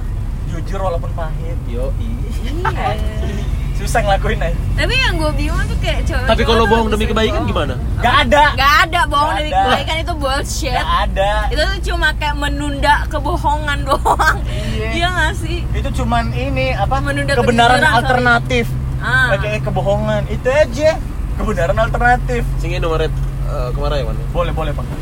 Jujur 0.47 0.79
walaupun 0.81 1.11
pahit. 1.13 1.59
Yo 1.67 1.85
iya 1.97 2.93
Susah 3.85 4.01
ngelakuin 4.01 4.41
aja. 4.41 4.57
tapi 4.75 4.95
yang 4.97 5.15
gue 5.15 5.31
bingung 5.35 5.61
tuh 5.63 5.77
kayak 5.79 6.01
cowok 6.03 6.27
Tapi 6.27 6.43
kalau 6.43 6.65
bohong 6.65 6.89
demi 6.89 7.05
kebaikan 7.05 7.45
gimana? 7.45 7.75
Gak 7.99 8.15
ada. 8.25 8.45
Gak 8.55 8.73
ada 8.83 9.01
bohong 9.05 9.29
Nggak 9.31 9.39
demi 9.39 9.51
ada. 9.51 9.61
kebaikan 9.63 9.97
itu 9.99 10.13
bullshit 10.15 10.73
Gak 10.75 10.91
ada. 11.05 11.33
itu 11.47 11.63
tuh 11.63 11.81
cuma 11.85 12.09
kayak 12.15 12.35
menunda 12.35 12.95
kebohongan 13.07 13.79
doang 13.89 14.37
Iya. 14.73 14.89
iya 14.91 15.09
gak 15.11 15.33
sih 15.37 15.59
Itu 15.71 15.89
cuman 15.95 16.33
ini 16.33 16.73
apa? 16.73 16.97
Menunda 16.99 17.33
kebenaran 17.35 17.79
kejujuran, 17.79 17.95
alternatif. 17.95 18.65
ah 18.99 19.29
Nggak 19.29 19.41
kayak 19.43 19.61
kebohongan. 19.63 20.23
Itu 20.27 20.49
aja. 20.49 20.91
Kebenaran 21.35 21.77
alternatif. 21.77 22.43
Singin 22.57 22.81
nomor 22.81 22.99
red 23.01 23.13
uh, 23.45 23.69
kemarin 23.71 24.01
ya, 24.01 24.05
Wan? 24.07 24.17
Boleh, 24.31 24.53
boleh, 24.53 24.73
Pak. 24.73 24.87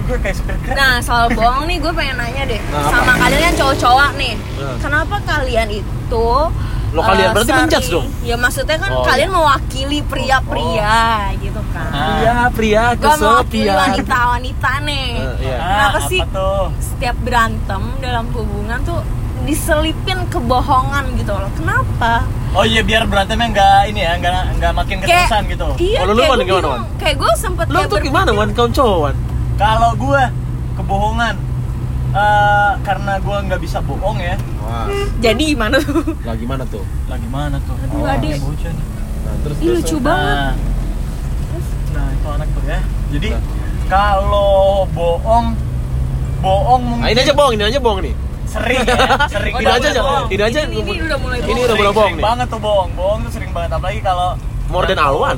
gue 0.00 0.18
kayak 0.18 0.34
supir 0.34 0.56
grab. 0.60 0.74
Nah 0.74 0.98
soal 0.98 1.30
bohong 1.30 1.64
nih 1.64 1.78
gue 1.78 1.92
pengen 1.92 2.16
nanya 2.16 2.42
deh 2.44 2.58
Nah, 2.64 2.82
sama 2.88 3.14
kalian 3.16 3.42
yang 3.44 3.56
cowok-cowok 3.56 4.10
nih. 4.16 4.34
Nah. 4.56 4.76
Kenapa 4.80 5.16
kalian 5.22 5.68
itu 5.72 6.28
Lo 6.90 7.00
kalian 7.00 7.22
eh, 7.22 7.32
berarti 7.32 7.46
sering- 7.46 7.62
menjudge 7.64 7.88
dong? 7.88 8.06
Ya 8.20 8.34
maksudnya 8.34 8.76
kan 8.76 8.90
Oh, 8.90 9.04
kalian 9.04 9.26
iya. 9.26 9.36
mewakili 9.36 9.98
pria-pria 10.02 10.98
gitu 11.38 11.60
kan. 11.70 11.88
Ah. 11.88 12.02
Pria, 12.10 12.34
pria 12.50 12.84
Gue 12.94 13.14
mewakili 13.16 13.62
kesepian. 13.62 13.78
wanita-wanita 13.80 14.70
nih. 14.82 15.08
Eh, 15.16 15.34
iya. 15.40 15.56
Kenapa 15.60 15.96
Ah, 15.96 16.08
sih? 16.08 16.20
Apa 16.20 16.34
tuh? 16.34 16.64
Setiap 16.80 17.16
berantem 17.20 17.82
dalam 17.98 18.26
hubungan 18.30 18.78
tuh 18.82 19.00
diselipin 19.40 20.18
kebohongan 20.26 21.04
gitu 21.14 21.32
loh. 21.32 21.50
Kenapa? 21.54 22.26
Oh 22.50 22.62
iya 22.62 22.82
biar 22.82 23.06
berantemnya 23.06 23.48
nggak 23.48 23.80
ini 23.86 24.00
ya, 24.00 24.12
nggak 24.16 24.34
nggak 24.58 24.72
makin 24.74 24.96
keterusan 25.00 25.42
gitu. 25.48 25.68
Iya, 25.78 25.98
Kalau 26.00 26.12
lu, 26.12 26.18
kayak 26.18 26.28
gue 26.28 26.36
gimana, 26.36 26.58
bingung. 26.60 26.74
Wan? 26.82 26.98
Kayak 26.98 27.16
gue 27.16 27.32
sempet 27.38 27.66
Lo 27.66 27.78
kayak 27.78 27.88
tuh 27.88 27.98
gimana, 28.00 28.30
Wan? 28.32 28.48
Kaum 28.50 28.70
cowok, 28.70 28.98
Wan? 29.00 29.14
Kalau 29.56 29.90
gue 29.94 30.22
kebohongan 30.74 31.34
eh, 32.10 32.72
karena 32.82 33.12
gue 33.16 33.36
nggak 33.40 33.60
bisa 33.60 33.78
bohong 33.80 34.18
ya. 34.18 34.34
Wah, 34.70 34.86
Jadi 35.18 35.44
gimana 35.50 35.76
tuh? 35.76 36.14
lah 36.22 36.34
gimana 36.34 36.62
tuh? 36.64 36.84
Lah 37.04 37.18
gimana 37.18 37.56
tuh? 37.60 37.74
Aduh, 37.76 38.06
bocah 38.38 38.70
nih. 38.70 38.86
Nah, 39.20 39.34
terus 39.42 39.56
Ih, 39.56 39.66
terus, 39.66 39.76
lucu 39.76 39.88
terus. 39.90 40.00
banget. 40.00 40.30
Nah, 40.30 40.54
nah 41.92 42.06
itu 42.08 42.28
anak 42.30 42.48
tuh 42.48 42.62
ya. 42.64 42.78
Jadi 43.10 43.28
Nah. 43.28 43.42
kalau 43.84 44.54
bohong, 44.88 45.46
bohong 46.40 46.82
mungkin 46.86 47.04
Ah, 47.04 47.10
ini 47.10 47.20
aja 47.20 47.34
bohong, 47.34 47.52
ini 47.52 47.64
aja 47.64 47.78
bohong 47.78 48.00
nih. 48.00 48.14
sering 48.46 48.78
ya, 48.80 48.98
sering 49.28 49.54
Ini 49.60 49.66
aja 49.68 49.88
aja. 49.88 50.00
bohong. 50.00 50.26
Ini 50.28 50.42
aja. 50.44 50.58
Ini- 50.64 50.78
ini 50.80 51.02
udah 51.04 51.18
mulai 51.18 51.38
Ini 51.38 51.44
bohong. 51.44 51.58
udah 51.60 51.66
mulai 51.68 51.82
Sering- 51.82 51.94
bohong 51.96 52.14
nih. 52.14 52.24
banget 52.24 52.46
tuh 52.46 52.60
bohong, 52.60 52.90
bohong 52.94 53.20
tuh 53.20 53.32
sering 53.32 53.50
banget 53.50 53.70
apalagi 53.72 54.00
kalau 54.00 54.30
More 54.68 54.86
than 54.86 54.98
Alwan. 54.98 55.36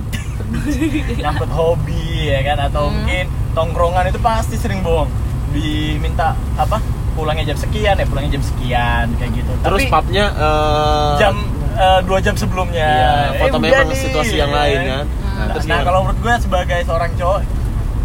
nyangkut 1.18 1.48
hobi 1.50 2.04
ya 2.26 2.40
kan 2.42 2.58
atau 2.62 2.84
Hmm. 2.86 2.94
mungkin 2.94 3.24
tongkrongan 3.50 4.04
itu 4.06 4.20
pasti 4.20 4.56
sering 4.56 4.80
bohong 4.80 5.08
diminta 5.50 6.32
apa 6.54 6.76
pulangnya 7.12 7.44
jam 7.46 7.58
sekian 7.58 7.94
ya 7.94 8.04
pulangnya 8.04 8.32
jam 8.32 8.44
sekian 8.44 9.06
kayak 9.14 9.32
gitu 9.34 9.52
Terus 9.58 9.80
tapi 9.80 9.84
papnya 9.88 10.24
eh, 10.30 11.10
jam 11.16 11.34
eh, 11.74 12.00
dua 12.02 12.18
jam 12.18 12.34
sebelumnya 12.34 12.88
Iya, 12.88 13.12
foto 13.38 13.56
Eh, 13.56 13.62
memang 13.62 13.86
nih, 13.86 13.98
situasi 13.98 14.34
yang 14.34 14.48
ya 14.48 14.56
lain 14.56 14.78
kan? 14.82 15.06
Nah, 15.32 15.46
terus 15.50 15.64
nah 15.64 15.70
gimana? 15.74 15.86
kalau 15.86 15.98
menurut 16.02 16.18
gue 16.18 16.34
sebagai 16.38 16.78
seorang 16.82 17.12
cowok 17.14 17.40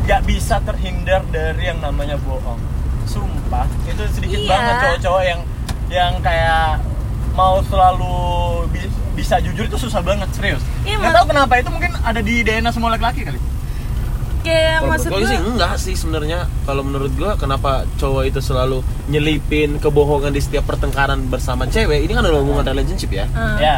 nggak 0.01 0.21
bisa 0.23 0.55
terhindar 0.61 1.21
dari 1.27 1.63
yang 1.65 1.79
namanya 1.79 2.15
bohong 2.17 2.59
sumpah 3.03 3.67
itu 3.83 4.01
sedikit 4.09 4.37
Iya. 4.37 4.49
banget 4.49 4.75
cowok-cowok 4.77 5.23
yang 5.23 5.39
yang 5.87 6.13
kayak 6.19 6.79
mau 7.33 7.59
selalu 7.63 8.15
bi- 8.67 8.87
bisa 9.13 9.37
jujur 9.37 9.63
itu 9.63 9.77
susah 9.77 9.99
banget 9.99 10.27
serius 10.31 10.63
Iya, 10.81 10.95
nggak 10.97 11.13
tahu 11.13 11.25
kenapa 11.27 11.53
itu 11.55 11.69
mungkin 11.69 11.91
ada 11.97 12.19
di 12.19 12.39
DNA 12.39 12.69
semua 12.69 12.89
laki-laki 12.89 13.23
kali 13.23 13.39
Kayak 14.47 14.77
Kalau 14.77 14.89
maksud 14.89 15.09
gue 15.09 15.21
sih 15.23 15.39
enggak 15.39 15.73
sih 15.77 15.95
sebenarnya. 15.95 16.39
Kalau 16.63 16.81
menurut 16.81 17.11
gue 17.13 17.31
kenapa 17.35 17.83
cowok 17.95 18.23
itu 18.25 18.39
selalu 18.39 18.79
nyelipin 19.07 19.77
kebohongan 19.77 20.31
di 20.31 20.39
setiap 20.39 20.65
pertengkaran 20.65 21.27
bersama 21.27 21.67
cewek? 21.67 22.07
Ini 22.07 22.15
kan 22.15 22.23
adalah 22.23 22.41
hubungan 22.41 22.65
relationship 22.65 23.11
ya. 23.11 23.25
Ah. 23.31 23.57
ya 23.57 23.77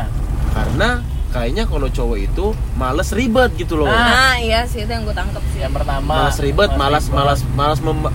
Karena 0.49 1.01
kayaknya 1.29 1.69
kalau 1.69 1.85
cowok 1.87 2.17
itu 2.17 2.45
males 2.73 3.09
ribet 3.13 3.53
gitu 3.55 3.77
loh. 3.77 3.85
Nah. 3.85 4.33
Nah, 4.33 4.35
iya 4.37 4.65
sih 4.65 4.81
itu 4.81 4.89
yang 4.89 5.05
gue 5.05 5.13
tangkep 5.13 5.43
sih. 5.53 5.61
yang 5.61 5.73
pertama 5.73 6.25
malas 6.25 6.37
ribet, 6.41 6.69
malas 6.73 7.05
malas 7.09 7.39
malas 7.53 7.79
mem- 7.81 8.13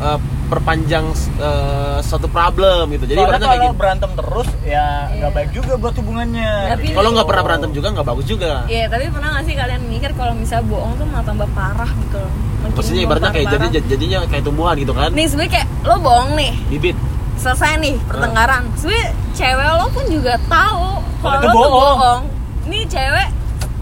perpanjang 0.55 1.05
eh, 1.37 1.99
suatu 2.01 2.27
problem 2.27 2.87
gitu. 2.91 3.05
Jadi 3.05 3.19
Soalnya 3.19 3.37
kalau 3.37 3.51
kayak 3.51 3.65
gitu. 3.67 3.75
berantem 3.77 4.11
terus 4.15 4.49
ya 4.63 4.87
nggak 5.11 5.19
Iya. 5.25 5.37
baik 5.37 5.51
juga 5.51 5.73
buat 5.75 5.95
hubungannya 5.95 6.51
Tapi- 6.71 6.95
Kalau 6.95 7.11
nggak 7.11 7.27
pernah 7.27 7.43
berantem 7.43 7.71
juga 7.73 7.89
nggak 7.91 8.07
bagus 8.07 8.27
juga. 8.27 8.53
Iya, 8.67 8.85
tapi 8.87 9.05
pernah 9.09 9.29
gak 9.33 9.45
sih 9.45 9.55
kalian 9.55 9.83
mikir 9.85 10.11
kalau 10.15 10.33
misalnya 10.33 10.67
bohong 10.67 10.93
tuh 10.95 11.07
malah 11.07 11.25
tambah 11.25 11.49
parah 11.51 11.91
gitu 11.99 12.17
loh. 12.17 12.33
Makin 12.63 12.73
Maksudnya 12.73 13.03
ibaratnya 13.03 13.31
kayak 13.31 13.49
jadi 13.51 13.67
jadinya 13.85 14.19
kayak 14.25 14.43
tumbuhan 14.43 14.75
gitu 14.75 14.93
kan. 14.93 15.11
Nih 15.11 15.27
sebenernya 15.27 15.53
kayak 15.55 15.69
lo 15.85 15.97
bohong 15.99 16.31
nih, 16.33 16.53
Bibit. 16.71 16.97
selesai 17.37 17.77
nih 17.77 17.95
pertengkaran. 18.05 18.63
Sebenernya 18.75 19.07
cewek 19.33 19.67
lo 19.69 19.87
pun 19.91 20.05
juga 20.09 20.35
tahu 20.47 20.87
kalau 21.21 21.35
itu 21.35 21.45
lo 21.45 21.53
tuh 21.53 21.59
bohong. 21.59 21.99
bohong. 21.99 22.23
Nih 22.65 22.83
cewek, 22.87 23.29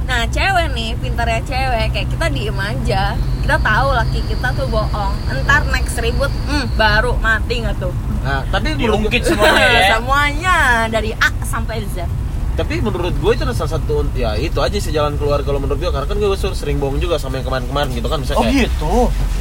nah 0.03 0.23
cewek 0.27 0.67
nih 0.73 0.91
pintarnya 0.97 1.41
cewek 1.45 1.85
kayak 1.91 2.09
kita 2.09 2.27
diem 2.29 2.59
aja. 2.59 3.05
Kita 3.43 3.57
tahu 3.59 3.89
laki 3.91 4.21
kita 4.25 4.49
tuh 4.55 4.67
bohong. 4.67 5.13
Entar 5.29 5.67
next 5.69 5.99
ribut, 5.99 6.31
hmm, 6.47 6.79
baru 6.79 7.19
mati 7.19 7.61
nggak 7.61 7.75
tuh? 7.77 7.91
Nah, 8.23 8.47
tapi 8.49 8.79
diungkit 8.79 9.27
semuanya 9.27 9.67
ya. 9.67 9.87
Semuanya 9.99 10.57
dari 10.87 11.11
A 11.13 11.29
sampai 11.43 11.83
Z. 11.91 12.07
tapi 12.53 12.85
menurut 12.85 13.17
gue 13.17 13.33
itu 13.33 13.49
salah 13.57 13.81
satu 13.81 14.05
ya 14.13 14.37
itu 14.37 14.61
aja 14.61 14.77
sih 14.77 14.93
jalan 14.93 15.17
keluar 15.17 15.41
kalau 15.41 15.57
menurut 15.57 15.81
gue 15.81 15.89
karena 15.89 16.05
kan 16.05 16.21
gue 16.21 16.37
sering 16.53 16.77
bohong 16.77 17.01
juga 17.01 17.17
sama 17.17 17.41
yang 17.41 17.49
kemarin-kemarin 17.49 17.89
gitu 17.97 18.13
kan 18.13 18.21
misalnya 18.21 18.39
oh 18.39 18.45
kayak, 18.45 18.69
gitu? 18.69 18.93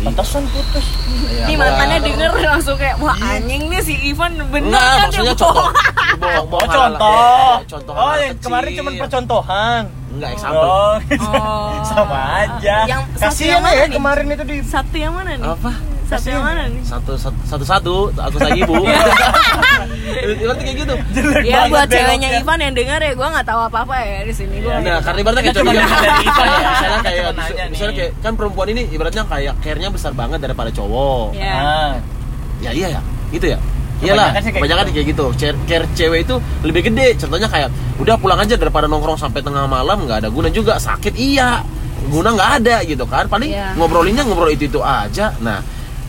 Pantasan 0.07 0.43
putus. 0.47 0.85
Ya, 1.27 1.43
Nih 1.43 1.59
wah. 1.59 1.67
mantannya 1.67 1.97
denger 2.07 2.31
langsung 2.39 2.79
kayak 2.79 2.95
wah 3.03 3.11
anjing 3.19 3.67
nih 3.67 3.83
si 3.83 3.99
Ivan 4.07 4.39
bener 4.47 4.71
Enggak, 4.71 4.79
kan 4.79 4.99
maksudnya 5.03 5.27
dia 5.27 5.43
contoh. 5.43 5.51
Bohong. 5.59 5.75
bohong 6.23 6.39
oh 6.39 6.45
bohong 6.47 6.69
contoh. 6.71 7.51
Contoh 7.67 7.93
oh 7.99 8.15
yang 8.15 8.35
kemarin 8.39 8.69
cuma 8.79 8.89
percontohan 8.95 9.81
Enggak 10.11 10.29
example. 10.35 10.67
Oh, 10.67 10.95
Oh. 11.31 11.71
sama 11.91 12.19
aja. 12.43 12.75
Yang 12.85 13.01
satu 13.15 13.23
Kasihan 13.31 13.49
yang 13.51 13.61
mana 13.63 13.73
ya 13.73 13.85
nih? 13.87 13.95
kemarin 13.95 14.25
itu 14.27 14.43
di 14.45 14.57
Satu 14.61 14.95
yang 14.95 15.13
mana 15.15 15.31
nih? 15.33 15.45
Apa? 15.45 15.71
Satu 16.05 16.27
yang 16.27 16.43
mana 16.43 16.61
nih? 16.67 16.81
Satu 16.83 17.13
satu 17.15 17.39
satu, 17.47 17.63
satu 17.63 17.93
aku 18.11 18.35
sayang 18.37 18.59
ibu. 18.59 18.75
Ibaratnya 20.11 20.63
kayak 20.63 20.77
gitu. 20.77 20.95
jelek 21.15 21.43
Ya 21.47 21.59
buat 21.67 21.87
ceweknya. 21.87 22.29
Ivan 22.37 22.59
yang 22.59 22.73
denger 22.75 22.99
ya 22.99 23.11
gue 23.15 23.27
nggak 23.31 23.47
tahu 23.47 23.61
apa-apa 23.63 23.95
ya 24.03 24.19
di 24.27 24.33
sini 24.35 24.59
gue. 24.59 24.67
Iya. 24.67 24.83
Nah, 24.83 24.99
karena 24.99 25.19
ibaratnya 25.23 25.43
kayak 25.47 25.55
cuma 25.55 25.71
dari 25.71 25.87
Ivan 26.27 26.47
ya. 26.47 26.59
misalnya 26.75 26.99
kayak 27.01 27.23
misalnya 27.71 27.93
kayak 27.95 28.11
kan 28.19 28.33
perempuan 28.35 28.67
ini 28.69 28.81
ibaratnya 28.91 29.23
kayak 29.23 29.53
care-nya 29.63 29.89
besar 29.89 30.11
banget 30.11 30.39
daripada 30.43 30.69
cowok. 30.69 31.31
Ya. 31.31 31.55
Ah. 31.55 31.91
Ya 32.61 32.69
iya 32.75 32.87
ya, 32.93 33.01
gitu 33.31 33.47
ya. 33.55 33.59
Iyalah, 34.01 34.33
Kebanyakan 34.33 34.41
sih 34.41 34.49
kayak 34.49 34.57
kebanyakan 34.57 34.83
gitu. 34.83 34.93
kayak 34.93 35.07
gitu. 35.07 35.25
Care, 35.37 35.57
care 35.65 35.85
cewek 35.93 36.19
itu 36.25 36.35
lebih 36.61 36.81
gede. 36.89 37.07
Contohnya 37.17 37.47
kayak 37.47 37.69
udah 37.97 38.15
pulang 38.17 38.39
aja 38.39 38.55
daripada 38.55 38.85
nongkrong 38.85 39.15
sampai 39.15 39.39
tengah 39.39 39.65
malam 39.65 40.03
nggak 40.03 40.25
ada 40.25 40.29
guna 40.29 40.49
juga. 40.49 40.75
Sakit 40.75 41.13
iya, 41.13 41.61
guna 42.07 42.33
nggak 42.33 42.51
ada 42.59 42.75
gitu 42.81 43.05
kan. 43.05 43.25
Paling 43.25 43.49
Iya. 43.49 43.77
ngobrolinnya 43.77 44.25
ngobrol 44.25 44.49
itu 44.49 44.65
itu 44.65 44.81
aja. 44.81 45.37
Nah, 45.37 45.61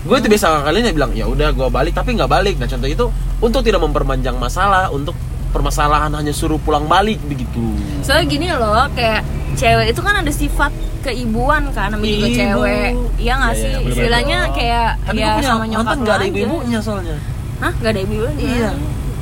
gue 0.03 0.17
itu 0.17 0.27
biasa 0.27 0.63
kalian 0.63 0.89
yang 0.89 0.97
bilang 0.97 1.13
ya 1.13 1.25
udah 1.27 1.53
gue 1.53 1.69
balik 1.69 1.93
tapi 1.93 2.17
nggak 2.17 2.27
balik. 2.27 2.55
Nah 2.57 2.67
contoh 2.67 2.89
itu 2.89 3.07
untuk 3.39 3.61
tidak 3.61 3.81
memperpanjang 3.81 4.35
masalah, 4.35 4.89
untuk 4.89 5.13
permasalahan 5.53 6.09
hanya 6.11 6.33
suruh 6.33 6.57
pulang 6.57 6.89
balik 6.89 7.21
begitu. 7.23 7.77
Soalnya 8.01 8.25
gini 8.27 8.47
loh, 8.49 8.89
kayak 8.97 9.21
cewek 9.53 9.93
itu 9.93 10.01
kan 10.01 10.17
ada 10.17 10.33
sifat 10.33 10.73
keibuan 11.03 11.69
kan, 11.71 11.93
namanya 11.93 12.09
juga 12.17 12.29
cewek. 12.33 12.91
Iya 13.21 13.33
nggak 13.37 13.53
Iya, 13.53 13.61
sih? 13.61 13.69
iya, 13.69 13.77
bener-bener. 13.77 13.93
Istilahnya 13.93 14.39
kayak 14.57 14.89
Tapi 15.05 15.21
ya 15.21 15.31
sama 15.45 15.65
nyokap 15.69 15.97
nggak 16.01 16.15
ada 16.15 16.25
aja. 16.25 16.31
ibu-ibunya 16.33 16.79
soalnya. 16.81 17.17
Hah? 17.63 17.73
Gak 17.79 17.91
ada 17.95 18.01
ibu-ibunya? 18.03 18.35
Iya. 18.43 18.71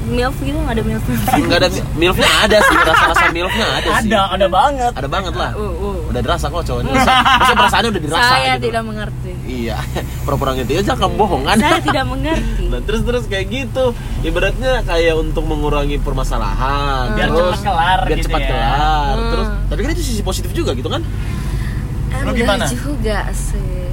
Milf 0.01 0.32
gitu 0.41 0.57
nggak 0.57 0.74
ada 0.74 0.82
milf? 0.82 1.05
Nggak 1.28 1.59
ada 1.61 1.68
milfnya 1.95 2.30
ada 2.41 2.57
sih, 2.59 2.76
rasa-rasa 2.82 3.26
milfnya 3.30 3.66
ada 3.68 3.88
sih. 4.01 4.09
Ada, 4.09 4.20
ada 4.32 4.47
banget. 4.49 4.93
Ada 4.97 5.09
banget 5.12 5.34
lah. 5.36 5.53
Uh, 5.55 5.70
uh. 5.70 5.97
Udah 6.09 6.20
dirasa 6.24 6.49
kok 6.49 6.64
cowok 6.66 6.80
ini. 6.82 6.91
Maksudnya 6.91 7.57
perasaannya 7.61 7.91
udah 7.93 8.03
dirasa 8.09 8.24
Saya 8.24 8.53
gitu. 8.57 8.64
tidak 8.66 8.82
mengerti. 8.88 9.32
Iya, 9.45 9.76
pura-pura 10.24 10.51
gitu 10.57 10.72
aja 10.72 10.93
kamu 10.97 11.14
bohong 11.14 11.43
kan? 11.45 11.57
Saya 11.61 11.80
tidak 11.84 12.05
mengerti. 12.09 12.64
Nah 12.72 12.80
terus 12.82 13.03
terus 13.05 13.24
kayak 13.28 13.47
gitu, 13.53 13.84
ibaratnya 14.24 14.72
kayak 14.88 15.14
untuk 15.20 15.45
mengurangi 15.45 16.01
permasalahan, 16.01 17.14
Biar 17.14 17.28
terus 17.30 17.61
cepat 17.61 17.66
kelar 17.68 17.99
biar 18.09 18.18
gitu 18.18 18.26
cepat 18.26 18.41
ya. 18.41 18.49
kelar. 18.51 19.14
Hmm. 19.14 19.30
Terus, 19.30 19.47
tapi 19.68 19.80
kan 19.84 19.91
itu 19.95 20.03
sisi 20.03 20.22
positif 20.24 20.51
juga 20.57 20.72
gitu 20.72 20.88
kan? 20.88 21.05
Lu 21.05 22.16
Enggak 22.24 22.34
gimana? 22.34 22.64
juga 22.72 23.18
sih. 23.30 23.84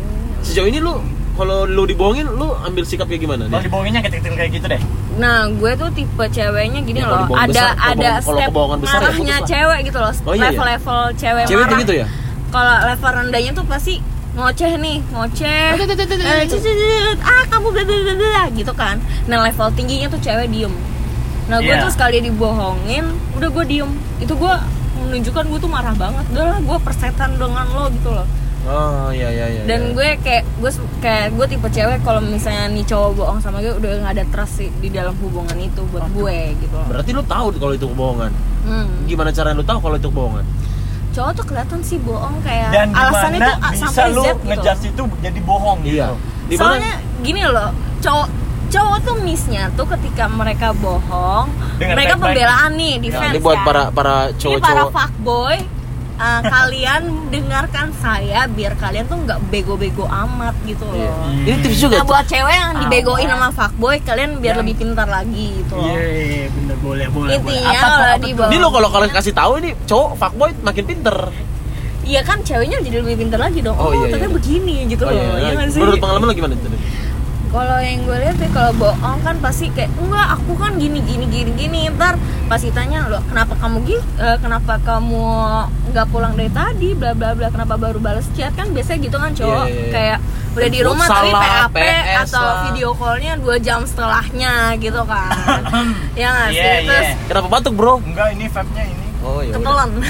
Sejauh 0.41 0.71
ini 0.71 0.79
lu 0.79 0.97
kalau 1.38 1.63
lu 1.63 1.85
dibohongin, 1.85 2.27
lu 2.27 2.51
ambil 2.57 2.83
sikap 2.83 3.05
kayak 3.05 3.21
gimana? 3.21 3.45
Kalau 3.45 3.55
Nih? 3.55 3.65
dibohonginnya 3.65 4.01
kecil-kecil 4.01 4.33
kayak 4.35 4.51
gitu 4.51 4.65
deh. 4.67 4.81
Nah, 5.15 5.47
gue 5.47 5.71
tuh 5.73 5.89
tipe 5.91 6.23
ceweknya 6.27 6.79
gini 6.81 6.99
Ya, 6.99 7.07
loh. 7.07 7.29
Ada 7.29 7.47
besar- 7.47 7.77
ada 7.79 8.09
step 8.19 8.49
kebohongan 8.49 8.77
besar 8.79 8.97
ya 8.97 9.05
marahnya 9.07 9.35
lah. 9.35 9.47
cewek 9.47 9.79
gitu 9.83 9.97
loh. 9.97 10.11
Oh, 10.19 10.33
iya, 10.33 10.35
iya. 10.35 10.45
Level-level 10.47 10.99
cewek, 11.15 11.43
Cewek 11.45 11.65
marah. 11.65 11.79
gitu 11.79 11.93
ya? 11.95 12.05
Kalau 12.47 12.75
level 12.83 13.11
rendahnya 13.13 13.51
tuh 13.53 13.65
pasti 13.65 13.93
ngoceh 14.33 14.71
nih, 14.77 14.97
ngoceh. 15.07 15.69
Eh, 15.73 16.45
ah, 17.19 17.43
kamu 17.47 17.67
bla 17.71 17.83
bla 17.83 17.97
bla 17.99 18.13
bla 18.15 18.43
gitu 18.51 18.73
kan. 18.73 18.95
Nah, 19.25 19.38
level 19.41 19.67
tingginya 19.73 20.07
tuh 20.07 20.19
cewek 20.19 20.47
diem. 20.47 20.73
Nah, 21.47 21.57
gue 21.59 21.69
Iya. 21.69 21.81
tuh 21.81 21.91
sekali 21.91 22.19
dibohongin, 22.19 23.05
udah 23.33 23.49
gue 23.49 23.65
diem. 23.65 23.89
Itu 24.19 24.35
gue 24.35 24.53
menunjukkan 24.99 25.43
gue 25.45 25.59
tuh 25.59 25.71
marah 25.71 25.93
banget. 25.93 26.25
Udah 26.29 26.45
lah, 26.47 26.59
gue 26.59 26.77
persetan 26.79 27.35
dengan 27.35 27.65
lo 27.67 27.88
gitu 27.89 28.09
loh. 28.11 28.27
Oh 28.68 29.07
iya 29.09 29.32
iya 29.32 29.45
iya. 29.47 29.61
dan 29.63 29.80
iya. 29.82 29.95
gue 29.95 30.09
kayak 30.20 30.43
gue 30.59 30.72
kayak 30.99 31.26
gue 31.32 31.45
tipe 31.47 31.68
cewek 31.68 32.03
kalau 32.03 32.20
misalnya 32.20 32.68
nih 32.68 32.84
cowok 32.84 33.09
bohong 33.15 33.39
sama 33.39 33.63
gue 33.63 33.72
udah 33.72 34.03
nggak 34.03 34.13
ada 34.13 34.26
trust 34.28 34.59
sih 34.59 34.68
di 34.78 34.91
dalam 34.91 35.15
hubungan 35.18 35.55
itu 35.55 35.88
buat 35.88 36.03
gue 36.11 36.38
gitu 36.59 36.76
loh 36.76 36.84
berarti 36.86 37.09
lu 37.11 37.24
tahu 37.24 37.47
kalau 37.55 37.74
itu 37.74 37.88
kebohongan. 37.88 38.32
hmm. 38.63 39.07
Gimana 39.07 39.32
cara 39.32 39.55
lu 39.55 39.63
tahu 39.63 39.80
kalau 39.80 39.95
itu 39.95 40.07
kebohongan? 40.07 40.45
cowok 41.09 41.32
tuh 41.34 41.45
kelihatan 41.47 41.80
sih 41.82 41.97
bohong 41.97 42.36
kayak 42.43 42.70
Dan 42.70 42.88
alasannya 42.93 43.39
tuh 43.41 43.55
A 43.57 43.70
bisa 43.72 43.86
sampai 43.88 44.05
lu 44.11 44.22
Z 44.22 44.28
gitu 44.28 44.45
ngejudge 44.45 44.84
itu 44.86 45.03
jadi 45.18 45.39
bohong 45.41 45.80
Iya. 45.82 45.88
gitu. 45.88 46.15
Di 46.45 46.55
mana? 46.55 46.61
soalnya 46.61 46.93
gini 47.20 47.41
loh 47.41 47.70
cowok 47.97 48.28
cowok 48.68 48.97
tuh 49.01 49.15
missnya 49.24 49.63
tuh 49.74 49.88
ketika 49.88 50.28
mereka 50.28 50.76
bohong 50.76 51.47
Dengan 51.80 51.95
mereka 51.95 52.13
pembelaan 52.20 52.72
nih 52.76 52.93
Nah, 52.93 53.01
defense 53.01 53.34
ini 53.34 53.39
buat 53.39 53.57
kan. 53.57 53.65
para 53.65 53.84
para 53.89 54.15
ini 54.28 54.36
para 54.36 54.36
cowok-cowok. 54.38 54.91
fuckboy 54.91 55.57
uh, 56.18 56.41
kalian 56.43 57.01
dengarkan 57.28 57.88
saya 57.95 58.45
biar 58.47 58.74
kalian 58.76 59.05
tuh 59.05 59.18
nggak 59.20 59.39
bego-bego 59.47 60.05
amat 60.05 60.53
gitu 60.63 60.84
loh 60.84 60.97
Iya. 60.97 61.13
Ini 61.47 61.57
tips 61.61 61.78
juga. 61.80 61.95
Nah 61.95 62.05
buat 62.05 62.26
cewek 62.26 62.53
yang 62.53 62.72
dibegoin 62.80 63.26
Amat. 63.26 63.34
sama 63.34 63.47
fuckboy 63.51 63.95
kalian 63.99 64.30
biar 64.38 64.53
Yang- 64.53 64.61
lebih 64.61 64.76
pintar 64.78 65.07
lagi 65.07 65.47
gitu 65.55 65.74
loh. 65.74 65.86
Iya, 65.88 66.03
iya, 66.03 66.45
bener 66.49 66.78
boleh 66.78 67.07
boleh. 67.07 67.32
Intinya 67.34 67.47
boleh. 67.47 67.72
Apa 67.72 67.88
kalau 67.88 68.05
apa 68.07 68.18
di 68.20 68.30
bawah- 68.32 68.49
Ini 68.49 68.57
lo 68.57 68.70
kalau 68.70 68.89
kalian 68.89 69.11
kasih 69.11 69.34
tahu 69.34 69.51
ini 69.59 69.70
cowok 69.84 70.09
fuckboy 70.15 70.51
makin 70.59 70.84
pinter. 70.86 71.18
Iya 72.01 72.22
kan 72.24 72.39
ceweknya 72.39 72.80
jadi 72.80 72.97
lebih 72.99 73.20
pintar 73.20 73.36
lagi 73.38 73.59
dong. 73.59 73.76
Oh, 73.76 73.88
Oh, 73.88 73.91
iya, 73.91 74.07
ternyata 74.07 74.26
iya. 74.26 74.36
begini 74.36 74.76
gitu 74.88 75.03
Oh, 75.03 75.11
loh. 75.11 75.20
iya, 75.20 75.28
Iya 75.45 75.59
iya. 75.59 75.68
sih? 75.68 75.78
Menurut 75.78 75.99
pengalaman 75.99 76.26
lo 76.26 76.34
gimana 76.34 76.53
itu? 76.53 76.68
Kalau 77.57 77.79
yang 77.81 78.05
gue 78.05 78.17
lihat 78.21 78.37
ya 78.37 78.49
kalau 78.53 78.69
bohong 78.75 79.19
kan 79.19 79.35
pasti 79.37 79.73
kayak 79.73 79.89
enggak 79.97 80.27
aku 80.29 80.53
kan 80.53 80.77
gini 80.77 81.01
gini 81.01 81.25
gini 81.25 81.49
gini 81.51 81.79
ntar 81.89 82.13
pasti 82.45 82.69
tanya 82.69 83.09
lo 83.09 83.17
kenapa 83.25 83.57
kamu 83.57 83.77
gitu 83.83 84.05
kenapa 84.37 84.77
kamu 84.79 85.25
nggak 85.89 86.05
pulang 86.07 86.33
dari 86.33 86.47
tadi 86.49 86.93
bla 86.93 87.11
bla 87.11 87.33
bla 87.33 87.49
kenapa 87.49 87.73
baru 87.75 87.97
balas 87.97 88.29
chat 88.31 88.53
kan 88.53 88.69
biasanya 88.69 88.99
gitu 89.01 89.17
kan 89.17 89.33
cowok 89.33 89.65
Iya, 89.65 89.73
iya, 89.73 89.81
iya. 89.81 89.89
kayak 89.89 90.17
udah 90.53 90.69
di 90.69 90.79
rumah 90.81 91.07
tapi 91.07 91.29
PAP 91.33 91.73
PS 91.75 92.21
atau 92.29 92.45
lah. 92.45 92.57
video 92.65 92.89
callnya 92.93 93.33
dua 93.35 93.55
jam 93.57 93.79
setelahnya 93.83 94.53
gitu 94.77 95.01
kan 95.03 95.61
ya 96.19 96.27
nggak 96.29 96.49
sih 96.49 96.61
Iya, 96.61 96.73
iya. 96.77 96.85
terus 96.85 97.07
Kenapa 97.27 97.47
batuk 97.51 97.73
bro? 97.73 97.93
Enggak, 97.99 98.27
ini 98.31 98.45
vape-nya 98.47 98.83
ini. 98.85 99.06
Oh 99.20 99.39
iya. 99.39 99.49
ketelan. 99.51 99.89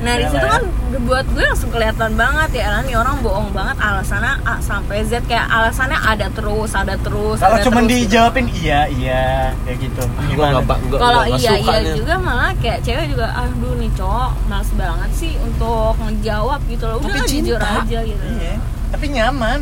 Nah 0.00 0.14
di 0.16 0.24
situ 0.24 0.38
ya. 0.38 0.50
kan 0.50 0.62
buat 1.00 1.26
gue 1.26 1.42
langsung 1.42 1.70
kelihatan 1.70 2.12
banget 2.14 2.50
ya 2.56 2.80
nih 2.80 2.94
orang 2.94 3.20
bohong 3.20 3.50
banget 3.50 3.76
alasannya 3.78 4.40
A 4.42 4.56
sampai 4.58 5.02
Z 5.02 5.20
kayak 5.24 5.46
alasannya 5.46 5.96
ada 5.96 6.26
terus 6.30 6.70
ada 6.72 6.94
terus 6.96 7.36
Kalau 7.36 7.56
ada 7.56 7.62
cuma 7.62 7.80
terus 7.80 7.90
gitu. 7.92 8.00
dijawabin 8.06 8.46
iya 8.54 8.80
iya 8.88 9.24
kayak 9.62 9.78
gitu. 9.80 10.02
Nggak- 10.32 10.66
Kalau 10.92 11.22
iya 11.28 11.52
iya 11.56 11.78
juga 11.92 12.14
malah 12.16 12.50
kayak 12.56 12.78
cewek 12.80 13.06
juga 13.08 13.26
aduh 13.32 13.74
nih 13.76 13.90
cowok 13.92 14.30
males 14.46 14.70
banget 14.72 15.10
sih 15.12 15.32
untuk 15.38 15.92
ngejawab 16.00 16.60
gitu 16.66 16.84
loh 16.86 16.96
udah 16.98 17.24
jujur 17.24 17.60
aja 17.60 17.98
gitu 18.02 18.24
Iya, 18.32 18.54
tapi 18.90 19.06
nyaman. 19.10 19.58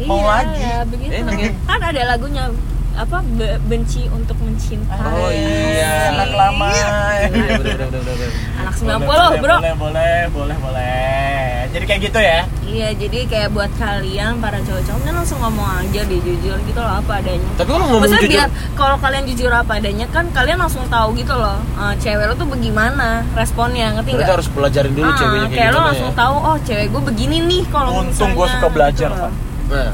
Mau 0.00 0.16
Iya, 0.16 0.24
lagi. 0.26 0.56
ya 0.58 0.76
begitu 0.86 1.12
ya? 1.12 1.52
kan 1.62 1.80
ada 1.82 2.00
lagunya 2.06 2.44
apa 2.92 3.16
Be- 3.32 3.60
benci 3.62 4.06
untuk 4.08 4.34
mencintai 4.38 4.98
Oh 5.00 5.30
iya. 5.30 6.10
anak 6.12 6.30
lama. 6.32 6.68
Iya, 6.70 7.56
bener, 7.56 7.88
bener, 7.88 8.30
anak 8.56 8.74
90 8.74 8.98
Boleh, 9.00 9.28
bro 9.38 9.56
Boleh, 9.56 9.74
boleh, 9.74 10.18
boleh, 10.28 10.56
boleh. 10.58 11.38
Jadi 11.70 11.84
kayak 11.86 12.00
gitu 12.02 12.18
ya. 12.18 12.40
Iya, 12.60 12.88
jadi 12.92 13.18
kayak 13.24 13.48
buat 13.50 13.70
kalian 13.76 14.38
para 14.38 14.58
cowok-cowok 14.58 15.00
kan 15.00 15.14
langsung 15.14 15.38
ngomong 15.38 15.70
aja 15.76 16.00
deh 16.02 16.18
jujur 16.18 16.58
gitu 16.60 16.76
loh 16.76 16.92
apa 16.92 17.12
adanya. 17.16 17.46
Tapi 17.54 17.68
kalau 17.68 17.84
ngomong 17.84 18.00
Maksudnya 18.02 18.20
jujur, 18.20 18.34
biar 18.36 18.48
kalau 18.74 18.96
kalian 18.98 19.24
jujur 19.24 19.50
apa 19.50 19.72
adanya 19.76 20.06
kan 20.08 20.24
kalian 20.28 20.58
langsung 20.58 20.82
tahu 20.88 21.08
gitu 21.14 21.30
loh 21.32 21.58
eh, 21.76 21.94
cewek 21.96 22.26
lo 22.26 22.34
tuh 22.34 22.48
bagaimana 22.48 23.08
responnya 23.32 23.86
ngerti 23.92 24.10
nggak? 24.12 24.28
harus 24.28 24.48
pelajarin 24.48 24.92
dulu 24.92 25.06
Ah, 25.06 25.16
ceweknya 25.16 25.48
kayak, 25.48 25.58
kayak 25.60 25.70
lo 25.70 25.80
langsung 25.84 26.10
ya. 26.10 26.18
tahu 26.18 26.36
oh 26.36 26.56
cewek 26.60 26.86
gue 26.90 27.02
begini 27.06 27.36
nih 27.40 27.62
kalau 27.68 27.90
Untung 27.96 28.30
gua 28.34 28.46
suka 28.50 28.68
belajar, 28.68 29.08
gitu. 29.08 29.28
Nah, 29.70 29.90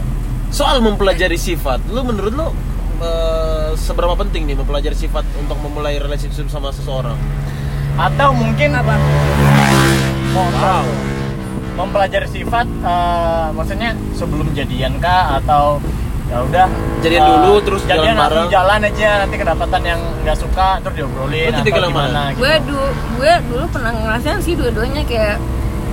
soal 0.48 0.76
mempelajari 0.80 1.36
sifat, 1.36 1.84
lu 1.86 2.00
menurut 2.02 2.32
lu 2.32 2.46
eh, 2.98 3.70
seberapa 3.74 4.14
penting 4.14 4.44
nih 4.44 4.56
mempelajari 4.56 4.94
sifat 4.94 5.24
untuk 5.36 5.56
memulai 5.58 5.96
relationship 5.96 6.48
sama 6.48 6.70
seseorang? 6.70 7.16
Atau 7.96 8.32
mungkin 8.32 8.76
Apa? 8.76 8.96
wow. 10.36 10.84
mempelajari 11.76 12.28
sifat 12.28 12.64
eh, 12.64 13.46
maksudnya 13.52 13.92
sebelum 14.12 14.48
jadian 14.52 14.96
kah 14.96 15.40
atau 15.40 15.80
ya 16.26 16.42
udah 16.42 16.66
Jadian 17.00 17.22
eh, 17.22 17.28
dulu, 17.28 17.52
terus 17.62 17.82
jadian 17.86 18.16
jalan 18.16 18.24
bareng. 18.26 18.46
jalan 18.50 18.80
aja 18.82 19.08
nanti 19.22 19.36
kedapatan 19.38 19.82
yang 19.84 20.00
nggak 20.24 20.34
suka 20.34 20.80
terus 20.82 20.94
diobrolin 20.98 21.52
atau 21.54 21.62
gimana 21.62 21.88
mana? 21.92 22.22
gitu. 22.32 22.40
Gue 22.42 22.54
dulu 22.66 22.86
gue 23.20 23.32
dulu 23.46 23.64
pernah 23.70 23.92
ngerasain 23.94 24.40
sih 24.42 24.54
dua-duanya 24.58 25.02
kayak 25.06 25.36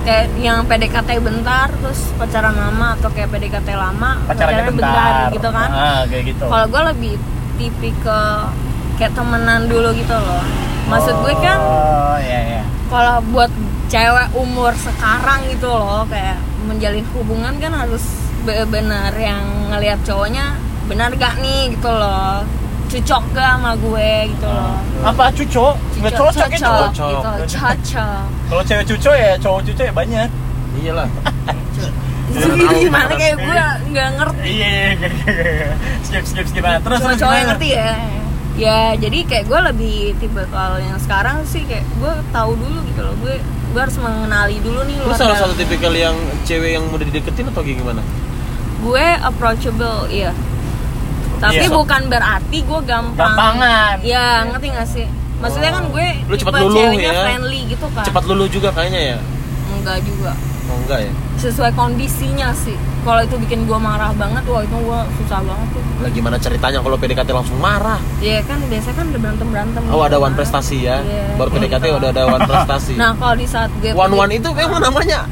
kayak 0.04 0.36
yang 0.36 0.68
PDKT 0.68 1.10
bentar 1.24 1.72
terus 1.72 2.12
pacaran 2.20 2.52
lama 2.52 2.94
atau 3.00 3.08
kayak 3.08 3.32
PDKT 3.32 3.68
lama 3.72 4.20
pacarannya 4.28 4.64
bentar, 4.70 5.32
gitu 5.32 5.48
kan. 5.48 5.68
ah, 5.72 6.00
kayak 6.04 6.24
gitu. 6.28 6.44
Kalau 6.44 6.66
gue 6.68 6.82
lebih 6.92 7.14
tipikal 7.56 8.52
kayak 9.00 9.12
temenan 9.16 9.64
dulu 9.66 9.90
gitu 9.96 10.12
loh. 10.12 10.44
Maksud 10.92 11.14
gue 11.24 11.34
kan 11.40 11.58
oh 11.58 12.16
iya 12.20 12.40
iya. 12.44 12.62
kalau 12.92 13.24
buat 13.32 13.48
cewek 13.88 14.28
umur 14.36 14.72
sekarang 14.76 15.48
gitu 15.48 15.68
loh 15.72 16.04
kayak 16.12 16.36
menjalin 16.68 17.04
hubungan 17.16 17.56
kan 17.56 17.72
harus 17.72 18.04
benar 18.44 19.12
yang 19.16 19.72
ngelihat 19.72 20.04
cowoknya 20.04 20.60
benar 20.84 21.08
gak 21.16 21.40
nih 21.40 21.72
gitu 21.72 21.88
loh 21.88 22.44
cocok 22.84 23.22
gak 23.34 23.48
sama 23.56 23.70
gue 23.76 24.10
gitu 24.30 24.46
loh. 24.46 24.76
Apa 25.02 25.24
cuco 25.32 25.66
nggak 25.98 26.12
cocok 26.14 26.48
ya 26.48 26.58
cowok 26.60 26.88
Cocok. 26.92 27.10
gitu 27.10 27.56
cocok 27.58 28.22
kalau 28.44 28.62
cewek 28.62 28.84
cuco 28.86 29.10
ya 29.12 29.32
cowok 29.40 29.60
cuco 29.66 29.82
ya 29.82 29.92
banyak. 29.92 30.28
Iyalah. 30.74 31.08
gimana 32.82 33.12
kayak 33.14 33.36
gue 33.38 33.54
nggak 33.94 34.08
ngerti. 34.18 34.48
Iya 34.48 34.68
iya, 34.68 34.90
iya, 34.90 35.10
iya. 35.30 35.68
skip 36.02 36.24
skip 36.26 36.46
skip. 36.48 36.62
Nah, 36.64 36.80
terus 36.82 36.98
terus 37.00 37.18
cowok-cowok 37.20 37.34
yang 37.36 37.48
ngerti 37.54 37.68
ya. 37.72 37.90
Ya 38.54 38.78
jadi 38.94 39.18
kayak 39.26 39.44
gue 39.50 39.60
lebih 39.74 39.96
tipe 40.22 40.42
kalau 40.50 40.78
yang 40.78 40.98
sekarang 41.02 41.42
sih 41.42 41.66
kayak 41.66 41.82
gue 41.98 42.12
tahu 42.30 42.54
dulu 42.54 42.78
gitu 42.86 43.00
loh. 43.02 43.14
Gue 43.18 43.34
gue 43.74 43.80
harus 43.82 43.98
mengenali 43.98 44.62
dulu 44.62 44.86
nih 44.86 45.02
Lu 45.02 45.10
salah 45.18 45.34
satu 45.34 45.50
tipikal 45.58 45.90
yang 45.90 46.14
cewek 46.46 46.78
yang 46.78 46.86
mudah 46.94 47.02
dideketin 47.10 47.50
atau 47.50 47.66
gimana? 47.66 47.98
gue 48.84 49.06
approachable 49.24 50.04
iya 50.12 50.36
tapi 51.44 51.60
Iya. 51.60 51.70
bukan 51.70 52.02
berarti 52.08 52.58
gue 52.58 52.80
gampang 52.82 53.28
Gampangan. 53.28 53.94
ya 54.00 54.26
ngerti 54.46 54.66
gak 54.70 54.88
sih 54.88 55.06
maksudnya 55.36 55.70
kan 55.70 55.84
gue 55.86 56.08
Lu 56.24 56.34
cepat 56.34 56.52
ceweknya 56.64 57.10
ya. 57.10 57.22
friendly 57.22 57.60
gitu 57.68 57.86
kan 57.90 58.00
Cepat 58.02 58.22
lulu 58.24 58.44
juga 58.48 58.68
kayaknya 58.70 59.00
ya? 59.12 59.18
enggak 59.70 60.00
juga 60.00 60.32
Oh 60.64 60.80
enggak 60.80 61.00
ya? 61.02 61.12
sesuai 61.36 61.72
kondisinya 61.74 62.48
sih 62.54 62.72
kalau 63.02 63.20
itu 63.20 63.36
bikin 63.36 63.68
gue 63.68 63.76
marah 63.78 64.08
banget 64.14 64.40
wah 64.44 64.60
itu 64.60 64.72
gue 64.72 65.00
susah 65.14 65.38
banget 65.38 65.68
tuh 65.70 65.82
Lah 65.94 66.08
gimana 66.08 66.36
ceritanya 66.38 66.80
kalau 66.80 66.96
PDKT 66.96 67.28
langsung 67.30 67.58
marah? 67.58 68.00
ya 68.18 68.40
kan 68.40 68.56
biasanya 68.64 68.96
kan 68.96 69.06
udah 69.06 69.20
berantem 69.20 69.46
berantem 69.46 69.82
Oh 69.90 70.00
ada 70.00 70.16
one 70.16 70.32
prestasi 70.32 70.76
ya? 70.82 71.04
Baru 71.36 71.52
PDKT 71.52 71.84
udah 71.92 72.08
ada 72.08 72.24
one 72.26 72.44
prestasi 72.48 72.96
nah 72.96 73.12
kalau 73.12 73.36
di 73.36 73.44
saat 73.44 73.68
gue 73.76 73.92
One 73.92 74.14
one 74.14 74.32
itu 74.32 74.48
memang 74.50 74.80
namanya 74.80 75.28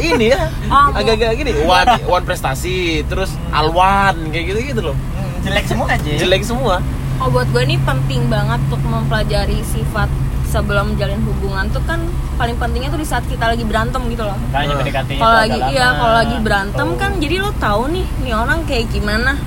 ini 0.00 0.32
ya 0.32 0.48
Apa? 0.66 0.96
agak-agak 0.98 1.36
gini 1.36 1.52
one 1.62 1.92
one 2.02 2.24
prestasi 2.24 2.74
terus 3.04 3.30
alwan 3.52 4.16
kayak 4.26 4.44
gitu 4.48 4.58
gitu 4.66 4.80
loh 4.82 4.96
jelek 5.42 5.64
semua 5.66 5.86
aja 5.90 6.12
jelek 6.18 6.42
semua 6.46 6.76
Oh 7.22 7.30
buat 7.30 7.46
gue 7.54 7.62
ini 7.62 7.78
penting 7.86 8.26
banget 8.26 8.58
untuk 8.66 8.82
mempelajari 8.82 9.62
sifat 9.62 10.10
sebelum 10.50 10.92
menjalin 10.92 11.22
hubungan 11.22 11.70
tuh 11.70 11.78
kan 11.86 12.02
paling 12.34 12.58
pentingnya 12.58 12.90
tuh 12.90 12.98
di 12.98 13.06
saat 13.06 13.22
kita 13.30 13.46
lagi 13.46 13.62
berantem 13.62 14.02
gitu 14.10 14.26
loh. 14.26 14.34
makanya. 14.50 14.74
PDKT 14.82 15.10
-nya 15.14 15.20
Kalau 15.22 15.36
lagi 15.38 15.60
iya 15.70 15.86
kalau 15.94 16.14
lagi 16.18 16.36
berantem 16.42 16.86
Tuh. 16.92 16.98
kan 16.98 17.10
jadi 17.22 17.34
lo 17.38 17.50
tahu 17.62 17.94
nih 17.94 18.06
nih 18.26 18.32
orang 18.34 18.58
kayak 18.66 18.90
gimana. 18.90 19.38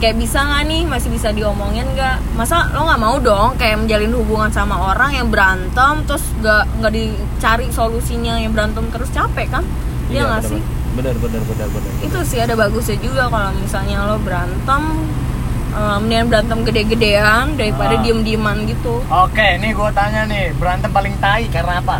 Kayak 0.00 0.16
bisa 0.16 0.38
nggak 0.48 0.62
nih 0.64 0.82
masih 0.88 1.08
bisa 1.12 1.28
diomongin 1.28 1.84
nggak? 1.92 2.16
Masa 2.40 2.72
lo 2.72 2.88
nggak 2.88 3.02
mau 3.04 3.16
dong 3.20 3.60
kayak 3.60 3.84
menjalin 3.84 4.16
hubungan 4.16 4.48
sama 4.48 4.80
orang 4.80 5.12
yang 5.12 5.28
berantem 5.28 6.00
terus 6.08 6.24
nggak 6.40 6.64
nggak 6.80 6.92
dicari 6.96 7.68
solusinya 7.68 8.40
yang 8.40 8.56
berantem 8.56 8.88
terus 8.88 9.12
capek 9.12 9.60
kan? 9.60 9.64
Iya 10.08 10.24
nggak 10.24 10.42
benar, 10.42 10.52
sih? 10.56 10.62
benar 10.90 11.14
benar 11.22 11.42
benar 11.46 11.68
benar 11.70 11.92
itu 12.02 12.18
sih 12.26 12.42
ada 12.42 12.58
bagusnya 12.58 12.98
juga 12.98 13.30
kalau 13.30 13.54
misalnya 13.54 14.02
lo 14.10 14.18
berantem 14.18 14.82
eh, 15.70 15.96
mendingan 15.98 16.26
berantem 16.26 16.58
gede-gedean 16.62 17.46
daripada 17.54 17.94
Ah. 17.94 18.00
diem-dieman 18.00 18.56
gitu 18.64 19.00
Oke, 19.04 19.46
ini 19.56 19.70
gue 19.70 19.90
tanya 19.92 20.22
nih, 20.24 20.52
berantem 20.54 20.90
paling 20.90 21.14
tai 21.16 21.46
karena 21.46 21.78
apa? 21.78 21.98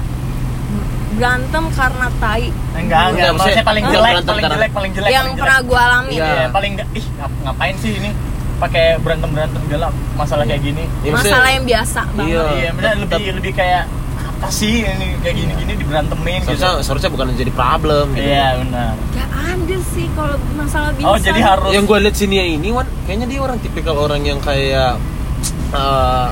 berantem 1.12 1.64
karena 1.70 2.06
tai 2.16 2.48
Enggak, 2.72 2.78
Enggak, 2.78 3.02
maksudnya 3.04 3.32
maksudnya 3.34 3.64
paling 3.64 3.84
jelek, 3.84 4.00
paling 4.00 4.24
karena- 4.24 4.50
jelek, 4.52 4.70
paling 4.70 4.92
jelek 4.94 5.10
yang 5.10 5.26
paling 5.26 5.36
pernah 5.36 5.58
gue 5.60 5.80
alami 5.80 6.12
Iya. 6.12 6.24
Iya, 6.24 6.44
paling 6.48 6.70
enggak, 6.72 6.88
ih 6.92 7.06
ngap- 7.12 7.38
ngapain 7.42 7.74
sih 7.76 7.92
ini 7.92 8.10
pakai 8.56 8.84
berantem 8.98 9.30
berantem 9.30 9.62
galak 9.66 9.90
masalah 10.14 10.44
kayak 10.44 10.62
gini? 10.62 10.84
Ya, 11.02 11.10
maksudnya- 11.10 11.32
masalah 11.32 11.50
yang 11.50 11.64
biasa 11.66 12.00
banget 12.10 12.30
Iya. 12.30 12.44
Iya, 12.54 12.70
bener 12.72 12.92
lebih 13.02 13.24
lebih 13.36 13.52
kayak 13.54 13.84
apa 14.40 14.48
sih 14.48 14.80
ini 14.80 15.20
kayak 15.20 15.36
gini 15.36 15.52
gini 15.54 15.72
diberantemin 15.76 16.40
gitu. 16.40 16.56
seharusnya 16.56 16.80
seharusnya 16.80 17.10
bukan 17.12 17.36
jadi 17.36 17.52
problem 17.52 18.04
gitu 18.10 18.24
Iya, 18.24 18.46
benar. 18.58 18.92
ya 19.12 19.24
ada 19.28 19.76
sih 19.86 20.06
kalau 20.10 20.36
masalah 20.54 20.90
bisa 20.90 21.04
Oh, 21.04 21.18
jadi 21.18 21.40
harus 21.44 21.68
yang 21.70 21.84
gue 21.84 21.98
lihat 22.00 22.16
sini 22.16 22.34
ya 22.34 22.46
ini 22.48 22.68
Wan 22.70 22.88
kayaknya 23.04 23.26
dia 23.28 23.38
orang 23.38 23.60
tipikal 23.60 24.00
orang 24.00 24.24
yang 24.24 24.40
kayak 24.40 24.96
eh, 25.70 26.28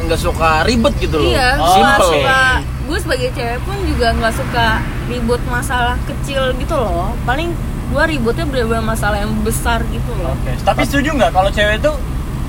nggak 0.00 0.20
suka 0.20 0.62
ribet 0.62 0.94
gitu 0.98 1.18
loh 1.18 1.26
iya 1.26 1.58
Oh, 1.58 1.66
suka 1.68 1.82
simple 1.90 2.10
suka 2.14 2.40
gue 2.62 2.98
sebagai 3.02 3.28
cewek 3.34 3.58
pun 3.60 3.76
juga 3.84 4.06
nggak 4.14 4.32
suka 4.32 4.66
ribut 5.06 5.42
masalah 5.44 5.96
kecil 6.06 6.54
gitu 6.54 6.72
loh 6.72 7.10
paling 7.24 7.50
gue 7.88 8.04
ributnya 8.06 8.46
bener-bener 8.46 8.86
masalah 8.86 9.18
yang 9.18 9.34
besar 9.42 9.82
gitu 9.88 10.14
loh 10.14 10.30
Oke, 10.32 10.54
tapi 10.62 10.86
setuju 10.86 11.10
nggak 11.12 11.34
kalau 11.34 11.50
cewek 11.50 11.82
itu 11.82 11.92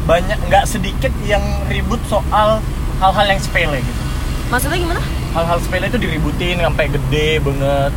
banyak 0.05 0.37
nggak 0.45 0.63
sedikit 0.65 1.11
yang 1.23 1.41
ribut 1.65 1.97
soal 2.05 2.61
hal-hal 2.99 3.25
yang 3.25 3.39
sepele 3.39 3.79
gitu. 3.79 4.01
Maksudnya 4.49 4.77
gimana 4.77 5.01
Hal-hal 5.29 5.57
sepele 5.59 5.85
itu 5.87 5.99
diributin 5.99 6.57
sampai 6.57 6.89
gede 6.89 7.37
banget. 7.39 7.91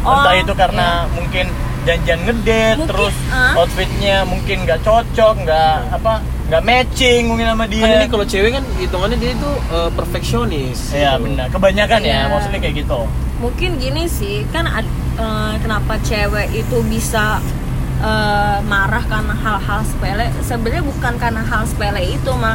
Oh, 0.00 0.14
Entah 0.14 0.34
itu 0.34 0.52
karena 0.54 0.88
mungkin 1.10 1.50
janjian 1.82 2.20
ngedate, 2.22 2.78
Mungkin, 2.78 2.86
terus 2.88 3.14
ah. 3.28 3.58
outfitnya 3.58 4.22
mungkin 4.22 4.62
nggak 4.62 4.80
cocok, 4.82 5.34
nggak 5.42 5.74
apa, 5.92 6.22
nggak 6.46 6.62
matching 6.62 7.26
mungkin 7.26 7.46
sama 7.48 7.66
dia. 7.66 7.82
kan 7.82 7.90
ini 7.96 8.06
kalau 8.06 8.22
cewek 8.24 8.50
kan 8.52 8.64
hitungannya 8.76 9.18
dia 9.18 9.32
itu 9.34 9.50
eh, 9.68 9.90
perfeksionis 9.92 10.78
Iya 10.90 11.14
gitu. 11.14 11.24
benar, 11.24 11.46
kebanyakan 11.50 12.00
ya, 12.00 12.06
Iya. 12.06 12.18
maksudnya 12.28 12.60
kayak 12.60 12.76
gitu. 12.80 13.00
mungkin 13.36 13.70
gini 13.76 14.02
sih 14.06 14.46
kan 14.48 14.64
eh, 14.66 15.54
kenapa 15.60 15.98
cewek 16.00 16.54
itu 16.54 16.76
bisa 16.86 17.42
eh, 17.98 18.58
marah 18.62 19.02
karena 19.04 19.34
hal-hal 19.34 19.80
sepele 19.82 20.26
sebenarnya 20.40 20.82
bukan 20.82 21.14
karena 21.16 21.42
hal 21.42 21.62
sepele 21.64 22.02
itu 22.04 22.30
mah 22.32 22.54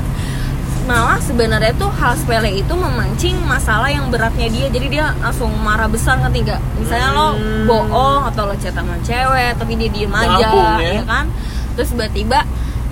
malah 0.81 1.21
sebenarnya 1.21 1.71
tuh 1.73 1.93
hal 1.93 2.17
sepele 2.17 2.51
itu 2.51 2.73
memancing 2.73 3.37
masalah 3.45 3.87
yang 3.87 4.09
beratnya 4.09 4.49
dia 4.49 4.67
jadi 4.67 4.87
dia 4.87 5.05
langsung 5.15 5.53
marah 5.55 5.85
besar 5.85 6.17
nggak 6.17 6.33
misalnya 6.75 7.09
lo 7.11 7.27
Hmm. 7.31 7.69
bohong 7.69 8.21
atau 8.27 8.49
lo 8.49 8.55
chat 8.55 8.73
sama 8.73 8.97
cewek 8.99 9.55
tapi 9.55 9.77
dia 9.77 9.89
diem 9.89 10.09
aja 10.09 10.41
Ngabung 10.41 10.71
ya. 10.79 10.91
ya 10.97 11.03
kan 11.03 11.25
terus 11.73 11.93
tiba-tiba 11.93 12.43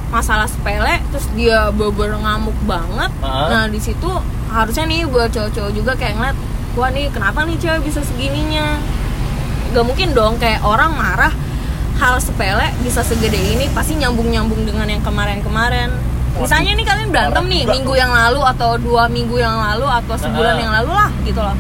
masalah 0.10 0.46
sepele 0.46 1.02
terus 1.10 1.26
dia 1.34 1.70
beber 1.70 2.14
ngamuk 2.16 2.56
banget 2.64 3.12
Ah. 3.20 3.50
nah 3.50 3.66
di 3.66 3.78
situ 3.78 4.10
harusnya 4.48 4.86
nih 4.86 5.06
buat 5.06 5.30
cowok-cowok 5.30 5.72
juga 5.72 5.92
kayak 5.94 6.14
ngeliat 6.16 6.38
wah 6.74 6.90
nih 6.90 7.10
kenapa 7.10 7.46
nih 7.46 7.58
cewek 7.58 7.82
bisa 7.84 8.02
segininya 8.02 8.78
gak 9.70 9.86
mungkin 9.86 10.14
dong 10.14 10.38
kayak 10.38 10.62
orang 10.62 10.94
marah 10.94 11.34
hal 11.98 12.16
sepele 12.18 12.70
bisa 12.80 13.02
segede 13.02 13.38
ini 13.38 13.66
pasti 13.70 13.94
nyambung-nyambung 13.94 14.64
dengan 14.64 14.88
yang 14.88 15.02
kemarin-kemarin 15.02 15.90
misalnya 16.40 16.72
nih 16.74 16.86
kalian 16.86 17.10
berantem 17.10 17.44
nih 17.46 17.64
minggu 17.66 17.94
yang 17.94 18.12
lalu 18.12 18.42
atau 18.44 18.72
dua 18.76 19.04
minggu 19.08 19.36
yang 19.36 19.56
lalu 19.56 19.86
atau 19.86 20.16
sebulan 20.16 20.54
Nah. 20.54 20.62
yang 20.62 20.74
lalu 20.74 20.92
lah 20.94 21.10
gitu 21.22 21.40
loh 21.40 21.56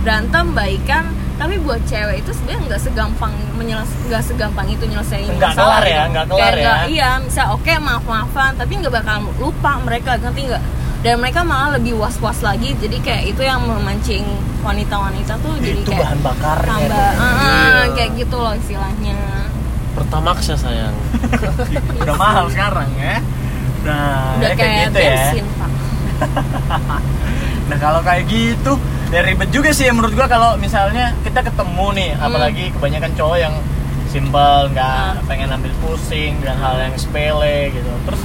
berantem 0.00 0.44
baikan 0.50 1.04
tapi 1.34 1.58
buat 1.58 1.82
cewek 1.84 2.20
itu 2.20 2.30
sebenarnya 2.30 2.60
nggak 2.68 2.80
segampang 2.80 3.32
menyeles 3.54 3.90
nggak 4.04 4.22
segampang 4.22 4.66
itu 4.66 4.84
nyelesain 4.84 5.26
Nggak 5.28 5.50
masalah 5.50 5.66
kelar 5.72 5.84
ya, 5.84 5.90
gitu. 5.98 6.10
nggak 6.10 6.24
kelar 6.24 6.38
Kayak 6.40 6.54
ya. 6.54 6.62
nggak- 6.64 6.86
iya 6.88 7.10
misal 7.18 7.46
oke 7.52 7.72
maaf 7.78 8.04
maafan 8.04 8.52
tapi 8.54 8.72
nggak 8.76 8.94
bakal 8.94 9.16
lupa 9.36 9.72
mereka 9.78 10.10
ngerti 10.16 10.40
nggak 10.46 10.62
dan 11.02 11.14
mereka 11.18 11.40
malah 11.42 11.74
lebih 11.74 11.94
was 11.94 12.16
was 12.16 12.40
lagi 12.40 12.72
jadi 12.74 12.96
kayak 12.98 13.22
itu 13.28 13.42
yang 13.42 13.60
memancing 13.60 14.24
wanita-wanita 14.62 15.36
tuh 15.36 15.52
jadi 15.58 15.78
itu 15.78 15.90
kayak 15.90 16.00
bahan 16.02 16.18
bakarnya. 16.22 16.70
tambah 16.70 17.10
ah, 17.12 17.28
Iya. 17.42 17.84
kayak 17.92 18.10
gitu 18.16 18.36
loh 18.36 18.54
istilahnya 18.54 19.18
pertamaxnya 19.92 20.56
sayang 20.56 20.96
Udah 22.00 22.16
mahal 22.16 22.46
sekarang 22.48 22.88
ya. 22.96 23.18
Nah, 23.84 24.40
udah 24.40 24.48
ya 24.48 24.54
kayak, 24.54 24.76
gitu 24.88 24.98
ya. 24.98 25.18
pak 25.54 25.70
Nah 27.68 27.76
kalau 27.76 28.00
kayak 28.00 28.24
gitu 28.26 28.72
ya 29.08 29.20
ribet 29.22 29.48
juga 29.48 29.70
sih 29.70 29.86
ya 29.86 29.92
menurut 29.92 30.12
gua 30.12 30.26
kalau 30.26 30.56
misalnya 30.56 31.14
kita 31.22 31.40
ketemu 31.40 31.86
nih, 31.94 32.10
Hmm. 32.12 32.24
apalagi 32.24 32.64
kebanyakan 32.72 33.12
cowok 33.14 33.38
yang 33.38 33.54
simpel, 34.06 34.56
nggak 34.68 35.08
Hmm. 35.14 35.26
pengen 35.26 35.48
ambil 35.50 35.72
pusing 35.78 36.34
dengan 36.38 36.58
hal 36.58 36.74
yang 36.80 36.94
sepele 36.94 37.70
gitu. 37.70 37.90
Terus 38.04 38.22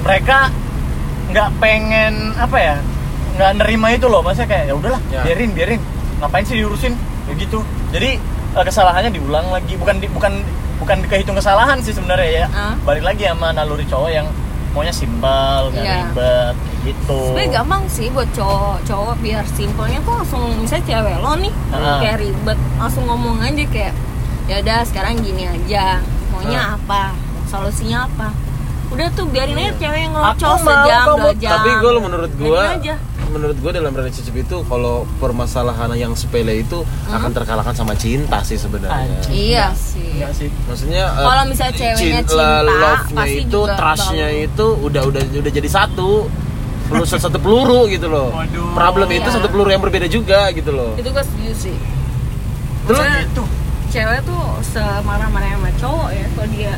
mereka 0.00 0.48
nggak 1.28 1.48
pengen 1.58 2.14
apa 2.36 2.56
ya, 2.56 2.76
nggak 3.34 3.50
nerima 3.58 3.88
itu 3.90 4.06
loh, 4.06 4.20
maksudnya 4.20 4.48
kayak 4.48 4.64
ya 4.68 4.74
udahlah, 4.74 5.00
Ya. 5.08 5.20
biarin 5.22 5.50
biarin, 5.52 5.80
ngapain 6.18 6.44
sih 6.44 6.56
diurusin 6.56 6.94
kayak 7.24 7.38
gitu. 7.40 7.58
Jadi 7.90 8.10
eh, 8.52 8.64
kesalahannya 8.64 9.10
diulang 9.10 9.48
lagi, 9.48 9.74
bukan 9.74 9.96
di, 9.96 10.06
bukan 10.06 10.38
bukan 10.76 10.98
kehitung 11.06 11.34
kesalahan 11.34 11.78
sih 11.78 11.90
sebenarnya 11.90 12.30
ya. 12.36 12.46
Ah. 12.48 12.74
Balik 12.82 13.02
lagi 13.02 13.24
sama 13.24 13.50
naluri 13.50 13.86
cowok 13.86 14.10
yang 14.12 14.26
maunya 14.72 14.88
simpel, 14.90 15.68
nggak 15.68 15.84
Iya. 15.84 15.96
ribet, 16.02 16.54
gitu. 16.82 17.18
sebenarnya 17.28 17.50
gampang 17.54 17.82
sih 17.86 18.08
buat 18.08 18.28
cowok 18.32 18.76
cowok 18.82 19.14
biar 19.20 19.44
simpelnya 19.46 20.00
tuh 20.00 20.14
langsung 20.14 20.42
misalnya 20.56 20.84
cewek 20.86 21.16
lo 21.18 21.32
nih 21.36 21.52
Ah. 21.70 22.00
kayak 22.00 22.16
ribet 22.18 22.58
langsung 22.74 23.04
ngomong 23.04 23.36
aja 23.38 23.64
kayak 23.66 23.94
ya 24.44 24.56
udah 24.58 24.78
sekarang 24.82 25.14
gini 25.18 25.44
aja 25.44 26.00
maunya 26.28 26.60
Ah. 26.66 26.74
apa 26.74 27.12
solusinya 27.44 28.06
apa 28.06 28.32
udah 28.88 29.08
tuh 29.10 29.24
biarin 29.26 29.54
aja 29.54 29.72
cewek 29.78 30.00
yang 30.00 30.12
ngelocos 30.12 30.58
sejam 30.58 31.04
dua 31.14 31.32
jam 31.34 31.52
tapi 31.54 31.70
gue 31.74 31.90
menurut 31.98 32.32
gue 32.34 32.64
menurut 33.32 33.56
gue 33.56 33.72
dalam 33.72 33.90
relationship 33.90 34.36
itu 34.36 34.60
kalau 34.62 35.02
permasalahan 35.16 35.88
yang 35.94 36.12
sepele 36.12 36.60
itu 36.60 36.84
Hmm? 37.02 37.16
akan 37.16 37.30
terkalahkan 37.32 37.74
sama 37.74 37.92
cinta 37.94 38.40
sih 38.40 38.54
sebenarnya 38.54 38.92
Anjing. 39.18 39.32
iya 39.32 39.66
sih 39.72 40.12
Enggak 40.14 40.32
sih. 40.34 40.48
maksudnya 40.62 41.04
eh, 41.10 41.24
Kalau 41.24 41.42
misalnya 41.44 41.74
ceweknya 41.74 42.20
cinta, 42.22 42.46
love-nya 42.60 43.16
pasti 43.16 43.40
itu 43.42 43.60
trustnya 43.70 44.28
itu 44.30 44.66
udah 44.78 45.02
udah 45.04 45.22
udah 45.34 45.52
jadi 45.52 45.68
satu 45.68 46.28
peluru 46.84 47.04
satu 47.08 47.38
peluru 47.38 47.80
gitu 47.86 48.06
loh 48.06 48.28
Waduh. 48.30 48.72
problem 48.72 49.08
itu 49.10 49.24
Iya. 49.24 49.34
satu 49.34 49.48
peluru 49.48 49.68
yang 49.68 49.80
berbeda 49.80 50.06
juga 50.06 50.52
gitu 50.52 50.70
loh 50.70 50.92
itu 50.94 51.08
gue 51.08 51.24
setuju 51.24 51.52
sih 51.58 51.76
Terus 52.82 53.00
gitu. 53.22 53.42
cewek 53.90 54.20
tuh 54.22 54.42
semarah-marahnya 54.66 55.56
sama 55.56 55.70
cowok 55.78 56.08
ya 56.10 56.24
kalau 56.30 56.48
dia 56.50 56.72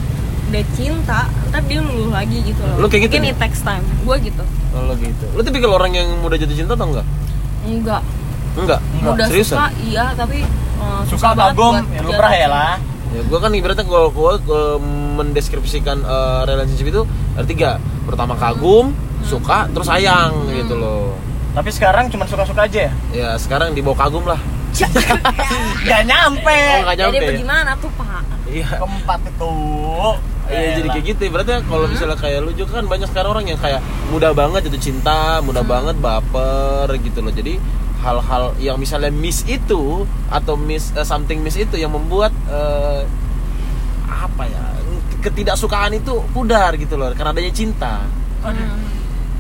udah 0.55 0.65
cinta 0.79 1.21
ntar 1.51 1.63
dia 1.67 1.83
luluh 1.83 2.15
lagi 2.15 2.39
gitu 2.47 2.63
loh. 2.63 2.77
Lu 2.79 2.87
kayak 2.87 3.11
gitu 3.11 3.19
mungkin 3.19 3.27
nih? 3.27 3.35
it 3.35 3.43
takes 3.43 3.61
time. 3.67 3.83
Gue 4.07 4.17
gitu. 4.23 4.45
Kalau 4.71 4.95
gitu. 4.95 5.27
Lu 5.35 5.41
tipikal 5.43 5.71
orang 5.75 5.91
yang 5.99 6.07
mudah 6.23 6.39
jatuh 6.39 6.55
cinta 6.55 6.79
atau 6.79 6.87
enggak. 6.95 7.07
Enggak? 7.67 8.03
Enggak 8.55 8.81
Enggak. 9.03 9.15
udah 9.19 9.27
seriusan? 9.27 9.57
suka 9.59 9.67
iya 9.83 10.05
tapi 10.15 10.39
uh, 10.79 11.03
Suka 11.11 11.35
kagum, 11.35 11.75
buat 11.75 11.91
ya 11.91 12.01
lumrah 12.07 12.31
jatuh 12.31 12.39
ya 12.39 12.49
lah. 12.55 12.75
ya 13.11 13.21
gue 13.27 13.39
kan 13.43 13.51
ibaratnya 13.51 13.85
kalau 13.87 14.09
gue 14.15 14.33
mendeskripsikan 15.19 15.99
eh, 16.03 16.41
relationship 16.47 16.87
itu 16.87 17.03
ada 17.35 17.47
tiga. 17.47 17.71
Pertama 18.07 18.39
kagum 18.39 18.95
suka 19.27 19.67
terus 19.75 19.91
sayang 19.91 20.55
gitu 20.55 20.79
loh. 20.79 21.19
Tapi 21.51 21.71
sekarang 21.75 22.11
cuma 22.15 22.31
suka-suka 22.31 22.67
aja 22.71 22.91
ya? 22.91 22.93
ya 23.11 23.29
sekarang 23.43 23.75
dibawa 23.75 24.07
kagum 24.07 24.23
lah. 24.23 24.39
Gak 25.91 26.03
nyampe. 26.07 26.51
oh 26.51 26.79
nggak 26.83 26.97
jadi 26.99 27.11
nyampe 27.11 27.27
bagaimana 27.31 27.71
tuh 27.79 27.91
pak? 27.95 28.23
Iya. 28.51 28.69
Keempat 28.83 29.21
itu. 29.31 29.55
Iya 30.45 30.69
jadi 30.81 30.89
kayak 30.93 31.05
gitu. 31.15 31.23
Berarti 31.33 31.51
kalau 31.65 31.87
misalnya 31.89 32.19
kayak 32.21 32.39
lu 32.45 32.53
juga 32.53 32.81
kan 32.83 32.87
banyak 32.87 33.09
sekarang 33.09 33.31
orang 33.33 33.47
yang 33.49 33.61
kayak 33.61 33.81
mudah 34.13 34.33
banget 34.37 34.69
jatuh 34.69 34.83
cinta, 34.83 35.41
mudah 35.41 35.65
banget 35.65 35.97
baper 35.99 36.89
gitu 37.01 37.25
loh. 37.25 37.33
Jadi 37.33 37.57
hal-hal 38.05 38.53
yang 38.61 38.77
misalnya 38.77 39.09
miss 39.09 39.41
itu 39.49 40.05
atau 40.29 40.55
miss 40.61 40.93
eh, 40.93 41.07
something 41.07 41.41
miss 41.41 41.57
itu 41.57 41.81
yang 41.81 41.93
membuat 41.93 42.33
eh, 42.53 43.03
apa 44.05 44.45
ya 44.45 44.65
ketidaksukaan 45.25 45.97
itu 45.97 46.21
pudar 46.37 46.77
gitu 46.77 47.01
loh 47.01 47.09
karena 47.17 47.33
adanya 47.33 47.53
cinta. 47.57 48.05
Hmm. 48.45 48.85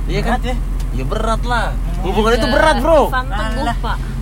Iya 0.08 0.20
kan? 0.24 0.40
Berat 0.40 0.44
ya? 0.48 0.56
Ya 0.94 1.04
berat 1.04 1.42
lah. 1.44 1.68
Hubungan 2.00 2.32
itu 2.40 2.46
berat 2.48 2.76
bro. 2.80 3.12
Alah. 3.12 3.76
pak 3.82 4.13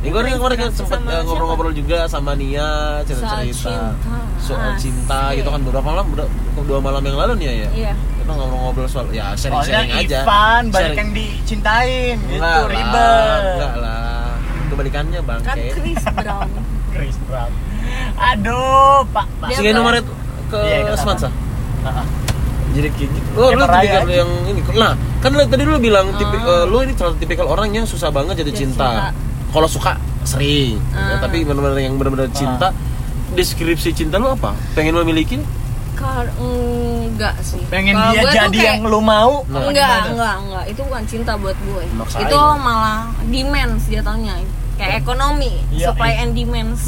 Ya, 0.00 0.08
gue 0.08 0.22
kemarin 0.32 0.56
kan 0.58 0.70
sama 0.72 0.96
eh, 0.96 1.20
ngobrol-ngobrol 1.20 1.72
juga 1.72 2.08
sama 2.08 2.32
Nia 2.32 2.68
cerita-cerita 3.04 3.52
Soal 3.52 3.92
cinta. 3.92 4.08
soal 4.40 4.72
cinta 4.74 5.20
Asik. 5.28 5.36
gitu 5.36 5.48
kan 5.50 5.60
beberapa 5.60 5.86
malam 5.86 6.04
udah- 6.08 6.30
dua 6.62 6.78
malam 6.78 7.02
yang 7.02 7.16
lalu 7.16 7.32
nih 7.36 7.46
ya. 7.46 7.52
iya 7.70 7.92
Kita 8.16 8.32
ngobrol-ngobrol 8.32 8.86
soal 8.86 9.06
ya 9.10 9.36
sharing-sharing 9.36 9.92
aja. 9.94 10.18
Ivan 10.22 10.62
banyak 10.66 10.72
Sharing. 10.72 10.96
yang 10.96 11.10
dicintain 11.12 12.16
gitu, 12.18 12.32
Enggak 12.34 12.48
lah, 12.56 12.64
ribet. 12.66 13.40
Enggak 13.44 13.74
lah. 13.76 14.28
Kebalikannya 14.66 15.20
bang. 15.20 15.40
kan 15.42 15.56
Chris 15.70 16.04
Brown 16.06 16.48
Chris 16.96 17.16
Brown. 17.22 17.50
Aduh, 18.16 19.04
Pak, 19.06 19.26
Pak. 19.36 19.48
Dia 19.48 19.56
Sini 19.58 19.68
apa? 19.68 19.76
nomor 19.76 19.92
itu 19.94 20.12
ke. 20.46 20.60
Ah, 21.80 21.88
ah. 21.92 22.06
Jadi 22.70 22.88
kayak 22.88 23.10
gitu. 23.10 23.28
Oh, 23.34 23.50
lu 23.50 23.62
tipikal 23.62 24.00
aja. 24.00 24.14
yang 24.16 24.30
ini. 24.46 24.60
Nah, 24.72 24.92
kan 25.18 25.30
lu- 25.30 25.44
tadi 25.44 25.62
lu 25.62 25.76
bilang 25.76 26.06
tipi, 26.14 26.36
eh, 26.38 26.64
lu 26.64 26.76
ini 26.80 26.92
terlalu 26.94 27.16
tipikal 27.18 27.46
orang 27.46 27.68
yang 27.68 27.84
susah 27.84 28.08
banget 28.08 28.40
jatuh 28.40 28.48
Jatuh 28.48 28.56
cinta. 28.56 28.88
cinta. 28.88 29.10
Kalau 29.50 29.66
suka 29.66 29.92
sering, 30.22 30.78
ya, 30.90 31.16
Ah. 31.16 31.20
tapi 31.20 31.42
benar-benar 31.42 31.76
yang 31.76 31.94
benar-benar 31.94 32.30
cinta. 32.30 32.70
Deskripsi 33.30 33.90
cinta 33.92 34.16
lu 34.16 34.26
apa? 34.28 34.54
Pengen 34.72 34.94
memiliki? 34.96 35.38
Kar 35.92 36.24
enggak 36.34 37.36
sih 37.40 37.60
Pengen 37.68 37.92
Kalau 37.92 38.16
dia 38.16 38.24
jadi 38.24 38.48
kayak- 38.50 38.64
yang 38.72 38.88
lu 38.88 38.98
mau? 38.98 39.44
Nah. 39.46 39.62
enggak 39.62 39.84
gimana? 40.00 40.08
enggak 40.08 40.34
enggak 40.40 40.64
itu 40.66 40.80
bukan 40.82 41.04
cinta 41.04 41.32
buat 41.36 41.56
gue 41.60 41.84
Maksain. 41.92 42.24
itu 42.24 42.38
malah 42.56 43.00
demands 43.26 43.84
jatuhnya 43.84 44.34
kayak 44.74 44.94
ekonomi 44.98 45.60
Iya, 45.68 45.92
supply 45.92 46.10
iya. 46.10 46.22
and 46.22 46.32
demands 46.32 46.82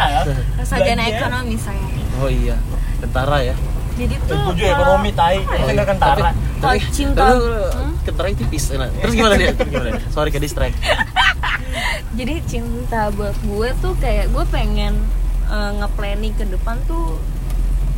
sarjana 0.62 1.02
ekonomi 1.04 1.58
saya 1.58 1.82
Oh 2.14 2.30
iya, 2.30 2.54
tentara 3.00 3.42
ya. 3.42 3.54
Jadi 3.94 4.14
tuh 4.20 4.36
juga 4.48 4.52
kalau- 4.52 4.74
ekonomi 4.74 5.10
tai, 5.10 5.38
apa 5.38 5.54
ya? 5.54 5.64
kita 5.68 5.82
kan 5.84 5.96
Tapi, 5.96 6.78
cinta. 6.90 7.22
Hmm? 7.30 7.92
kentara 8.02 8.28
tipis. 8.30 8.64
Nah, 8.70 8.88
terus 8.94 9.12
gimana 9.12 9.34
dia? 9.34 9.50
Sorry 10.10 10.28
ke 10.28 10.38
distract. 10.38 10.76
jadi 12.18 12.34
cinta 12.44 13.08
buat 13.10 13.34
gue 13.40 13.68
tuh 13.80 13.92
kayak 13.96 14.28
gue 14.28 14.44
pengen 14.48 14.94
eh, 15.46 15.70
nge-planning 15.74 16.32
ke 16.32 16.44
depan 16.46 16.76
tuh 16.84 17.18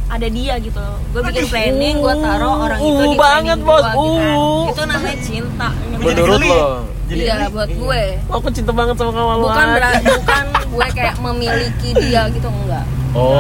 ada 0.07 0.25
dia 0.25 0.55
gitu 0.57 0.79
loh 0.79 1.03
gue 1.11 1.19
bikin 1.21 1.51
planning 1.51 1.99
gue 1.99 2.15
taruh 2.17 2.55
orang 2.63 2.79
itu 2.79 2.95
Uh, 2.97 3.03
di 3.05 3.19
banget, 3.19 3.59
Bos. 3.59 3.83
gue 3.83 3.91
gitu 3.91 4.11
kan. 4.15 4.37
Uh. 4.39 4.65
itu 4.71 4.83
namanya 4.87 5.19
cinta 5.21 5.69
Jadi 5.75 5.99
Menurut 5.99 6.41
lo? 6.41 6.63
Jadi 7.07 7.21
iya 7.21 7.35
geli. 7.37 7.47
buat 7.51 7.71
gue 7.73 8.03
Aku 8.31 8.47
cinta 8.49 8.71
banget 8.71 8.95
sama 8.97 9.11
lu. 9.35 9.43
bukan 9.43 9.59
An. 9.61 9.75
bera- 9.75 10.03
bukan 10.07 10.45
gue 10.71 10.87
kayak 10.93 11.17
memiliki 11.19 11.89
dia 11.97 12.23
gitu 12.31 12.49
enggak 12.49 12.87
Oh. 13.13 13.35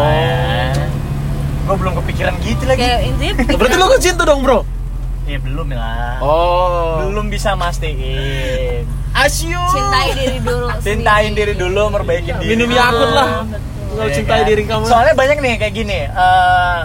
Gue 1.66 1.76
belum 1.76 1.92
kepikiran 1.98 2.34
gitu 2.40 2.62
lagi. 2.64 2.78
kayak 2.80 3.00
intinya 3.04 3.34
Berarti 3.58 3.76
lu 3.76 3.86
kan 3.86 4.00
cinta 4.00 4.22
dong, 4.22 4.40
Bro? 4.40 4.62
Ya 5.26 5.38
belum 5.38 5.66
lah. 5.72 6.22
Oh. 6.22 7.02
Belum 7.02 7.26
bisa 7.26 7.58
mastiin. 7.58 8.86
Asyu. 9.12 9.58
cintai 9.66 10.08
diri 10.12 10.38
dulu 10.38 10.66
Cintain 10.78 11.26
sendiri. 11.26 11.50
diri 11.50 11.54
dulu, 11.58 11.82
merbaikin 11.90 12.38
diri. 12.38 12.50
Minum 12.52 12.70
Yakult 12.70 13.10
lah. 13.10 13.42
betul. 13.42 13.58
Kalau 13.88 14.04
Iya 14.04 14.14
cintai 14.14 14.38
kan? 14.38 14.46
diri 14.46 14.62
kamu. 14.62 14.84
Soalnya 14.84 15.14
banyak 15.14 15.36
nih 15.40 15.52
kayak 15.56 15.74
gini. 15.74 15.98
eh, 16.04 16.80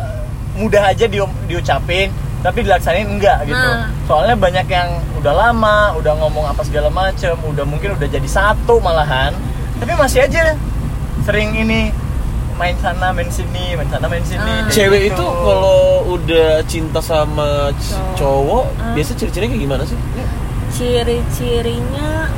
mudah 0.54 0.84
aja 0.86 1.06
di- 1.06 1.22
diucapin, 1.46 2.08
tapi 2.42 2.58
dilaksanain 2.62 3.06
enggak 3.06 3.46
gitu. 3.46 3.54
Nah. 3.70 3.92
Soalnya 4.04 4.36
banyak 4.36 4.66
yang 4.66 4.90
udah 5.16 5.34
lama, 5.34 5.78
udah 5.94 6.14
ngomong 6.18 6.46
apa 6.46 6.64
segala 6.64 6.90
macem, 6.90 7.36
udah 7.38 7.64
mungkin 7.64 7.94
udah 7.94 8.08
jadi 8.08 8.26
satu 8.26 8.80
malahan, 8.80 9.36
tapi 9.78 9.94
masih 9.94 10.24
aja 10.24 10.56
sering 11.22 11.54
ini 11.54 11.92
main 12.62 12.78
sana 12.78 13.10
main 13.10 13.26
sini, 13.28 13.74
main 13.74 13.90
sana 13.90 14.06
main 14.06 14.22
sini. 14.22 14.38
Kayak 14.38 14.70
Cewek 14.70 15.02
gitu. 15.04 15.18
itu 15.18 15.26
kalau 15.42 15.82
udah 16.08 16.50
cinta 16.64 17.00
sama 17.02 17.74
Cowok. 17.74 18.14
cowok, 18.16 18.66
Ah. 18.78 18.94
biasa 18.94 19.12
ciri-cirinya 19.16 19.50
kayak 19.50 19.64
gimana 19.64 19.84
sih? 19.84 19.98
ciri-cirinya 20.72 22.30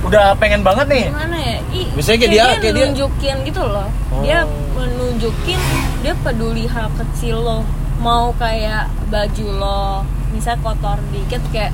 udah 0.00 0.32
pengen 0.34 0.60
banget 0.60 0.86
nih. 0.86 1.04
gimana 1.06 1.36
ya 1.36 1.56
Ih, 1.70 1.86
Misalnya 1.92 2.18
kayak 2.18 2.32
dia- 2.32 2.56
kayak 2.56 2.74
dia- 2.74 2.86
nunjukin 2.86 3.36
gitu 3.44 3.62
loh 3.62 3.88
Oh. 4.10 4.20
dia 4.20 4.38
menunjukin 4.72 5.60
dia 6.00 6.14
peduli 6.16 6.64
hal 6.64 6.88
kecil 6.94 7.36
lo 7.38 7.58
mau 7.98 8.32
kayak 8.34 8.88
baju 9.06 9.46
lo 9.50 9.84
misal 10.30 10.56
kotor 10.58 10.96
dikit 11.10 11.42
kayak 11.50 11.72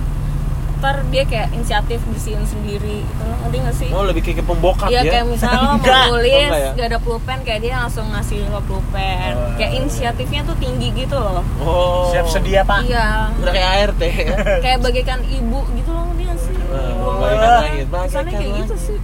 ntar 0.77 1.01
dia 1.07 1.23
kayak 1.23 1.49
inisiatif 1.51 1.99
bersihin 2.05 2.43
sendiri 2.43 3.01
gitu 3.01 3.23
ngerti 3.25 3.57
gak 3.59 3.75
sih 3.75 3.89
Oh, 3.89 4.03
lebih 4.03 4.21
kayak 4.21 4.37
ke 4.37 4.45
pembokat 4.45 4.89
Iya 4.89 5.01
ya. 5.01 5.11
kayak 5.11 5.27
misalnya 5.27 5.59
lo 5.59 5.71
Enggak. 5.77 5.97
mau 5.99 6.13
tulis 6.13 6.33
Oh, 6.47 6.59
ya? 6.59 6.71
gak 6.73 6.87
ada 6.87 6.99
pulpen 6.99 7.39
kayak 7.43 7.61
dia 7.61 7.75
langsung 7.77 8.07
ngasih 8.09 8.39
lo 8.47 8.61
pulpen 8.63 9.33
Oh. 9.33 9.57
kayak 9.57 9.73
inisiatifnya 9.75 10.41
tuh 10.43 10.57
tinggi 10.57 10.89
gitu 10.93 11.17
loh 11.17 11.41
Oh. 11.59 12.09
Siap 12.09 12.27
sedia 12.27 12.61
pak. 12.63 12.85
iya 12.85 13.33
Udah 13.35 13.53
kayak 13.53 13.71
ART 13.83 14.01
ya. 14.01 14.37
kayak 14.65 14.79
bagaikan 14.81 15.21
ibu 15.23 15.61
gitu 15.73 15.91
loh 15.91 16.05
ngerti 16.07 16.23
gak 16.25 16.39
sih 16.39 16.55
Nah, 16.57 16.93
Ibu 16.93 17.09
bagaikan 17.17 17.89
bagaikan 17.89 18.25
kayak 18.29 18.53
gitu 18.61 18.75
sih 18.77 18.99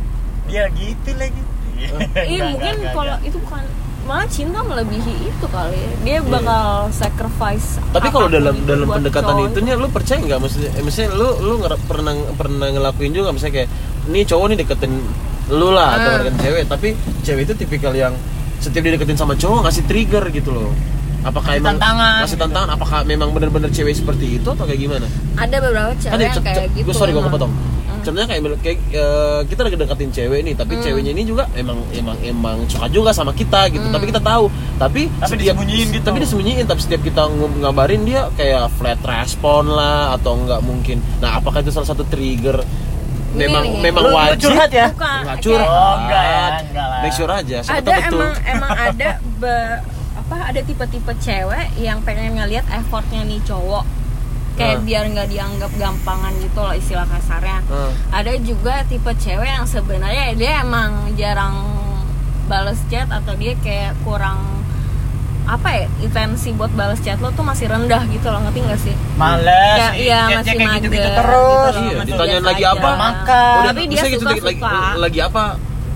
Dia 0.44 0.64
gitu 0.68 1.10
lagi. 1.14 1.42
Iya 1.74 1.88
Enggak, 2.28 2.46
mungkin 2.52 2.74
kalau 2.92 3.14
itu 3.22 3.36
bukan 3.38 3.62
malah 4.03 4.26
cinta 4.26 4.59
melebihi 4.61 5.14
itu 5.24 5.46
kali 5.46 5.78
ya. 5.78 5.90
dia 6.03 6.18
bakal 6.20 6.64
sacrifice 6.90 7.78
Iya. 7.78 7.92
Tapi 7.92 8.09
kalau 8.09 8.26
dalam 8.26 8.55
itu 8.55 8.66
dalam 8.66 8.86
pendekatan 8.88 9.30
cowok 9.32 9.48
itu 9.48 9.59
nya 9.61 9.74
lu 9.74 9.88
percaya 9.88 10.18
nggak 10.18 10.38
maksudnya 10.38 10.70
eh, 10.70 10.82
misalnya 10.82 11.11
lu 11.12 11.28
lu 11.40 11.55
pernah 11.82 12.11
pernah 12.32 12.66
ngelakuin 12.68 13.12
juga 13.12 13.30
misalnya 13.30 13.55
kayak 13.57 13.68
nih 14.07 14.24
cowok 14.24 14.46
nih 14.46 14.59
deketin 14.59 14.92
lu 15.50 15.68
lah 15.70 15.88
atau 15.92 16.09
Hmm. 16.09 16.18
deketin 16.20 16.38
cewek 16.40 16.62
tapi 16.66 16.88
cewek 17.20 17.42
itu 17.44 17.55
tipikal 17.57 17.92
yang 17.92 18.14
setiap 18.59 18.80
dia 18.80 18.92
deketin 18.92 19.14
sama 19.14 19.34
cowok 19.34 19.61
ngasih 19.64 19.84
trigger 19.84 20.24
gitu 20.30 20.50
loh 20.50 20.70
apakah 21.22 21.55
emang 21.55 21.78
tantangan 21.78 22.14
ngasih 22.20 22.34
gitu. 22.34 22.42
tantangan 22.42 22.70
apakah 22.72 22.98
memang 23.05 23.28
benar-benar 23.30 23.70
cewek 23.70 23.94
seperti 23.94 24.36
itu 24.36 24.48
atau 24.48 24.64
kayak 24.64 24.80
gimana 24.80 25.07
ada 25.36 25.57
beberapa 25.57 25.94
cewek 25.94 26.11
Kan 26.11 26.18
yang 26.20 26.34
kayak 26.40 26.68
gitu 26.72 26.84
gua 26.84 26.94
sorry 26.96 27.11
gua 27.11 27.20
emang. 27.20 27.30
kepotong 27.30 27.53
Hmm. 27.53 27.82
Contohnya 28.03 28.26
kayak, 28.26 28.42
kayak 28.59 28.78
eh, 28.90 29.40
kita 29.44 29.61
lagi 29.62 29.76
deketin 29.76 30.11
cewek 30.11 30.40
nih 30.42 30.55
tapi 30.55 30.72
Hmm. 30.72 30.82
ceweknya 30.82 31.11
ini 31.11 31.22
juga 31.24 31.44
emang 31.53 31.78
emang 31.90 32.16
emang 32.20 32.57
suka 32.66 32.86
juga 32.86 33.11
sama 33.11 33.32
kita 33.32 33.66
gitu 33.68 33.82
Hmm. 33.82 33.90
tapi 33.90 34.05
kita 34.07 34.20
tahu 34.20 34.46
tapi, 34.76 35.07
Tapi 35.14 35.34
disembunyiin 35.38 35.88
gitu. 35.90 36.03
tapi 36.03 36.18
disembunyiin 36.20 36.64
tapi 36.64 36.80
setiap 36.80 37.00
kita 37.00 37.22
ng- 37.26 37.61
ngabarin 37.61 38.03
dia 38.03 38.26
kayak 38.32 38.68
flat 38.72 38.98
respon 39.00 39.66
lah 39.68 40.12
atau 40.12 40.36
enggak 40.36 40.61
mungkin 40.61 40.98
nah 41.18 41.36
apakah 41.36 41.61
itu 41.61 41.70
salah 41.70 41.88
satu 41.88 42.03
trigger 42.05 42.61
Ini 43.32 43.38
memang 43.40 43.64
nih. 43.64 43.80
memang 43.82 44.05
Lu- 44.05 44.12
wajib 44.14 44.44
curhat 44.46 44.68
ya? 44.70 44.86
Bukan, 44.90 45.20
nggak 45.24 45.38
curhat 45.40 45.64
Oh, 45.66 45.94
enggak 45.98 46.22
ya, 46.22 46.44
enggak 46.61 46.86
lah. 46.86 47.00
make 47.00 47.14
sure 47.14 47.32
aja 47.32 47.57
siapa 47.61 47.78
ada 47.78 47.90
betul 47.90 48.12
emang 48.12 48.32
emang 48.44 48.70
ada 48.88 49.09
be- 49.34 49.80
apa 50.14 50.36
ada 50.46 50.61
tipe-tipe 50.61 51.12
cewek 51.18 51.66
yang 51.76 51.98
pengen 52.00 52.36
ngelihat 52.36 52.64
effortnya 52.70 53.20
nih 53.22 53.40
cowok 53.42 53.84
kayak 54.55 54.76
Hmm. 54.76 54.84
biar 54.84 55.05
nggak 55.09 55.28
dianggap 55.28 55.70
gampangan 55.72 56.32
gitu 56.38 56.59
loh 56.59 56.72
istilah 56.72 57.07
kasarnya 57.07 57.59
Hmm. 57.64 57.92
ada 58.11 58.32
juga 58.38 58.84
tipe 58.84 59.11
cewek 59.14 59.48
yang 59.50 59.64
sebenarnya 59.64 60.24
dia 60.32 60.61
emang 60.61 60.90
jarang 61.14 61.57
bales 62.44 62.80
chat 62.86 63.09
atau 63.09 63.32
dia 63.34 63.55
kayak 63.57 63.96
kurang 64.00 64.38
apa 65.42 65.68
ya 65.74 65.84
intensi 65.98 66.53
buat 66.53 66.70
balas 66.70 67.00
chat 67.00 67.18
lo 67.18 67.28
tuh 67.30 67.42
masih 67.42 67.66
rendah 67.66 68.07
gitu 68.07 68.24
loh 68.24 68.38
ngerti 68.40 68.61
gak 68.62 68.80
sih 68.80 68.94
Males. 69.14 69.42
Kayak- 69.74 69.96
iya, 69.96 70.18
chatnya 70.22 70.36
masih 70.38 70.53
kayak 70.55 70.70
gitu-gitu 70.76 71.03
mager 71.03 71.18
terus. 71.18 71.42
gitu 71.42 71.74
loh. 71.74 71.82
Iya, 71.82 71.92
Masih 71.92 72.07
ditanyain 72.09 72.30
biasa 72.32 72.48
lagi 72.48 72.62
aja. 72.62 72.72
apa? 72.72 72.88
Makan. 72.94 73.53
Udah, 73.53 73.66
Tapi 73.66 73.80
dia 73.80 73.90
misalnya 73.90 74.12
gitu, 74.12 74.22
suka-suka. 74.22 74.46
lagi, 74.46 74.98
lagi 75.00 75.18
apa 75.20 75.42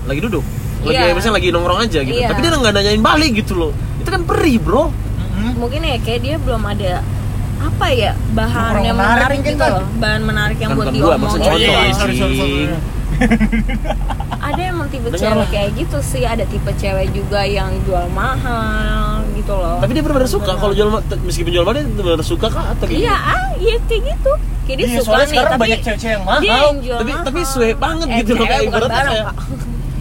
lagi 0.03 0.19
duduk 0.21 0.43
lagi 0.79 0.93
Iya. 0.95 1.11
misalnya 1.11 1.35
lagi 1.35 1.49
nongkrong 1.49 1.79
aja 1.81 1.99
gitu 2.01 2.15
Iya. 2.15 2.27
tapi 2.27 2.39
dia 2.39 2.49
nggak 2.53 2.73
nanyain 2.73 3.01
balik 3.01 3.31
gitu 3.35 3.53
loh 3.55 3.71
itu 3.97 4.07
kan 4.07 4.21
perih 4.23 4.57
bro 4.57 4.83
mungkin 5.53 5.81
ya 5.81 5.97
kayak 5.97 6.19
dia 6.21 6.35
belum 6.37 6.63
ada 6.63 6.91
apa 7.59 7.85
ya 7.89 8.11
bahan 8.31 8.71
Kurang 8.71 8.85
yang 8.85 8.95
menarik 8.95 9.17
menarik, 9.19 9.39
gitu 9.43 9.57
kan? 9.57 9.71
loh 9.71 9.83
bahan 9.97 10.21
menarik 10.23 10.57
yang 10.57 10.71
Kan 10.71 10.77
buat 10.77 10.87
diomongin 10.89 11.39
contoh, 11.39 11.57
iya, 11.57 11.69
anjing. 11.75 11.95
sorry, 11.95 12.15
sorry, 12.15 12.35
sorry. 12.35 12.65
ada 14.39 14.61
emang 14.63 14.87
tipe 14.87 15.07
Dengar 15.07 15.17
cewek 15.19 15.35
lah. 15.35 15.47
kayak 15.49 15.69
gitu 15.75 15.97
sih 15.99 16.23
ada 16.23 16.45
tipe 16.45 16.71
cewek 16.71 17.07
juga 17.11 17.41
yang 17.43 17.73
jual 17.81 18.05
mahal 18.11 19.25
gitu 19.33 19.51
loh 19.51 19.77
tapi 19.77 19.91
dia 19.91 20.01
benar-benar 20.01 20.29
suka 20.29 20.51
kalau 20.53 20.71
jual 20.71 20.89
meskipun 21.19 21.51
jual 21.51 21.63
mahal 21.63 21.75
dia 21.75 21.85
benar-benar 21.87 22.21
suka 22.23 22.47
kah 22.47 22.65
atau 22.71 22.85
iya 22.87 23.15
ah 23.15 23.49
iya 23.55 23.75
kayak 23.83 24.01
gitu 24.07 24.31
dia 24.67 24.75
Iya, 24.77 24.99
suka 24.99 25.07
soalnya 25.07 25.23
nih 25.23 25.31
sekarang 25.31 25.49
tapi 25.49 25.61
banyak 25.63 25.79
cewek-cewek 25.81 26.11
yang 26.11 26.23
mahal. 26.23 26.41
yang 26.43 26.75
jual 26.77 26.97
tapi 26.97 27.11
mahal. 27.11 27.25
tapi 27.25 27.39
suwe 27.43 27.69
banget 27.73 28.05
Eh, 28.05 28.15
gitu 28.19 28.31
loh 28.33 28.45
kayak 28.45 28.63
ibaratnya 28.63 29.03
kayak 29.03 29.25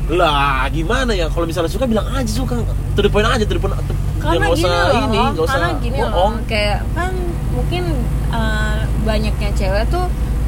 lah 0.07 0.38
gimana 0.68 1.12
ya 1.12 1.26
kalau 1.26 1.46
misalnya 1.46 1.66
suka 1.68 1.84
bilang 1.84 2.07
aja 2.09 2.28
suka 2.28 2.54
to 2.92 3.00
the 3.00 3.09
point 3.09 3.26
aja 3.26 3.42
to 3.42 3.50
the 3.50 3.59
point 3.59 3.74
karena 4.18 4.38
nggak 4.38 4.52
gini 4.52 4.61
usah 4.61 4.74
loh 4.84 5.00
ini 5.04 5.18
nggak 5.24 5.42
usah 5.42 5.54
karena 5.57 5.70
gini 5.80 5.96
loh 5.96 6.11
bohong 6.11 6.34
kayak 6.46 6.78
kan 6.92 7.12
mungkin 7.57 7.82
uh, 8.30 8.84
banyaknya 9.02 9.50
cewek 9.57 9.88
tuh 9.88 10.07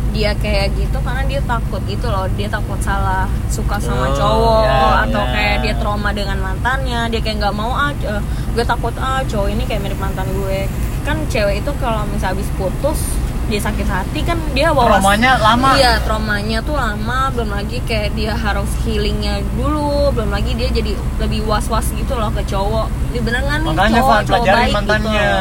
dia 0.09 0.33
kayak 0.41 0.73
gitu 0.73 0.99
karena 1.05 1.23
dia 1.29 1.41
takut 1.45 1.81
gitu 1.85 2.09
loh. 2.09 2.25
Dia 2.37 2.49
takut 2.49 2.81
salah 2.81 3.29
suka 3.49 3.77
sama 3.81 4.09
Oh, 4.09 4.17
cowok 4.17 4.65
ya, 4.65 4.81
atau 5.09 5.23
ya. 5.25 5.33
kayak 5.33 5.57
dia 5.65 5.75
trauma 5.77 6.11
dengan 6.13 6.39
mantannya. 6.41 7.09
Dia 7.13 7.21
kayak 7.25 7.37
nggak 7.45 7.55
mau 7.57 7.73
ah 7.73 7.93
eh, 7.93 8.23
gue 8.57 8.65
takut 8.65 8.93
ah 9.01 9.21
cowok 9.25 9.49
ini 9.53 9.63
kayak 9.69 9.81
mirip 9.85 10.01
mantan 10.01 10.29
gue. 10.33 10.69
Kan 11.05 11.25
cewek 11.29 11.61
itu 11.65 11.71
kalau 11.81 12.05
misal 12.09 12.33
habis 12.37 12.49
putus 12.57 13.01
dia 13.49 13.57
sakit 13.65 13.89
hati 13.89 14.21
kan 14.29 14.37
dia 14.53 14.69
wawas 14.77 15.01
traumanya 15.01 15.41
lama. 15.41 15.73
Iya, 15.73 16.05
traumanya 16.05 16.59
tuh 16.61 16.77
lama, 16.77 17.33
belum 17.33 17.49
lagi 17.49 17.81
kayak 17.89 18.13
dia 18.13 18.37
harus 18.37 18.69
healingnya 18.85 19.41
dulu, 19.57 20.13
belum 20.13 20.29
lagi 20.29 20.53
dia 20.53 20.69
jadi 20.69 20.93
lebih 21.17 21.49
was-was 21.49 21.89
gitu 21.97 22.13
loh 22.13 22.29
ke 22.29 22.45
cowok. 22.45 22.93
Ini 23.13 23.21
bener 23.25 23.41
nggak 23.49 23.59
nih 23.65 23.69
makanya 23.73 24.01
cowok, 24.05 24.21
cowok 24.29 24.45
baik 24.53 24.73
mantannya. 24.77 25.17
gitu. 25.17 25.37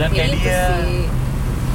Jangan 0.00 0.10
kayak 0.10 0.28
dia 0.34 0.60
sih. 0.80 1.04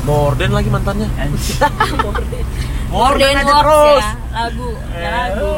Morden 0.03 0.51
lagi 0.51 0.69
mantannya. 0.69 1.07
Morden. 1.09 2.45
Morden 2.93 3.33
aja 3.33 3.53
terus 3.55 4.01
ya, 4.01 4.13
lagu, 4.31 4.67
ya 4.87 4.97
Eh, 4.97 5.09
lagu. 5.11 5.51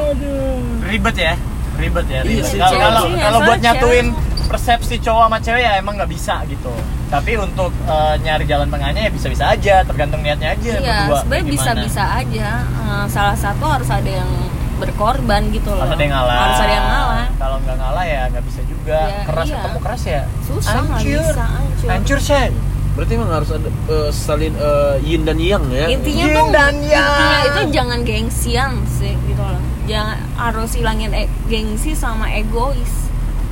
ribet 0.81 1.15
ya 1.17 1.33
ribet 1.77 2.05
ya 2.07 2.19
Iya 2.19 2.23
ribet. 2.25 2.47
sih, 2.47 2.57
kalau 2.57 3.01
cewek 3.03 3.21
kalau 3.21 3.39
buat 3.43 3.59
nyatuin 3.59 4.07
persepsi 4.43 4.95
cowok 4.97 5.23
sama 5.27 5.37
cewek 5.37 5.61
ya 5.61 5.71
emang 5.77 5.93
nggak 5.93 6.09
bisa 6.09 6.41
gitu 6.47 6.71
tapi 7.07 7.35
untuk 7.35 7.69
eh, 7.85 8.15
nyari 8.17 8.43
jalan 8.43 8.67
tengahnya 8.67 9.01
ya 9.05 9.11
bisa-bisa 9.11 9.43
aja 9.49 9.75
tergantung 9.83 10.19
niatnya 10.19 10.49
aja 10.51 10.71
Iya, 10.73 10.97
sebenarnya 11.13 11.45
bisa-bisa 11.45 12.03
aja. 12.15 12.49
Eh, 12.65 13.05
salah 13.07 13.35
satu 13.35 13.65
harus 13.65 13.87
ada 13.87 14.09
yang 14.09 14.31
berkorban 14.77 15.41
gitu 15.49 15.69
loh. 15.69 15.81
harus 15.81 15.93
ada 15.93 16.03
yang 16.03 16.13
ngalah 16.13 16.37
Harus 16.39 16.59
ada 16.59 16.71
yang 16.71 16.87
ngalah. 16.87 17.25
kalau 17.35 17.57
nggak 17.59 17.77
ngalah 17.77 18.05
ya 18.05 18.21
nggak 18.27 18.43
bisa 18.43 18.61
juga 18.63 18.99
Ya, 18.99 19.23
keras 19.25 19.45
iya. 19.45 19.55
ketemu 19.57 19.79
keras 19.79 20.01
ya 20.03 20.21
Susah 20.41 20.71
nggak 20.79 20.87
hancur 20.95 21.25
bisa, 21.27 21.45
hancur. 21.47 21.87
hancur 21.89 22.19
sih 22.19 22.47
Berarti 22.89 23.13
emang 23.13 23.29
harus 23.31 23.49
ada 23.51 23.69
eh, 23.69 24.09
salin 24.11 24.53
eh, 24.53 24.95
yin 25.03 25.21
dan 25.21 25.37
yang 25.37 25.63
ya. 25.69 25.85
intinya 25.87 26.23
Yin 26.23 26.33
tuh 26.33 26.45
dan 26.49 26.75
yang. 26.79 26.97
intinya 27.03 27.37
itu 27.43 27.61
jangan 27.71 27.99
gengsian 28.01 28.71
sih 28.87 29.13
gitu 29.23 29.37
loh 29.39 29.61
jangan 29.85 30.17
harus 30.35 30.71
hilangin 30.73 31.11
e- 31.11 31.29
gengsi 31.45 31.93
sama 31.93 32.25
egois 32.31 33.05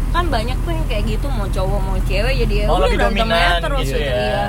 kan 0.09 0.25
banyak 0.25 0.57
tuh 0.57 0.71
yang 0.71 0.85
kayak 0.85 1.03
gitu 1.09 1.27
mau 1.27 1.45
cowok 1.45 1.79
mau 1.79 1.97
cewek 2.01 2.33
jadi 2.39 2.55
ya 2.55 2.65
Mau 2.65 2.77
udah 2.77 2.89
dominan 2.97 3.51
terus 3.61 3.83
gitu 3.83 3.97
gitu 3.97 4.01
ya. 4.01 4.25
ya 4.25 4.45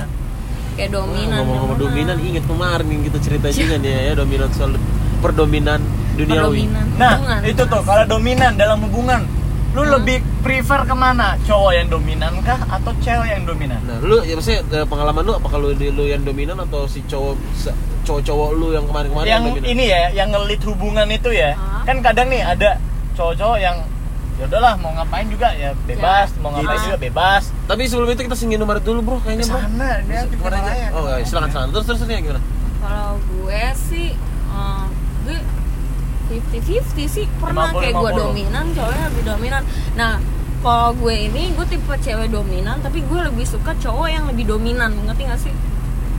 kayak 0.73 0.91
dominan 0.91 1.37
Ngomong-ngomong 1.39 1.77
dominan. 1.77 2.05
dominan, 2.13 2.27
inget 2.27 2.45
kemarin 2.45 2.87
yang 2.87 3.01
kita 3.03 3.17
cerita 3.19 3.47
juga 3.49 3.75
nih 3.83 3.91
ya, 3.91 4.13
dominan 4.15 4.49
soal 4.51 4.71
perdominan 5.17 5.81
duniawi. 6.17 6.63
Nah 6.95 7.13
Hubungan. 7.15 7.39
itu 7.45 7.63
tuh 7.63 7.81
kalau 7.81 8.03
dominan 8.07 8.51
dalam 8.53 8.81
hubungan 8.81 9.21
lu 9.69 9.83
Hmm. 9.83 9.93
lebih 9.93 10.17
prefer 10.41 10.81
ke 10.81 10.95
mana 10.95 11.37
cowok 11.39 11.71
yang 11.71 11.87
dominan 11.87 12.33
kah 12.41 12.57
atau 12.67 12.89
cewek 12.97 13.29
yang 13.29 13.43
dominan 13.43 13.77
Nah, 13.79 14.01
lu 14.01 14.17
ya 14.19 14.33
maksudnya 14.33 14.63
pengalaman 14.83 15.21
lu 15.21 15.33
apa 15.33 15.47
kalau 15.47 15.69
di 15.71 15.87
lu 15.87 16.03
yang 16.03 16.21
dominan 16.21 16.57
atau 16.59 16.83
si 16.83 17.03
cowok 17.03 17.37
cowok-cowok 18.01 18.49
lu 18.53 18.67
yang 18.71 18.85
kemarin-kemarin 18.85 19.27
yang 19.27 19.43
dominan? 19.45 19.67
ini 19.67 19.85
ya 19.85 20.01
yang 20.15 20.29
ngelit 20.31 20.61
hubungan 20.63 21.05
itu 21.07 21.29
ya 21.29 21.53
Ah. 21.53 21.83
kan 21.83 22.01
kadang 22.01 22.25
nih 22.27 22.41
ada 22.41 22.81
cowok-cowok 23.13 23.57
yang 23.59 23.77
ya 24.33 24.45
udahlah 24.45 24.73
mau 24.77 24.93
ngapain 24.93 25.27
juga 25.27 25.49
ya 25.51 25.69
bebas 25.83 26.29
mau 26.39 26.49
ngapain 26.51 26.73
Gitu. 26.75 26.85
juga 26.87 26.97
bebas 26.99 27.43
Tapi 27.67 27.81
sebelum 27.83 28.07
itu 28.07 28.21
kita 28.23 28.33
singin 28.33 28.57
nomor 28.57 28.79
dulu, 28.79 29.03
Bro, 29.03 29.17
kayaknya, 29.19 29.43
Bro. 29.45 29.59
sana 29.59 29.91
dia 30.01 30.23
di 30.23 30.33
Ke 30.33 30.43
mana 30.47 30.57
aja? 30.63 30.87
Oh, 30.89 31.03
ya, 31.05 31.19
silakan 31.21 31.49
silakan. 31.51 31.69
Terus 31.69 31.85
terus 31.85 31.99
ya 32.01 32.17
gimana? 32.17 32.41
kalau 32.79 33.13
gue 33.19 33.61
sih 33.83 34.07
eh, 34.47 34.83
gue 35.21 35.37
50-50 36.27 37.07
sih 37.07 37.25
pernah 37.39 37.71
50-50. 37.71 37.79
kayak 37.81 37.93
gue 37.95 38.11
dominan 38.15 38.65
cowoknya 38.75 39.05
lebih 39.11 39.23
dominan 39.23 39.61
nah 39.95 40.13
kalau 40.61 40.89
gue 40.97 41.15
ini 41.29 41.53
gue 41.53 41.65
tipe 41.69 41.93
cewek 42.01 42.27
dominan 42.33 42.77
tapi 42.83 42.99
gue 43.05 43.19
lebih 43.31 43.45
suka 43.45 43.71
cowok 43.77 44.07
yang 44.09 44.25
lebih 44.27 44.45
dominan 44.49 44.91
ngerti 45.05 45.23
gak 45.29 45.39
sih 45.39 45.53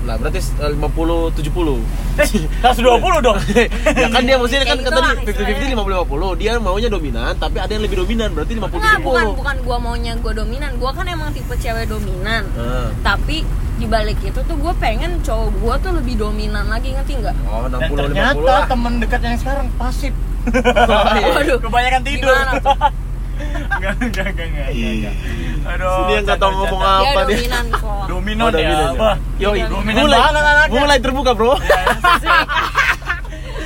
Nah, 0.09 0.17
berarti 0.17 0.41
eh, 0.41 0.71
50 0.73 1.37
70. 1.37 1.85
eh 2.17 2.29
120 2.65 3.21
dong 3.21 3.37
ya 4.01 4.09
kan 4.09 4.23
dia 4.25 4.35
maksudnya 4.35 4.65
kan 4.65 4.77
gitu 4.81 4.89
tadi 4.89 5.05
lah 5.05 5.15
50 5.21 6.09
50 6.09 6.41
Dia 6.41 6.53
maunya 6.57 6.89
dominan, 6.89 7.37
tapi 7.37 7.61
ada 7.61 7.69
yang 7.69 7.85
lebih 7.85 8.01
dominan. 8.01 8.33
Berarti 8.33 8.57
50 8.57 8.73
Enggak, 8.73 8.97
70. 8.97 9.05
bukan 9.05 9.27
bukan 9.37 9.57
gue 9.61 9.77
maunya 9.79 10.13
gue 10.17 10.33
dominan 10.33 10.71
gue 10.75 10.91
kan 10.91 11.05
emang 11.07 11.29
tipe 11.31 11.55
cewek 11.55 11.87
dominan 11.87 12.43
Nah. 12.51 12.89
tapi 13.05 13.45
dibalik 13.77 14.19
itu 14.21 14.41
tuh 14.41 14.57
gue 14.57 14.73
pengen 14.75 15.21
cowok 15.21 15.49
gue 15.55 15.75
tuh 15.79 15.93
lebih 15.95 16.15
dominan 16.17 16.67
lagi 16.67 16.91
ngerti 16.91 17.21
nggak 17.21 17.37
Oh, 17.47 17.69
60 17.69 17.69
dan 17.69 17.81
50 17.85 18.01
ternyata 18.01 18.41
lah. 18.43 18.65
temen 18.67 18.93
dekat 18.97 19.21
yang 19.23 19.37
sekarang 19.37 19.67
pasif 19.77 20.13
Oh, 20.49 21.05
iya. 21.15 21.29
Waduh. 21.31 21.59
kebanyakan 21.61 22.03
tidur? 22.03 22.33
Enggak 23.39 23.95
enggak 24.01 24.27
enggak 24.29 24.47
enggak 24.49 24.69
enggak 24.71 25.15
aduh 25.69 26.07
Dia 26.09 26.19
nggak 26.23 26.39
tahu 26.39 26.51
canda, 26.51 26.59
ngomong 26.61 26.83
apa 26.83 27.21
dia? 27.29 27.37
dominan 27.37 27.65
kok 27.71 28.03
dominan 28.11 28.43
Oh, 28.43 28.51
ya 28.51 28.55
dominan 28.57 28.89
ya. 28.89 28.99
Wah, 28.99 29.17
Yo, 29.37 29.49
dominan 29.69 30.03
mulai, 30.03 30.19
anaknya 30.19 30.81
mulai 30.81 30.99
terbuka, 30.99 31.31
Bro. 31.33 31.53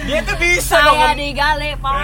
dia 0.03 0.19
tuh 0.21 0.35
bisa 0.35 0.77
kok 0.83 0.95
saya 0.99 1.15
digale 1.15 1.69
Ya, 1.69 1.79
pak 1.79 1.95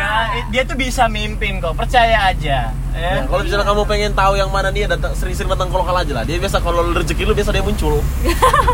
dia 0.48 0.62
tuh 0.62 0.76
bisa 0.78 1.10
mimpin 1.10 1.58
kok 1.58 1.74
percaya 1.74 2.30
aja 2.30 2.70
ya. 2.94 3.10
Ya, 3.14 3.22
kalau 3.26 3.42
misalnya 3.42 3.62
kamu 3.62 3.82
pengen 3.86 4.10
tahu 4.10 4.32
yang 4.34 4.50
mana 4.50 4.70
dia 4.70 4.86
datang 4.86 5.14
sering-sering 5.14 5.46
datang 5.46 5.70
kalau 5.70 5.86
kalah 5.86 6.02
aja 6.02 6.18
lah. 6.18 6.24
Dia 6.26 6.34
biasa 6.34 6.58
kalau 6.58 6.82
rezeki 6.90 7.22
lu 7.26 7.34
biasa 7.34 7.54
dia 7.54 7.62
muncul. 7.62 8.02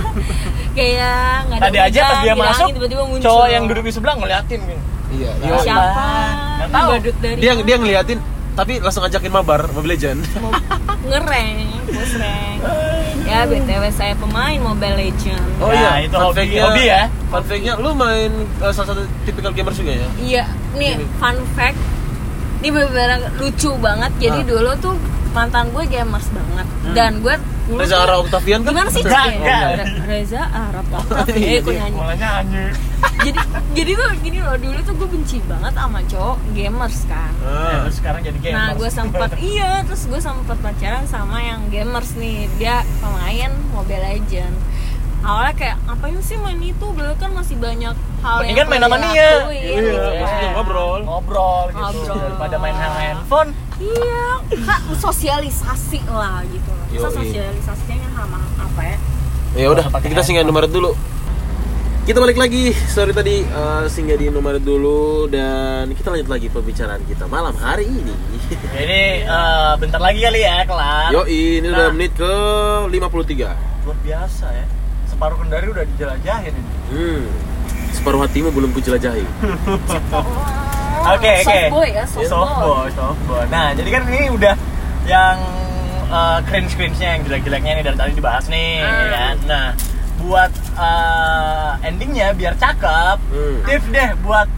kayak 0.77 1.45
nggak 1.45 1.59
ada 1.61 1.65
tadi 1.69 1.79
aja 1.79 2.01
pas 2.01 2.17
dia 2.21 2.33
bilangin 2.33 2.51
masuk 2.51 2.69
tiba-tiba 2.73 3.03
muncul 3.05 3.23
cowok 3.23 3.49
yang 3.49 3.65
duduk 3.65 3.85
di 3.85 3.93
sebelah 3.93 4.15
ngeliatin 4.17 4.61
gini 4.61 4.77
Iya. 5.15 5.31
Yo, 5.41 5.55
siapa 5.61 6.03
Nggak 6.59 6.69
tahu. 6.73 6.91
Dia 7.39 7.53
mana? 7.53 7.63
dia 7.63 7.77
ngeliatin 7.79 8.19
tapi 8.55 8.79
langsung 8.79 9.03
ajakin 9.03 9.29
mabar 9.29 9.67
Mobile 9.69 9.93
Legend. 9.93 10.21
Mau 10.39 10.51
ngereng 11.05 11.59
bos 11.87 12.13
reng 12.15 12.59
ya 13.25 13.45
btw 13.45 13.85
saya 13.89 14.15
pemain 14.15 14.57
Mobile 14.59 14.97
Legend 14.97 15.45
Oh 15.59 15.69
Ya, 15.69 15.77
iya, 15.77 15.93
itu 16.03 16.13
fun 16.13 16.25
hobi- 16.25 16.39
fact-nya- 16.41 16.65
hobi 16.65 16.83
ya. 16.87 17.03
Fun 17.27 17.43
fact-nya 17.43 17.73
lu 17.77 17.91
main 17.93 18.31
eh, 18.59 18.71
salah 18.71 18.89
satu 18.89 19.03
tipikal 19.25 19.51
gamers 19.51 19.77
juga 19.77 19.93
ya? 19.95 20.09
iya 20.19 20.45
nih 20.73 20.93
fun 21.17 21.37
fact 21.53 21.77
ini 22.59 22.69
bener-bener 22.71 23.11
lucu 23.37 23.71
banget 23.77 24.13
jadi 24.19 24.39
Ah. 24.39 24.47
dulu 24.47 24.71
tuh 24.79 24.95
mantan 25.35 25.67
gue 25.69 25.85
gamers 25.85 26.27
banget 26.29 26.67
dan 26.93 27.13
gue 27.19 27.35
dulu 27.65 27.81
Reza 27.81 27.91
tuh- 27.93 28.05
Ara 28.05 28.15
Octavian 28.17 28.61
kan? 28.61 28.71
gimana 28.71 28.89
sih 28.89 29.03
Enggak. 29.03 29.27
Re- 29.75 29.89
Reza 30.07 30.43
Arab 30.47 30.87
Octavian 30.87 31.35
Iya, 31.37 31.51
eh 31.51 31.61
kok 31.61 31.71
iya. 31.71 31.81
nyanyi 31.83 31.97
mulanya 31.97 32.29
anjir 32.39 32.71
jadi 33.17 33.41
jadi 33.73 33.91
tuh 33.95 34.09
gini 34.21 34.39
loh 34.39 34.57
dulu 34.57 34.79
tuh 34.81 34.95
gue 34.95 35.09
benci 35.11 35.37
banget 35.43 35.73
sama 35.73 36.01
cowok 36.05 36.37
gamers 36.53 36.99
kan 37.05 37.33
Ya, 37.35 37.51
Ah. 37.51 37.81
terus 37.83 37.97
sekarang 37.97 38.21
jadi 38.23 38.39
gamer 38.39 38.57
Nah, 38.57 38.71
gue 38.75 38.89
sempet 38.89 39.29
iya, 39.51 39.71
terus 39.83 40.03
gue 40.05 40.17
sempet 40.19 40.57
pacaran 40.57 41.05
sama 41.05 41.37
yang 41.41 41.61
gamers 41.69 42.15
nih. 42.15 42.47
Dia 42.55 42.81
pemain 42.99 43.51
Mobile 43.71 44.01
Legend. 44.03 44.55
Awalnya 45.21 45.55
kayak 45.55 45.77
ngapain 45.83 46.21
sih 46.21 46.37
main 46.37 46.57
itu? 46.59 46.87
Belum 46.87 47.17
kan 47.17 47.33
masih 47.33 47.57
banyak 47.57 47.93
hal 48.21 48.37
Mendingan 48.39 48.57
yang 48.59 48.69
main 48.71 48.83
sama 48.83 48.97
dia. 49.03 49.29
Iya, 49.47 49.77
gitu 49.79 50.11
maksudnya 50.15 50.51
ngobrol. 50.53 51.01
ngobrol 51.03 51.65
gitu 51.71 51.81
Ngobrol. 51.81 52.17
daripada 52.19 52.57
main 52.59 52.77
handphone 52.77 53.51
Iya, 53.77 54.27
kak 54.61 54.81
sosialisasi 54.95 56.01
lah 56.07 56.47
gitu. 56.47 56.71
Masa 56.95 57.11
Yoi. 57.13 57.27
sosialisasinya 57.27 58.09
sama 58.13 58.39
apa 58.57 58.83
ya? 58.85 58.97
Ya 59.55 59.67
udah, 59.69 59.87
kita 59.99 60.21
singgah 60.21 60.43
Indomaret 60.43 60.71
dulu. 60.71 60.95
Kita 62.05 62.21
balik 62.21 62.37
lagi. 62.37 62.69
Sorry 62.87 63.11
tadi 63.11 63.41
eh, 63.41 63.85
singgah 63.89 64.15
di 64.15 64.29
Indomaret 64.29 64.61
dulu 64.61 65.25
dan 65.27 65.89
kita 65.91 66.11
lanjut 66.11 66.29
lagi 66.29 66.47
pembicaraan 66.49 67.01
kita 67.03 67.25
malam 67.25 67.57
hari 67.57 67.89
ini. 67.89 68.15
jadi 68.77 69.03
eh, 69.25 69.73
bentar 69.77 69.99
lagi 69.99 70.21
kali 70.21 70.41
ya 70.41 70.63
kelar 70.63 71.09
Yo, 71.11 71.25
ini 71.25 71.65
udah 71.65 71.89
Nah. 71.89 71.93
menit 71.93 72.13
ke 72.13 72.33
53. 72.87 73.49
luar 73.85 73.99
biasa 74.01 74.47
ya 74.49 74.67
separuh 75.07 75.37
kendari 75.37 75.67
udah 75.67 75.85
dijelajahin 75.87 76.53
ini 76.53 76.71
Hmm. 76.89 77.23
Separuh 77.91 78.21
hatimu 78.21 78.51
belum 78.51 78.71
kujelajahi. 78.71 79.25
Oke, 80.97 81.13
oke. 81.13 81.33
Soft 81.43 81.69
boy 81.71 81.89
ya, 81.91 82.05
soft, 82.05 82.29
soft 82.29 82.55
boy. 82.55 82.65
boy, 82.65 82.89
soft 82.91 83.21
boy. 83.25 83.45
Nah, 83.49 83.69
jadi 83.73 83.89
kan 83.91 84.03
ini 84.07 84.23
udah 84.31 84.55
yang 85.05 85.37
uh, 86.09 86.39
cringe 86.45 86.73
cringe-nya 86.73 87.09
yang 87.15 87.23
jelek-jeleknya 87.23 87.73
nih 87.75 87.85
dari 87.85 87.97
tadi 87.99 88.13
dibahas 88.15 88.45
nih, 88.47 88.73
Ah. 88.79 88.89
ya 88.89 89.07
kan. 89.11 89.37
Nah, 89.45 89.67
buat 90.17 90.53
uh, 90.75 91.73
endingnya 91.83 92.33
biar 92.33 92.55
cakep, 92.55 93.19
Hmm. 93.27 93.59
tips 93.63 93.87
deh 93.89 94.11
buat 94.21 94.49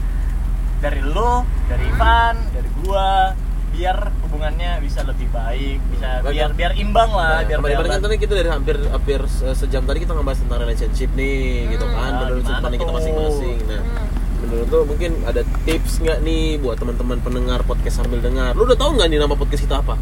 dari 0.76 1.01
lo, 1.03 1.43
dari 1.66 1.89
Ivan, 1.89 2.34
dari 2.53 2.68
gua, 2.78 3.32
biar 3.72 3.97
hubungannya 4.22 4.78
bisa 4.78 5.01
lebih 5.03 5.28
baik, 5.28 5.80
bisa 5.91 6.20
Baik, 6.20 6.32
biar 6.32 6.51
biar 6.53 6.72
imbang 6.74 7.11
lah, 7.11 7.43
biar 7.43 7.59
kemarin 7.59 7.89
kan 7.91 8.01
tadi 8.03 8.16
kita 8.16 8.32
dari 8.34 8.49
hampir 8.49 8.76
hampir 8.87 9.20
se- 9.26 9.53
sejam 9.55 9.82
tadi 9.82 10.01
kita 10.01 10.12
ngebahas 10.12 10.39
tentang 10.39 10.61
relationship 10.62 11.11
nih, 11.12 11.41
gitu 11.70 11.84
kan, 11.84 11.97
Nah, 12.07 12.18
menurut 12.22 12.43
sudut 12.43 12.57
pandang 12.59 12.80
kita 12.80 12.93
masing-masing. 12.95 13.57
Nah, 13.66 13.80
Hmm. 13.82 14.05
Menurut 14.39 14.66
lo 14.66 14.80
mungkin 14.84 15.11
ada 15.22 15.41
tips 15.62 15.99
nggak 15.99 16.18
nih 16.20 16.59
buat 16.59 16.76
teman-teman 16.76 17.18
pendengar 17.18 17.61
podcast 17.62 17.99
sambil 17.99 18.18
dengar? 18.18 18.53
Lu 18.53 18.64
udah 18.64 18.74
tahu 18.74 18.95
nggak 18.95 19.09
nih 19.09 19.18
nama 19.18 19.32
podcast 19.32 19.62
kita 19.62 19.78
apa? 19.78 19.95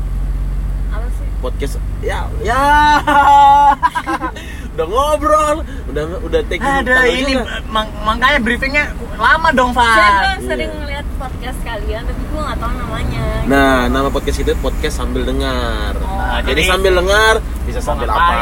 Apa 0.91 1.07
sih? 1.13 1.27
Podcast 1.39 1.75
ya 2.01 2.27
ya 2.41 2.63
udah 4.75 4.87
ngobrol 4.87 5.57
udah 5.87 6.03
udah 6.21 6.41
taking 6.45 6.67
Ada 6.67 7.07
ini 7.07 7.33
juga. 7.33 7.63
mak- 7.67 7.95
makanya 8.03 8.39
briefingnya 8.39 8.85
lama 9.15 9.49
dong, 9.51 9.71
Saya 9.71 9.87
Pak. 9.87 10.11
tuh 10.35 10.49
sering 10.49 10.73
ngeliat 10.75 11.07
podcast 11.15 11.59
kalian 11.63 12.03
tapi 12.03 12.23
gue 12.25 12.41
nggak 12.43 12.59
tahu 12.59 12.73
namanya. 12.75 13.25
nah 13.45 13.87
nama 13.87 14.09
podcast 14.09 14.39
itu 14.41 14.51
podcast 14.59 14.95
sambil 14.97 15.23
dengar 15.23 15.95
Oh. 15.97 16.19
Nah, 16.19 16.43
jadi 16.43 16.61
Jadi- 16.61 16.69
sambil 16.69 16.93
dengar 16.97 17.35
bisa 17.63 17.79
sambil 17.79 18.09
apa 18.09 18.35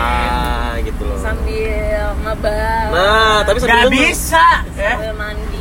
gitu 0.80 1.02
loh 1.04 1.18
sambil 1.18 2.02
ngebal. 2.18 2.84
nah 2.90 3.36
tapi 3.42 3.56
sambil 3.58 3.68
Gak 3.68 3.82
dengar 3.84 4.00
bisa. 4.08 4.44
Ya. 4.72 4.90
sambil 4.90 5.12
mandi. 5.14 5.51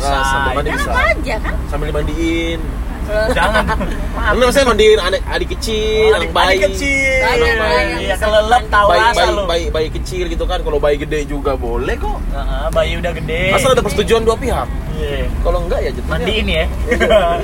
Bisa. 0.00 0.16
Nah, 0.16 0.24
sambil 0.24 0.52
mandi 0.56 0.70
bisa 0.72 0.90
apa 0.90 1.02
aja 1.12 1.34
kan? 1.36 1.54
sambil 1.68 1.86
dimandiin 1.92 2.60
Terus 3.10 3.34
Jangan. 3.34 3.64
Ini 4.20 4.42
maksudnya 4.46 4.66
mandiin 4.70 4.98
adik, 5.02 5.22
adik 5.26 5.48
kecil, 5.58 6.12
anak 6.14 6.30
bayi, 6.30 6.46
Adik 6.46 6.62
kecil. 6.70 7.22
Bayi, 7.26 7.42
anak 7.42 7.58
bayi, 7.58 7.58
bayi. 7.58 8.06
Iya, 8.06 8.14
kelelep 8.22 8.64
tahu 8.70 8.86
bayi, 8.86 9.02
rasa 9.02 9.18
bayi, 9.18 9.32
lu. 9.34 9.42
bayi, 9.50 9.64
bayi 9.72 9.88
kecil 9.90 10.24
gitu 10.30 10.44
kan. 10.46 10.58
Kalau 10.62 10.78
bayi 10.78 10.96
gede 11.00 11.18
juga 11.26 11.58
boleh 11.58 11.98
kok. 11.98 12.18
Heeh, 12.30 12.66
bayi 12.70 12.92
udah 13.02 13.12
gede. 13.18 13.42
Asal 13.50 13.74
ada 13.74 13.82
persetujuan 13.82 14.22
dua 14.22 14.36
pihak. 14.38 14.68
Iya. 14.94 15.26
Kalau 15.42 15.58
enggak 15.66 15.80
ya 15.82 15.90
jatuhnya. 15.90 16.12
Mandiin 16.12 16.46
ya. 16.46 16.64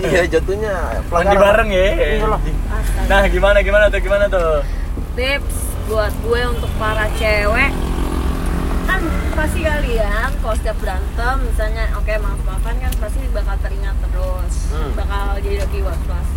iya 0.06 0.22
jatuhnya. 0.30 0.74
Mandi 0.86 1.08
pelanggaran. 1.10 1.42
bareng 1.42 1.68
ya. 1.74 1.88
Nah, 3.10 3.20
gimana 3.26 3.58
gimana 3.64 3.84
tuh? 3.90 3.98
Gimana 3.98 4.24
tuh? 4.30 4.62
tips 5.16 5.56
buat 5.88 6.12
gue 6.20 6.42
untuk 6.52 6.68
para 6.76 7.08
cewek 7.16 7.72
kan 8.86 9.02
pasti 9.34 9.60
kalian 9.60 10.30
kalau 10.40 10.54
setiap 10.56 10.78
berantem 10.78 11.36
misalnya 11.42 11.84
oke 11.98 12.12
maaf 12.22 12.40
maafan 12.46 12.76
kan 12.78 12.92
pasti 12.96 13.20
bakal 13.34 13.56
teringat 13.60 13.96
terus. 14.00 14.54
Hmm. 14.72 14.90
bakal 14.94 15.36
jadi 15.42 15.66
lebih 15.66 15.82
was 15.84 16.02
was 16.08 16.28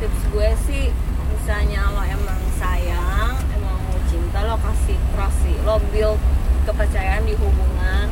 tips 0.00 0.20
gue 0.32 0.50
sih 0.66 0.84
misalnya 1.30 1.92
lo 1.92 2.02
emang 2.02 2.40
sayang 2.56 3.36
emang 3.52 3.76
mau 3.76 3.98
cinta 4.08 4.38
lo 4.44 4.56
kasih 4.58 4.98
trust 5.12 5.38
sih. 5.44 5.56
Lo 5.62 5.76
build 5.92 6.18
kepercayaan 6.64 7.24
di 7.24 7.34
hubungan. 7.36 8.08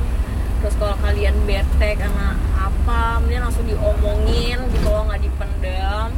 Terus 0.59 0.74
kalau 0.74 0.97
kalian 1.01 1.34
bete 1.47 1.91
karena 1.95 2.34
apa 2.59 3.22
mending 3.22 3.41
langsung 3.41 3.64
diomongin 3.64 4.59
gitu 4.74 4.89
lo 4.91 5.07
nggak 5.07 5.22
dipendam. 5.22 6.11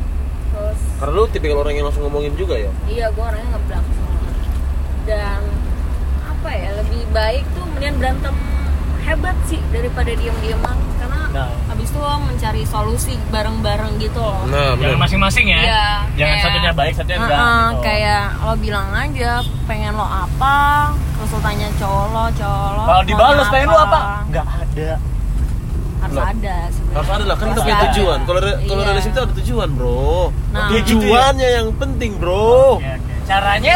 Terus 0.50 0.78
Karena 0.98 1.12
lu 1.14 1.24
tipikal 1.30 1.62
orang 1.62 1.74
yang 1.78 1.86
langsung 1.86 2.02
ngomongin 2.04 2.34
juga 2.34 2.58
ya. 2.58 2.72
iya 2.90 3.06
gue 3.08 3.22
orangnya 3.22 3.48
ngeblak 3.54 3.84
dan 5.08 5.40
apa 6.40 6.50
ya 6.50 6.70
lebih 6.74 7.02
baik 7.10 7.44
tuh 7.52 7.64
mending 7.68 7.96
berantem 7.96 8.32
hebat 9.02 9.36
sih 9.44 9.60
daripada 9.68 10.08
diem-dieman 10.10 10.72
karena 10.96 11.20
Nah. 11.30 11.52
habis 11.66 11.86
itu 11.86 11.96
lo 11.96 12.16
mencari 12.18 12.64
solusi 12.64 13.14
bareng-bareng 13.28 13.96
gitu 13.98 14.18
loh 14.18 14.40
Nah, 14.46 14.72
Jangan 14.74 14.98
masing-masing 14.98 15.46
ya. 15.46 15.60
Iya, 15.60 15.84
Jangan 16.16 16.16
kayak- 16.16 16.42
satunya 16.42 16.72
baik, 16.72 16.92
satunya 16.92 17.18
enggak 17.18 17.38
Heeh, 17.38 17.66
gitu. 17.70 17.82
kayak 17.82 18.24
lo 18.40 18.52
bilang 18.56 18.88
aja 18.90 19.30
pengen 19.64 19.92
lo 19.94 20.02
apa 20.02 20.56
terus 20.90 21.30
lo 21.30 21.40
tanya 21.40 21.68
cowok 21.76 22.06
lo 22.08 22.24
cowok 22.34 22.70
lo 22.72 22.82
Kalau 22.84 23.02
dibalas 23.04 23.46
pengen 23.48 23.68
lu 23.68 23.78
apa? 23.78 24.00
Enggak 24.24 24.46
ada. 24.48 24.90
harus 26.00 26.16
Loh. 26.16 26.24
ada 26.24 26.56
sebenarnya 26.66 26.96
harus 26.96 27.10
ada 27.10 27.24
lah 27.26 27.36
kan 27.36 27.44
kita 27.44 27.52
Harus 27.52 27.60
punya 27.62 27.76
ada. 27.76 27.84
tujuan. 27.86 28.18
Kalau 28.24 28.40
re- 28.40 28.60
kalau 28.64 28.80
Iya. 28.80 28.88
relasi 28.90 29.08
itu 29.10 29.20
ada 29.20 29.34
tujuan, 29.36 29.68
Bro. 29.70 30.14
Nah. 30.50 30.68
Tujuannya 30.72 31.48
yang 31.52 31.68
penting, 31.76 32.10
Bro. 32.16 32.48
Oke, 32.74 32.88
oke. 32.88 33.14
Caranya 33.22 33.74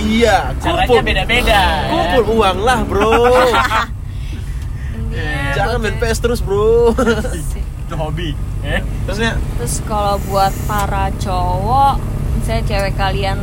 Iya, 0.00 0.36
caranya 0.56 0.88
kumpul. 0.88 1.04
beda-beda. 1.04 1.60
ya. 1.60 1.88
Kumpul 1.88 2.24
uang 2.34 2.58
lah, 2.60 2.80
Bro. 2.82 3.10
Intinya 4.96 5.52
Jangan 5.52 5.76
main 5.78 5.94
cewek- 5.94 6.02
PS 6.06 6.18
terus, 6.20 6.40
Bro. 6.40 6.94
Itu 7.84 7.94
hobi. 7.94 8.32
Ya. 8.60 8.80
Terusnya 9.04 9.36
Terus 9.56 9.80
kalau 9.84 10.16
buat 10.24 10.52
para 10.64 11.10
cowok, 11.16 11.96
misalnya 12.34 12.64
cewek 12.66 12.94
kalian 12.94 13.38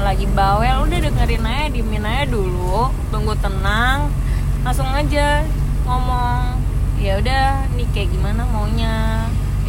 lagi 0.00 0.24
bawel, 0.26 0.88
udah 0.88 0.98
dengerin 0.98 1.44
aja, 1.44 1.66
diemin 1.68 2.02
aja 2.02 2.24
dulu, 2.26 2.88
tunggu 3.12 3.36
tenang, 3.36 4.08
langsung 4.60 4.88
aja 4.88 5.44
ngomong. 5.84 6.56
Ya 6.96 7.16
udah, 7.16 7.64
nih 7.74 7.88
kayak 7.92 8.08
gimana 8.10 8.44
maunya? 8.46 9.19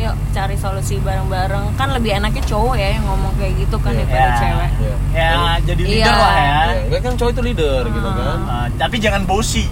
Yuk 0.02 0.16
cari 0.32 0.56
solusi 0.56 0.98
bareng-bareng. 0.98 1.78
Kan 1.78 1.94
lebih 1.94 2.12
enaknya 2.14 2.42
cowok 2.44 2.74
ya 2.74 2.90
yang 2.92 3.06
ngomong 3.06 3.34
kayak 3.36 3.54
gitu 3.56 3.76
kan 3.78 3.92
Iya. 3.92 4.00
daripada 4.02 4.18
Ya. 4.24 4.34
cewek. 4.36 4.70
Iya. 4.74 4.96
Ya, 5.14 5.30
jadi 5.64 5.82
leader 5.84 6.02
Iya. 6.08 6.14
lah 6.18 6.36
ya. 6.36 6.60
Ya, 6.88 7.00
kan 7.00 7.12
cowok 7.14 7.32
itu 7.32 7.42
leader 7.44 7.82
gitu 7.88 8.08
Hmm. 8.08 8.18
kan. 8.18 8.40
Ah, 8.44 8.68
tapi 8.76 8.96
jangan 8.98 9.22
bosi. 9.24 9.66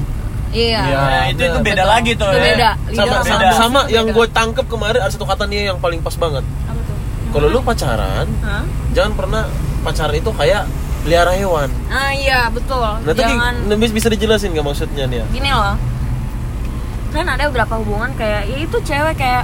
Iya. 0.49 0.81
Iya. 0.83 0.97
Nah, 0.99 1.23
itu 1.27 1.41
itu 1.43 1.59
beda 1.59 1.75
Betul. 1.79 1.89
lagi 1.91 2.11
tuh 2.15 2.27
Itu 2.27 2.37
ya. 2.37 2.45
beda. 2.47 2.69
Sama 2.71 2.89
Leader 2.89 3.21
sama, 3.23 3.39
beda. 3.39 3.49
sama 3.55 3.79
boss 3.79 3.91
yang 3.91 4.05
gue 4.07 4.25
tangkep 4.27 4.65
kemarin 4.67 4.99
ada 4.99 5.11
satu 5.11 5.25
kata 5.25 5.43
nih 5.45 5.61
yang 5.67 5.77
paling 5.77 5.99
pas 5.99 6.15
banget. 6.15 6.45
Apa 6.63 6.79
tuh? 6.79 6.97
Kalau 7.31 7.47
lu 7.47 7.59
pacaran, 7.59 8.27
Hah? 8.39 8.63
jangan 8.91 9.13
pernah 9.13 9.43
pacaran 9.79 10.15
itu 10.15 10.29
kayak 10.31 10.61
pelihara 10.99 11.33
hewan. 11.33 11.69
Ah 11.87 12.09
iya 12.11 12.49
betul. 12.49 12.81
Nah, 12.81 13.13
Jangan 13.15 13.65
Nebis 13.65 13.89
bisa 13.89 14.07
dijelasin 14.07 14.51
gak 14.51 14.61
maksudnya 14.63 15.05
nih 15.05 15.21
ya? 15.21 15.25
gini 15.31 15.49
loh 15.49 15.73
kan 17.09 17.25
ada 17.25 17.49
beberapa 17.49 17.73
hubungan 17.75 18.13
kayak 18.13 18.45
ya 18.45 18.57
itu 18.59 18.77
cewek 18.79 19.17
kayak 19.17 19.41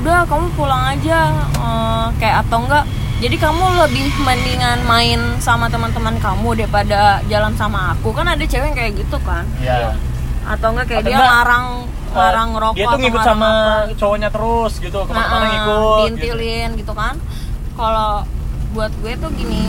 udah 0.00 0.24
kamu 0.24 0.46
pulang 0.54 0.82
aja 0.88 1.18
eh, 1.54 2.06
kayak 2.16 2.36
atau 2.42 2.58
enggak 2.60 2.84
jadi 3.20 3.36
kamu 3.38 3.64
lebih 3.80 4.08
mendingan 4.18 4.80
main 4.82 5.20
sama 5.38 5.68
teman-teman 5.68 6.16
kamu 6.16 6.56
daripada 6.56 7.00
jalan 7.28 7.52
sama 7.52 7.92
aku 7.92 8.10
kan 8.10 8.24
ada 8.26 8.40
cewek 8.42 8.66
yang 8.66 8.76
kayak 8.78 8.92
gitu 8.96 9.16
kan 9.20 9.44
Iya. 9.58 9.92
atau 10.46 10.72
enggak 10.72 10.86
kayak 10.88 11.00
Atau 11.00 11.10
dia 11.10 11.16
enggak, 11.16 11.32
larang 11.36 11.66
larang 12.10 12.48
Eh, 12.48 12.52
ngerokok 12.52 12.74
Dia 12.74 12.82
tuh 12.82 12.90
atau 12.90 12.98
ngikut 12.98 13.20
larang 13.20 13.28
sama 13.30 13.46
apa 13.46 13.76
gitu. 13.86 13.98
cowoknya 14.00 14.28
terus 14.30 14.72
gitu, 14.80 14.98
ke 14.98 15.12
mana-mana 15.12 15.36
Nah, 15.36 15.46
ngikut. 15.46 15.76
gitu. 15.76 15.98
diintilin 16.00 16.70
gitu. 16.74 16.92
kan 16.92 17.14
kalau 17.76 18.10
buat 18.70 18.92
gue 18.96 19.12
tuh 19.14 19.30
gini 19.32 19.62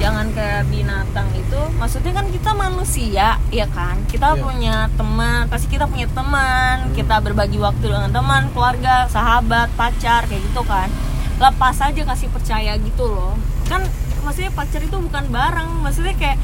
jangan 0.00 0.32
kayak 0.32 0.64
binatang 0.66 1.28
itu 1.34 1.60
maksudnya 1.76 2.12
kan 2.14 2.26
kita 2.26 2.50
manusia 2.52 3.28
ya 3.50 3.66
kan 3.68 4.00
kita 4.06 4.32
Iya. 4.32 4.40
punya 4.40 4.76
teman 4.90 5.44
pasti 5.46 5.68
kita 5.68 5.84
punya 5.84 6.08
teman 6.08 6.74
Hmm. 6.82 6.94
kita 6.94 7.20
berbagi 7.20 7.58
waktu 7.58 7.84
dengan 7.84 8.08
teman 8.10 8.48
keluarga 8.50 9.04
sahabat 9.06 9.68
pacar 9.74 10.24
kayak 10.24 10.40
gitu 10.42 10.64
kan 10.64 10.88
lepas 11.36 11.76
aja 11.78 12.00
kasih 12.02 12.28
percaya 12.28 12.74
gitu 12.76 13.04
loh 13.06 13.36
kan 13.66 13.84
maksudnya 14.20 14.48
pacar 14.50 14.80
itu 14.80 14.96
bukan 14.98 15.24
barang 15.28 15.70
maksudnya 15.78 16.12
kayak 16.14 16.36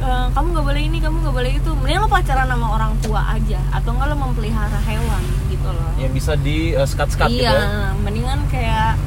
eh, 0.00 0.26
kamu 0.28 0.46
nggak 0.50 0.66
boleh 0.66 0.82
ini 0.82 0.98
kamu 0.98 1.16
nggak 1.20 1.36
boleh 1.36 1.52
itu 1.52 1.70
mending 1.72 1.98
lo 1.98 2.08
pacaran 2.08 2.46
sama 2.46 2.66
orang 2.70 2.92
tua 2.98 3.22
aja 3.28 3.60
atau 3.70 3.90
enggak 3.92 4.08
lo 4.08 4.16
memelihara 4.16 4.80
hewan 4.80 5.22
gitu 5.46 5.68
loh 5.68 5.90
Yang 5.96 6.12
bisa 6.16 6.32
di 6.36 6.72
uh, 6.72 6.82
skat-skat 6.84 7.28
gitu 7.28 7.44
iya 7.44 7.54
ya. 7.54 7.92
mendingan 7.96 8.40
kayak 8.48 8.98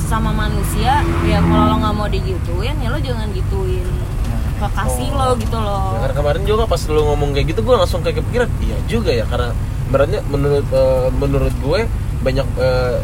sesama 0.00 0.32
manusia 0.32 1.00
ya 1.22 1.38
kalau 1.40 1.64
lo 1.66 1.76
nggak 1.78 1.94
mau 1.94 2.08
digituin 2.08 2.74
ya 2.74 2.88
lo 2.88 2.98
jangan 2.98 3.28
gituin 3.30 3.86
kekasih 4.56 5.08
Oh. 5.10 5.18
lo 5.18 5.28
gitu 5.36 5.56
loh 5.56 5.94
Ya, 5.94 5.98
karena 6.02 6.14
kemarin 6.16 6.42
juga 6.44 6.62
pas 6.64 6.80
lu 6.82 7.00
ngomong 7.02 7.30
kayak 7.32 7.46
gitu 7.48 7.60
gue 7.60 7.74
langsung 7.74 8.00
kayak 8.00 8.16
kepikiran 8.18 8.48
iya 8.60 8.76
juga 8.86 9.10
ya 9.10 9.24
karena 9.24 9.52
beratnya 9.88 10.20
menurut 10.26 10.66
eh, 10.66 11.08
menurut 11.14 11.54
gue 11.56 11.80
banyak 12.20 12.46
eh, 12.58 12.96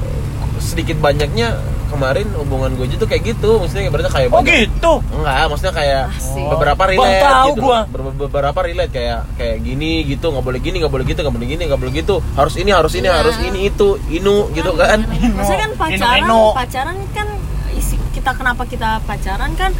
sedikit 0.58 0.96
banyaknya 0.98 1.56
kemarin 1.86 2.26
hubungan 2.34 2.70
gue 2.72 2.86
itu 2.88 3.02
kayak 3.02 3.22
gitu 3.26 3.56
maksudnya 3.56 3.88
berarti 3.88 4.08
kayak 4.08 4.28
Oh 4.28 4.34
banyak 4.36 4.54
gitu. 4.64 4.92
enggak 5.12 5.44
maksudnya 5.46 5.74
kayak 5.74 6.02
Asik. 6.10 6.46
beberapa 6.48 6.78
Bang, 6.78 6.90
relate 6.92 7.20
tahu 7.22 7.48
gitu 7.48 7.62
gua. 7.62 7.78
Ber- 7.86 8.16
beberapa 8.18 8.58
relate 8.60 8.90
kayak 8.90 9.18
kayak 9.34 9.56
gini 9.60 9.90
gitu 10.04 10.26
nggak 10.28 10.42
boleh 10.42 10.58
gini 10.58 10.76
nggak 10.78 10.92
boleh 10.92 11.04
gitu 11.04 11.18
nggak 11.18 11.34
boleh 11.34 11.48
gini 11.48 11.62
nggak 11.64 11.78
boleh 11.78 11.92
gitu 11.94 12.14
harus 12.32 12.54
ini 12.54 12.70
harus 12.70 12.92
ini 12.92 13.04
Iya. 13.04 13.16
harus 13.16 13.36
ini 13.38 13.58
itu 13.64 13.88
inu 14.08 14.36
gitu 14.50 14.70
kan 14.72 14.98
maksudnya 15.06 15.60
kan 15.62 15.72
pacaran 15.76 16.18
Eno-eno. 16.18 16.42
pacaran 16.52 16.96
kan 17.10 17.28
isi 17.72 17.94
kita 18.10 18.30
kenapa 18.32 18.62
kita 18.64 18.98
pacaran 19.02 19.52
kan 19.54 19.70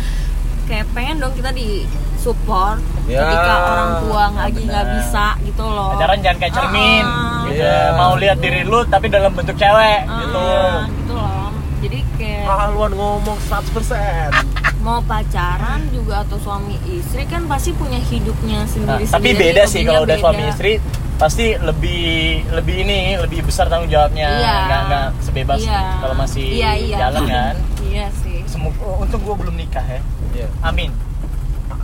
kayak 0.65 0.87
pengen 0.91 1.19
dong 1.19 1.33
kita 1.33 1.51
di 1.51 1.87
support 2.17 2.83
Ya, 3.07 3.23
ketika 3.23 3.55
orang 3.65 3.91
tua 4.03 4.25
lagi 4.37 4.63
nggak 4.63 4.87
bisa 4.93 5.27
gitu 5.41 5.63
loh 5.63 5.95
Pacaran 5.95 6.19
jangan 6.19 6.39
kayak 6.41 6.53
cermin. 6.53 7.05
Ah. 7.05 7.47
Gitu. 7.47 7.55
Iya. 7.57 7.79
Mau 7.95 8.13
lihat 8.15 8.37
diri 8.37 8.61
lu 8.63 8.83
tapi 8.85 9.07
dalam 9.07 9.31
bentuk 9.31 9.55
cewek 9.55 10.01
Ah, 10.03 10.19
gitu. 10.21 10.43
gitu 10.43 10.47
haluan 12.49 12.93
ngomong 12.93 13.39
100% 13.43 14.31
mau 14.87 15.03
pacaran 15.03 15.83
juga 15.91 16.23
atau 16.23 16.39
suami 16.39 16.79
istri 16.87 17.27
kan 17.27 17.43
pasti 17.45 17.75
punya 17.75 17.99
hidupnya 17.99 18.63
Nah, 18.63 18.69
sendiri 18.69 19.05
tapi 19.09 19.31
beda 19.35 19.63
sih 19.67 19.83
kalau 19.83 20.07
udah 20.07 20.17
suami 20.17 20.43
istri 20.47 20.79
pasti 21.17 21.57
lebih 21.57 22.05
lebih 22.53 22.77
ini 22.85 22.99
lebih 23.17 23.41
besar 23.43 23.67
tanggung 23.67 23.89
jawabnya 23.89 24.29
Iya. 24.29 24.55
nggak 24.63 24.81
nggak 24.87 25.07
sebebas 25.21 25.59
Iya. 25.59 25.81
kalau 25.99 26.15
masih 26.15 26.45
Iya, 26.47 26.71
iya. 26.77 26.97
jalan 27.01 27.23
kan 27.25 27.55
iya 27.89 28.07
sih 28.15 28.45
Semoga, 28.47 28.79
oh, 28.79 29.03
untung 29.03 29.21
gue 29.21 29.35
belum 29.35 29.57
nikah 29.57 29.83
ya 29.83 30.01
Iya. 30.33 30.47
amin 30.63 30.93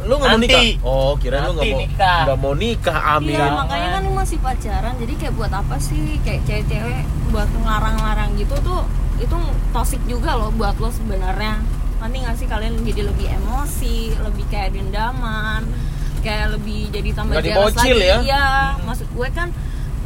lu 0.02 0.14
nggak 0.18 0.30
mau 0.34 0.40
nikah? 0.42 0.62
Oh 0.82 1.12
kira 1.18 1.36
lu 1.46 1.50
nggak 1.54 1.70
mau 1.70 1.80
nikah. 1.82 2.20
nggak 2.26 2.38
mau 2.38 2.54
nikah 2.54 2.98
amin. 3.18 3.34
Iya 3.38 3.46
makanya 3.54 3.88
kan 3.94 4.00
lu 4.02 4.12
masih 4.18 4.38
pacaran 4.42 4.94
jadi 4.98 5.14
kayak 5.18 5.34
buat 5.38 5.52
apa 5.52 5.76
sih? 5.78 6.18
Kayak 6.26 6.40
cewek-cewek 6.46 7.02
buat 7.30 7.48
ngelarang-larang 7.50 8.30
gitu 8.36 8.54
tuh 8.62 8.82
itu 9.22 9.36
toxic 9.70 10.02
juga 10.10 10.34
loh 10.34 10.50
buat 10.54 10.74
lo 10.82 10.90
sebenarnya. 10.90 11.62
Nanti 12.02 12.16
nggak 12.18 12.36
sih 12.38 12.46
kalian 12.50 12.82
jadi 12.82 13.02
lebih 13.06 13.26
emosi 13.30 14.18
lebih 14.18 14.44
kayak 14.50 14.74
dendaman 14.74 15.62
kayak 16.22 16.54
lebih 16.54 16.88
jadi 16.94 17.10
tambah 17.12 17.42
dibocil 17.42 17.98
lagi. 17.98 18.08
ya? 18.08 18.16
iya 18.22 18.46
maksud 18.86 19.10
gue 19.10 19.28
kan 19.34 19.50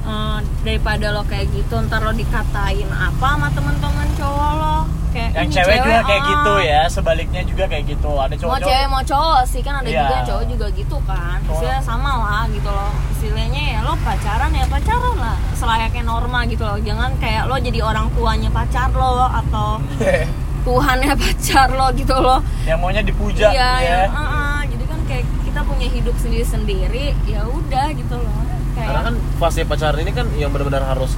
eh, 0.09 0.39
daripada 0.65 1.13
lo 1.13 1.23
kayak 1.29 1.53
gitu 1.53 1.77
ntar 1.87 2.01
lo 2.03 2.17
dikatain 2.17 2.89
apa 2.91 3.29
sama 3.37 3.49
teman-teman 3.53 4.09
cowok 4.17 4.53
lo 4.57 4.79
kayak 5.17 5.31
yang 5.33 5.49
ini 5.49 5.55
cewek 5.57 5.77
juga 5.81 6.01
kayak 6.05 6.21
ah, 6.21 6.29
gitu 6.29 6.55
ya 6.61 6.83
sebaliknya 6.93 7.43
juga 7.49 7.65
kayak 7.65 7.85
gitu. 7.89 8.11
Ada 8.21 8.35
cowok 8.37 8.51
mau 8.53 8.61
cewek 8.61 8.87
mau 8.93 9.03
cowok 9.03 9.43
sih 9.49 9.61
kan 9.65 9.75
ada 9.81 9.89
Iya. 9.89 10.01
juga 10.05 10.17
cowok 10.29 10.45
juga 10.53 10.67
gitu 10.77 10.97
kan. 11.09 11.39
Istilahnya 11.49 11.83
sama 11.83 12.13
lah 12.21 12.45
gitu 12.53 12.69
loh. 12.69 12.93
Istilahnya 13.17 13.63
ya 13.73 13.79
lo 13.81 13.95
pacaran 14.05 14.51
ya 14.53 14.65
pacaran 14.69 15.17
lah. 15.17 15.37
Selayaknya 15.57 16.03
norma 16.05 16.41
gitu 16.45 16.63
loh. 16.63 16.79
Jangan 16.79 17.11
kayak 17.17 17.43
lo 17.49 17.57
jadi 17.57 17.81
orang 17.81 18.07
tuanya 18.13 18.51
pacar 18.53 18.93
lo 18.93 19.25
atau 19.25 19.81
Tuhannya 20.67 21.15
pacar 21.15 21.69
lo 21.73 21.87
gitu 21.97 22.17
loh. 22.19 22.41
Yang 22.69 22.79
maunya 22.83 23.03
dipuja 23.03 23.55
iya 23.55 23.71
ya. 23.81 23.99
yang, 24.05 24.13
ah, 24.13 24.21
ah. 24.21 24.59
jadi 24.67 24.85
kan 24.85 25.01
kayak 25.07 25.25
kita 25.47 25.61
punya 25.63 25.87
hidup 25.89 26.15
sendiri 26.19 26.45
sendiri 26.45 27.05
ya 27.25 27.41
udah 27.47 27.87
gitu 27.95 28.17
loh. 28.19 28.37
Kayak 28.75 28.87
Karena 28.93 29.03
kan 29.09 29.15
fase 29.41 29.63
pacaran 29.65 29.99
ini 30.03 30.13
kan 30.13 30.27
yang 30.37 30.51
benar-benar 30.53 30.85
harus 30.85 31.15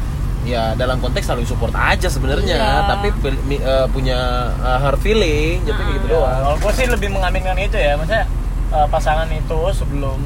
ya 0.48 0.72
dalam 0.74 0.96
konteks 0.98 1.26
saling 1.26 1.44
support 1.44 1.70
aja 1.70 2.06
sebenarnya, 2.06 2.56
Iya. 2.56 2.88
tapi 2.88 3.08
eh, 3.54 3.86
punya 3.88 4.18
eh, 4.56 4.78
hard 4.80 4.98
feeling, 4.98 5.60
jadi 5.62 5.76
kayak 5.76 5.92
gitu 5.94 6.06
Ya, 6.06 6.12
doang. 6.14 6.38
kalau 6.42 6.56
gue 6.58 6.72
sih 6.74 6.86
lebih 6.86 7.08
mengaminkan 7.10 7.56
itu 7.56 7.76
ya 7.76 7.92
maksudnya 7.94 8.24
eh, 8.70 8.86
pasangan 8.88 9.28
itu 9.28 9.58
sebelum 9.72 10.18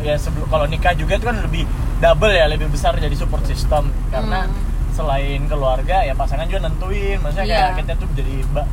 ya 0.00 0.14
sebelum 0.14 0.46
kalau 0.46 0.64
nikah 0.64 0.90
juga 0.92 1.14
itu 1.14 1.24
kan 1.24 1.38
lebih 1.38 1.64
double 1.98 2.32
ya 2.32 2.46
lebih 2.46 2.66
besar 2.66 2.96
jadi 2.96 3.12
support 3.12 3.44
system 3.44 3.84
karena 4.08 4.44
Hmm. 4.44 4.56
selain 4.90 5.44
keluarga 5.44 6.02
ya 6.02 6.12
pasangan 6.12 6.44
juga 6.44 6.66
nentuin 6.66 7.16
maksudnya 7.18 7.46
kayak 7.46 7.68
Iya. 7.68 7.78
kita 7.78 7.92
tuh 7.96 8.08
jadi 8.12 8.34
ba- 8.48 8.68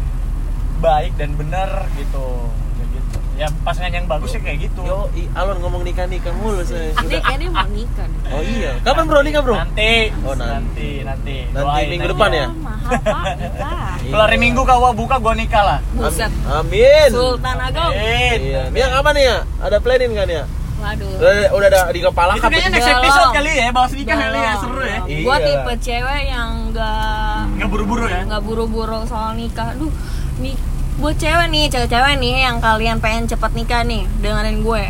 baik 0.77 1.13
dan 1.15 1.33
benar 1.33 1.69
gitu 1.93 2.25
ya 3.37 3.47
pasangan 3.61 3.93
yang 3.93 4.05
bagus 4.05 4.33
sih 4.33 4.41
kayak 4.41 4.65
gitu 4.65 4.81
Yo, 4.81 5.05
i, 5.13 5.29
Alon 5.31 5.57
ngomong 5.59 5.81
nikah 5.81 6.03
nikah 6.03 6.33
mulu 6.33 6.59
saya. 6.61 6.89
Udah. 6.95 7.21
kayaknya 7.21 7.47
mau 7.47 7.69
nikah. 7.69 8.07
Oh 8.27 8.41
iya, 8.41 8.71
kapan 8.81 9.03
bro 9.05 9.19
nikah 9.21 9.41
bro? 9.41 9.55
nanti 9.55 10.09
Oh, 10.21 10.33
nanti. 10.33 11.05
nanti 11.05 11.45
nanti 11.45 11.53
Nanti 11.53 11.81
minggu 11.87 12.07
depan 12.11 12.29
ya? 12.31 12.45
mahal 12.49 12.97
pak 12.97 13.25
nikah 13.37 13.75
Iya. 13.97 14.09
kalau 14.09 14.23
hari 14.23 14.37
minggu 14.37 14.61
kau 14.61 14.89
buka 14.91 15.15
gua 15.17 15.33
nikah 15.33 15.61
lah 15.61 15.79
buset 15.93 16.31
Amin. 16.47 17.09
Sultan 17.09 17.57
Agong 17.59 17.91
Amin. 17.91 18.39
Iya. 18.41 18.61
Nia 18.69 18.87
kapan 18.89 19.13
nih 19.13 19.23
ya? 19.23 19.37
Ada 19.59 19.77
planning 19.77 20.13
kan 20.13 20.27
ya? 20.27 20.43
waduh 20.77 21.09
Udah, 21.11 21.31
udah 21.51 21.67
ada 21.67 21.81
di 21.89 21.99
kepala 21.99 22.31
itu 22.33 22.41
kayaknya 22.43 22.69
next 22.71 22.85
episode 22.87 23.29
kali 23.33 23.49
ya 23.51 23.69
bahas 23.71 23.91
nikah 23.91 24.13
kali 24.15 24.37
ya 24.39 24.53
seru 24.55 24.77
ya 24.79 24.97
Iya. 25.03 25.21
Gua 25.21 25.35
tipe 25.39 25.73
cewek 25.83 26.21
yang 26.27 26.49
enggak 26.63 27.39
nggak 27.53 27.67
buru-buru 27.67 28.05
ya 28.05 28.21
nggak 28.23 28.41
buru-buru 28.41 28.99
soal 29.03 29.33
nikah. 29.33 29.73
Duh, 29.73 29.89
nih 30.37 30.53
buat 30.97 31.15
cewek 31.15 31.47
nih, 31.47 31.65
cewek-cewek 31.67 32.15
nih 32.17 32.35
yang 32.41 32.57
kalian 32.57 32.97
pengen 32.97 33.25
cepat 33.25 33.53
nikah 33.53 33.81
nih, 33.81 34.09
dengerin 34.17 34.59
gue. 34.59 34.83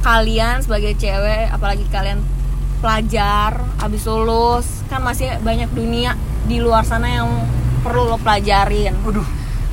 Kalian 0.00 0.60
sebagai 0.60 0.92
cewek, 0.94 1.48
apalagi 1.48 1.88
kalian 1.88 2.20
pelajar, 2.78 3.56
abis 3.78 4.04
lulus, 4.04 4.84
kan 4.86 5.00
masih 5.00 5.32
banyak 5.40 5.72
dunia 5.72 6.12
di 6.44 6.60
luar 6.60 6.84
sana 6.84 7.08
yang 7.10 7.28
perlu 7.80 8.04
lo 8.06 8.16
pelajarin. 8.16 8.92
Waduh, 9.00 9.24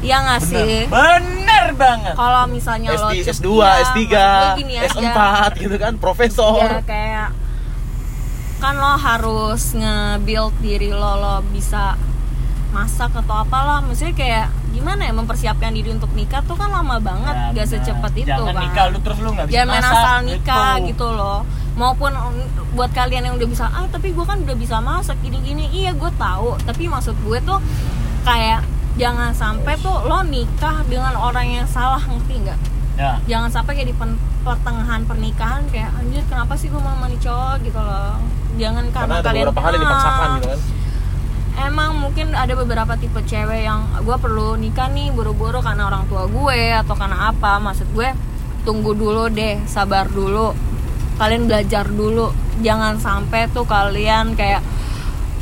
Iya 0.02 0.18
nggak 0.20 0.42
sih? 0.42 0.90
bener 0.90 1.78
banget 1.78 2.18
Kalau 2.18 2.50
misalnya 2.50 2.90
lo 2.90 3.06
S3, 3.06 3.22
cep- 3.22 3.38
S2, 3.38 3.50
iya, 3.54 3.70
S3, 3.70 3.98
maksud 4.02 4.10
gue 4.18 4.58
gini 4.58 4.74
aja. 4.74 4.90
S4 4.90 5.20
gitu 5.60 5.76
kan, 5.78 5.94
profesor. 5.96 6.58
ya 6.58 6.82
kayak 6.82 7.30
kan 8.58 8.74
lo 8.76 8.94
harus 8.96 9.74
nge-build 9.74 10.54
diri 10.58 10.90
lo 10.90 11.18
lo 11.18 11.36
bisa 11.48 11.98
masak 12.72 13.12
atau 13.12 13.36
apalah 13.38 13.80
maksudnya 13.80 14.16
kayak 14.16 14.46
gimana 14.72 15.04
ya 15.04 15.14
mempersiapkan 15.14 15.72
diri 15.72 15.92
untuk 15.92 16.12
nikah 16.12 16.40
tuh 16.44 16.56
kan 16.56 16.72
lama 16.72 16.96
banget 16.98 17.36
Ya, 17.36 17.52
gak 17.54 17.68
secepat 17.68 18.12
itu 18.16 18.28
Jangan 18.28 18.56
kan 18.56 18.64
nikah 18.64 18.86
lu 18.88 18.98
terus 19.04 19.20
lu 19.20 19.30
nggak 19.32 19.48
bisa 19.48 19.56
jangan 19.60 19.76
masak, 19.78 19.94
asal 19.94 20.18
nikah 20.24 20.72
gitu. 20.80 20.88
gitu. 20.88 21.08
loh 21.12 21.40
maupun 21.72 22.12
buat 22.72 22.92
kalian 22.92 23.24
yang 23.28 23.36
udah 23.36 23.48
bisa 23.48 23.66
ah 23.68 23.88
tapi 23.88 24.12
gue 24.12 24.24
kan 24.24 24.40
udah 24.40 24.56
bisa 24.56 24.80
masak 24.80 25.20
gini-gini 25.20 25.68
iya 25.70 25.92
gue 25.92 26.12
tahu 26.16 26.56
tapi 26.64 26.88
maksud 26.88 27.16
gue 27.22 27.38
tuh 27.42 27.60
kayak 28.24 28.64
jangan 28.96 29.32
sampai 29.32 29.76
tuh 29.76 30.04
lo 30.04 30.20
nikah 30.22 30.84
dengan 30.86 31.16
orang 31.16 31.48
yang 31.48 31.68
salah 31.68 32.00
ngerti 32.02 32.36
nggak 32.42 32.60
Ya. 32.92 33.18
jangan 33.26 33.50
sampai 33.50 33.74
kayak 33.74 33.88
di 33.88 33.96
pertengahan 34.44 35.02
pernikahan 35.08 35.64
kayak 35.72 35.90
anjir 35.96 36.22
kenapa 36.28 36.54
sih 36.54 36.68
gue 36.68 36.78
mau 36.78 36.92
sama 36.92 37.08
nih 37.08 37.18
cowok 37.18 37.56
gitu 37.64 37.80
loh 37.80 38.14
jangan 38.60 38.86
karena, 38.92 38.94
Karena 38.94 39.16
ada 39.16 39.26
kalian 39.26 39.46
beberapa 39.48 39.62
hal 39.64 39.72
yang 39.72 39.82
dipaksakan 39.82 40.22
Ah, 40.22 40.36
gitu 40.36 40.48
kan. 40.52 40.60
Emang 41.68 41.98
mungkin 42.00 42.34
ada 42.34 42.54
beberapa 42.58 42.98
tipe 42.98 43.22
cewek 43.26 43.68
yang 43.68 43.86
gue 44.02 44.18
perlu 44.18 44.58
nikah 44.58 44.90
nih 44.90 45.14
buru-buru 45.14 45.62
karena 45.62 45.90
orang 45.92 46.10
tua 46.10 46.26
gue 46.26 46.74
atau 46.74 46.96
karena 46.98 47.30
apa. 47.30 47.62
Maksud 47.62 47.92
gue 47.94 48.10
tunggu 48.64 48.96
dulu 48.98 49.30
deh 49.30 49.62
sabar 49.68 50.10
dulu. 50.10 50.56
Kalian 51.22 51.46
belajar 51.46 51.86
dulu. 51.90 52.34
Jangan 52.62 53.02
sampai 53.02 53.50
tuh 53.50 53.66
kalian 53.66 54.34
kayak 54.38 54.62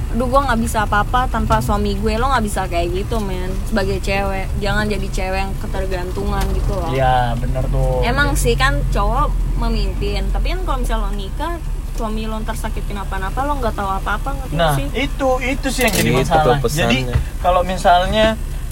Duh 0.09 0.25
gue 0.25 0.41
nggak 0.41 0.57
bisa 0.65 0.89
apa-apa 0.89 1.29
tanpa 1.29 1.61
suami 1.61 1.93
gue. 1.93 2.17
Lo 2.17 2.33
nggak 2.33 2.45
bisa 2.49 2.65
kayak 2.65 2.89
gitu 2.97 3.21
men 3.21 3.53
Sebagai 3.69 4.01
cewek. 4.01 4.49
Jangan 4.57 4.89
jadi 4.89 5.05
cewek 5.05 5.39
yang 5.45 5.53
ketergantungan 5.61 6.41
gitu 6.57 6.73
loh. 6.73 6.89
Iya, 6.89 7.37
bener 7.37 7.61
tuh. 7.69 8.01
Emang 8.01 8.33
sih 8.33 8.57
kan 8.57 8.81
cowok 8.89 9.29
memimpin, 9.61 10.25
tapi 10.33 10.55
kan 10.55 10.65
kalau 10.65 10.79
misalnya 10.81 11.05
lo 11.05 11.11
nikah, 11.13 11.53
suami 11.99 12.23
lo 12.23 12.39
ntar 12.39 12.55
sakit 12.55 12.83
kenapa-napa 12.85 13.39
lo 13.41 13.53
nggak 13.55 13.75
tahu 13.75 13.89
apa-apa 13.93 14.29
ngerti 14.33 14.53
nggak 14.53 14.63
Nah, 14.65 14.73
sih? 14.73 14.87
itu 14.97 15.29
itu 15.43 15.67
sih 15.67 15.81
yang 15.83 15.93
jadi 15.93 16.09
Itu 16.09 16.19
masalah. 16.23 16.57
Jadi 16.63 16.97
kalau 17.37 17.61
misalnya 17.63 18.27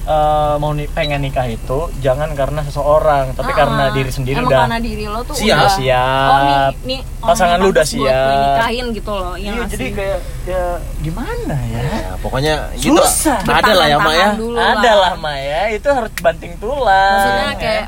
eh, 0.07 0.55
mau 0.55 0.71
ni- 0.71 0.87
pengen 0.87 1.19
nikah 1.19 1.43
itu 1.45 1.91
jangan 1.97 2.31
karena 2.31 2.63
seseorang, 2.63 3.35
tapi 3.35 3.51
Ah, 3.51 3.57
karena 3.57 3.83
diri 3.91 4.07
sendiri 4.07 4.39
emang 4.39 4.47
udah 4.47 4.59
karena 4.63 4.79
diri 4.79 5.03
lo 5.05 5.19
tuh 5.21 5.35
Siap. 5.35 5.51
udah 5.57 5.71
Siap. 5.73 6.29
Oh 6.29 6.39
nih, 6.39 6.57
nih 6.85 6.99
orang 7.17 7.27
Pasangan 7.27 7.57
lu 7.59 7.67
udah 7.67 7.83
siap. 7.85 8.31
nikahin 8.31 8.85
gitu 8.93 9.11
loh. 9.11 9.35
Iya 9.35 9.43
Iya, 9.43 9.51
nggak 9.53 9.67
jadi 9.67 9.85
kayak 9.91 10.19
ya 10.45 10.63
gimana 10.97 11.55
ya? 11.61 11.81
Ya, 11.83 11.99
pokoknya 12.17 12.53
gitu. 12.77 12.95
Susah. 12.95 13.39
Ada 13.43 13.73
lah 13.73 13.87
ya, 13.89 13.97
ya. 13.99 14.27
Dulu 14.33 14.55
Ada 14.55 14.91
lah 14.95 15.13
Maya, 15.19 15.61
itu 15.69 15.87
harus 15.89 16.11
banting 16.17 16.55
tulang. 16.55 17.11
Maksudnya 17.13 17.43
ya. 17.45 17.59
kayak 17.59 17.87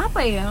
apa 0.00 0.20
ya? 0.24 0.46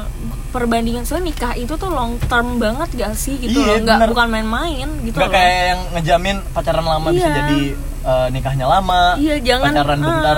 Perbandingan 0.53 1.03
soalnya 1.03 1.27
nikah 1.27 1.53
itu 1.53 1.73
tuh 1.73 1.89
long 1.89 2.21
term 2.21 2.55
banget 2.55 2.89
gak 2.93 3.13
sih 3.15 3.35
gitu 3.35 3.57
Iya, 3.57 3.65
loh, 3.67 3.75
nggak 3.81 3.97
bener. 3.97 4.07
bukan 4.07 4.27
main-main 4.29 4.87
gitu 5.01 5.15
nggak 5.15 5.25
loh. 5.25 5.33
kayak 5.33 5.53
yang 5.65 5.81
ngejamin 5.91 6.37
pacaran 6.47 6.85
lama 6.85 7.07
bisa 7.09 7.25
Iya. 7.25 7.35
jadi 7.35 7.61
eh, 8.03 8.27
nikahnya 8.29 8.65
lama. 8.67 9.03
Iya, 9.15 9.35
jangan, 9.41 9.71
pacaran 9.71 9.97
ah. 9.97 10.05
bentar 10.05 10.37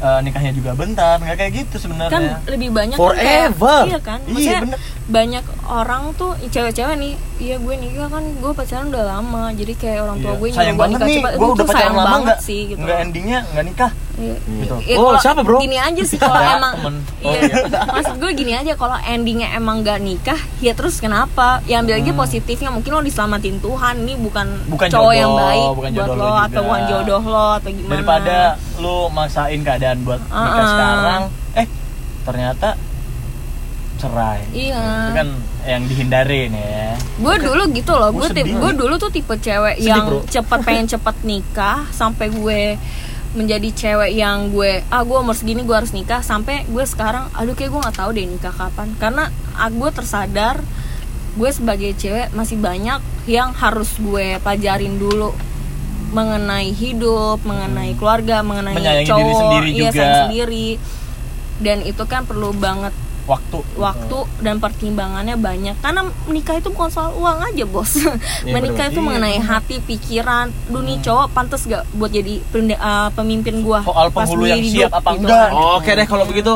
eh, 0.00 0.20
nikahnya 0.22 0.52
juga 0.54 0.70
bentar. 0.72 1.16
Nggak 1.18 1.36
kayak 1.36 1.52
gitu 1.58 1.76
sebenarnya. 1.78 2.14
kan 2.14 2.24
lebih 2.46 2.68
banyak 2.70 2.94
kan 2.94 3.10
kayak- 3.10 3.52
Forever. 3.52 3.80
iya 3.84 3.98
kan 4.00 4.20
Iya, 4.24 4.56
bener. 4.62 4.78
Banyak 5.10 5.42
orang 5.64 6.14
tuh 6.14 6.32
cewek-cewek 6.44 6.94
nih 6.94 7.12
iya 7.38 7.56
gue 7.56 7.74
nikah 7.74 8.06
kan 8.06 8.22
gue 8.22 8.52
pacaran 8.52 8.86
udah 8.86 9.04
lama 9.08 9.50
jadi 9.50 9.72
kayak 9.74 9.98
orang 10.00 10.18
tua 10.18 10.30
Iya. 10.30 10.38
gue 10.38 10.48
sayang 10.48 10.58
nyuruh 10.68 10.78
banget 10.78 10.94
nikah 10.96 11.06
nih, 11.06 11.16
cepat. 11.16 11.32
gue 11.32 11.40
udah 11.40 11.50
tuh 11.50 11.64
pacaran 11.64 11.74
sayang 11.76 11.94
lama 11.94 12.06
banget 12.06 12.26
nggak 12.26 12.38
sih 12.40 12.60
gitu 12.64 12.80
nggak 12.80 12.98
endingnya 13.00 13.38
nggak 13.48 13.64
nikah. 13.66 13.92
Iya. 14.12 14.36
Gitu. 14.36 14.74
Ya, 14.84 14.96
Oh, 14.96 15.12
siapa, 15.16 15.40
bro? 15.40 15.58
Gini 15.58 15.76
aja 15.76 16.02
sih 16.02 16.16
kalau 16.16 16.36
Ya, 16.42 16.52
emang 16.54 16.74
iya, 16.76 16.90
Oh, 17.22 17.32
iya. 17.32 17.54
maksud 17.96 18.14
gue 18.16 18.30
gini 18.32 18.52
aja 18.52 18.72
kalau 18.74 18.96
endingnya 19.02 19.48
emang 19.50 19.80
gak 19.80 19.98
nikah 19.98 20.36
ya 20.58 20.72
terus 20.72 20.98
kenapa 20.98 21.64
ya 21.64 21.80
ambil 21.80 21.96
aja 21.96 22.06
Hmm. 22.06 22.20
positifnya 22.20 22.68
mungkin 22.68 22.90
lo 22.90 23.00
diselamatin 23.00 23.56
Tuhan 23.58 23.94
nih 24.00 24.16
bukan, 24.16 24.46
Bukan 24.68 24.86
cowok 24.86 25.00
jodoh, 25.06 25.16
yang 25.16 25.32
baik 25.32 25.62
bukan 25.72 25.90
buat 25.90 26.06
lo 26.06 26.12
lo 26.12 26.20
juga. 26.22 26.42
atau 26.44 26.60
bukan 26.62 26.82
jodoh 26.86 27.22
lo 27.24 27.46
atau 27.56 27.70
gimana 27.70 27.92
Daripada 27.92 28.36
lu 28.76 28.96
maksain 29.08 29.60
keadaan 29.60 29.98
buat 30.00 30.20
nikah 30.20 30.36
Uh-uh. 30.44 30.68
sekarang, 30.68 31.22
eh 31.56 31.66
ternyata 32.20 32.68
cerai. 34.00 34.40
iya 34.50 34.80
Itu 35.06 35.12
kan 35.14 35.28
yang 35.62 35.82
dihindarin 35.84 36.50
ya. 36.50 36.96
gue 36.96 37.34
dulu 37.38 37.62
gitu 37.70 37.92
loh 37.92 38.10
gue 38.10 38.28
tip 38.28 38.48
sedih. 38.48 38.56
gue 38.56 38.70
dulu 38.74 38.94
tuh 38.96 39.12
tipe 39.12 39.34
cewek 39.36 39.76
Sedih, 39.76 39.86
yang 39.86 40.04
bro. 40.08 40.20
cepet 40.24 40.58
pengen 40.64 40.86
cepet 40.96 41.16
nikah 41.22 41.84
sampai 41.90 42.26
gue 42.28 42.60
menjadi 43.30 43.68
cewek 43.70 44.10
yang 44.10 44.50
gue 44.50 44.82
ah 44.88 45.04
gue 45.04 45.14
umur 45.14 45.36
segini 45.36 45.62
gue 45.62 45.76
harus 45.76 45.92
nikah 45.92 46.18
sampai 46.18 46.66
gue 46.66 46.82
sekarang 46.82 47.30
aduh 47.30 47.52
kayak 47.52 47.70
gue 47.70 47.80
nggak 47.80 47.94
tahu 47.94 48.10
deh 48.10 48.26
nikah 48.26 48.50
kapan 48.50 48.88
karena 48.96 49.28
ah, 49.54 49.70
gue 49.70 49.90
tersadar 49.92 50.58
gue 51.30 51.50
sebagai 51.52 51.94
cewek 51.94 52.34
masih 52.34 52.58
banyak 52.58 52.98
yang 53.30 53.54
harus 53.54 53.94
gue 54.00 54.40
pelajarin 54.40 54.98
dulu 54.98 55.30
mengenai 56.10 56.74
hidup 56.74 57.38
mengenai 57.46 57.94
keluarga 57.94 58.42
mengenai 58.42 58.74
Menyayangi 58.74 59.06
diri 59.06 59.10
cowok 59.14 59.38
sendiri 59.38 59.68
iya 59.70 59.90
juga. 59.92 60.10
sendiri 60.26 60.68
dan 61.60 61.78
itu 61.84 62.02
kan 62.04 62.26
perlu 62.26 62.50
banget 62.50 62.90
Waktu. 63.30 63.58
waktu 63.76 64.18
dan 64.40 64.58
pertimbangannya 64.58 65.36
banyak 65.36 65.78
karena 65.78 66.00
menikah 66.26 66.58
itu 66.58 66.68
bukan 66.68 66.90
soal 66.90 67.14
uang 67.14 67.38
aja 67.44 67.64
bos 67.64 67.94
menikah 68.44 68.58
bener. 68.84 68.90
itu 68.90 68.98
Iya, 68.98 69.06
mengenai 69.06 69.38
hati 69.38 69.76
pikiran 69.78 70.50
duh 70.66 70.82
nih 70.82 70.98
cowok 70.98 71.26
pantas 71.30 71.62
gak 71.64 71.86
buat 71.92 72.10
jadi 72.10 72.42
uh, 72.74 73.08
pemimpin 73.10 73.60
gua 73.60 73.80
Soal 73.80 74.10
pas 74.10 74.26
penghulu 74.26 74.44
yang 74.44 74.58
di 74.58 74.74
siap 74.74 74.90
apa 74.92 75.14
gitu 75.14 75.24
enggak. 75.24 75.48
kan. 75.48 75.78
Oke 75.78 75.90
deh 75.92 76.06
kalau 76.06 76.24
begitu 76.24 76.54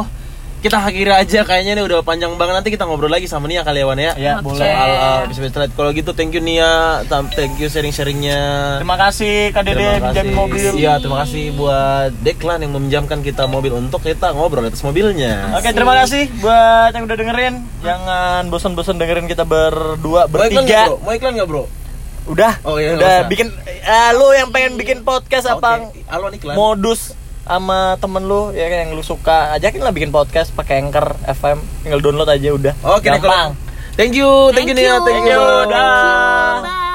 kita 0.64 0.80
akhiri 0.80 1.12
aja 1.12 1.44
kayaknya 1.44 1.76
nih 1.76 1.84
udah 1.84 2.00
panjang 2.00 2.32
banget 2.40 2.56
nanti 2.56 2.72
kita 2.72 2.88
ngobrol 2.88 3.12
lagi 3.12 3.28
sama 3.28 3.44
Nia 3.52 3.60
kali 3.60 3.84
ya 3.84 3.86
Wan 3.86 4.00
ya. 4.00 4.12
Ya, 4.16 4.32
Oke. 4.40 4.48
boleh. 4.48 4.64
Soal 4.64 4.90
uh. 5.28 5.68
Kalau 5.76 5.90
gitu 5.92 6.16
thank 6.16 6.32
you 6.32 6.40
Nia, 6.40 7.04
thank 7.36 7.60
you 7.60 7.68
sharing-sharingnya. 7.68 8.40
Terima 8.80 8.96
kasih 8.96 9.52
Kak 9.52 9.62
Dede 9.68 10.00
mobil. 10.32 10.72
Iya, 10.80 10.96
terima 11.04 11.20
kasih 11.28 11.52
buat 11.52 12.16
Deklan 12.24 12.64
yang 12.64 12.72
meminjamkan 12.72 13.20
kita 13.20 13.44
mobil 13.44 13.76
untuk 13.76 14.00
kita 14.00 14.32
ngobrol 14.32 14.64
atas 14.64 14.80
mobilnya. 14.80 15.52
Oke, 15.52 15.68
terima 15.76 16.00
kasih 16.00 16.32
buat 16.40 16.96
yang 16.96 17.04
udah 17.04 17.16
dengerin. 17.20 17.54
Jangan 17.84 18.42
bosan-bosan 18.48 18.96
dengerin 18.96 19.28
kita 19.28 19.44
berdua, 19.44 20.24
Mau 20.32 20.48
iklan 20.48 20.64
nggak, 20.64 20.64
bertiga. 20.64 20.82
bro? 20.88 20.96
Mau 21.04 21.12
iklan 21.12 21.32
nggak, 21.36 21.48
Bro? 21.52 21.64
Udah, 22.24 22.56
Oh, 22.64 22.80
iya, 22.80 22.96
udah 22.96 23.28
bikin 23.28 23.52
eh, 23.68 24.10
lu 24.16 24.32
yang 24.32 24.48
pengen 24.48 24.80
bikin 24.80 25.04
podcast 25.04 25.44
apa 25.44 25.92
Oke, 25.92 26.00
Alon 26.08 26.32
iklan. 26.32 26.56
modus 26.56 27.12
sama 27.44 27.94
temen 27.96 28.24
lu 28.24 28.50
ya 28.50 28.66
kan, 28.66 28.78
yang 28.82 28.92
lu 28.92 29.00
suka 29.00 29.52
ajakin 29.52 29.80
lah 29.80 29.92
bikin 29.92 30.08
podcast 30.08 30.50
pakai 30.50 30.80
Anchor 30.80 31.12
FM 31.22 31.60
tinggal 31.80 32.00
download 32.00 32.26
aja 32.26 32.50
udah 32.50 32.74
Oke, 32.82 33.06
nih, 33.06 33.20
gampang 33.20 33.52
kalau- 33.52 33.62
Thank 33.94 34.18
you, 34.18 34.50
thank, 34.50 34.66
you 34.66 34.74
Nia, 34.74 34.98
thank, 34.98 35.06
Thank 35.06 35.30
you, 35.30 35.38
you. 35.38 35.70
dah. 35.70 36.58
Bye. 36.58 36.93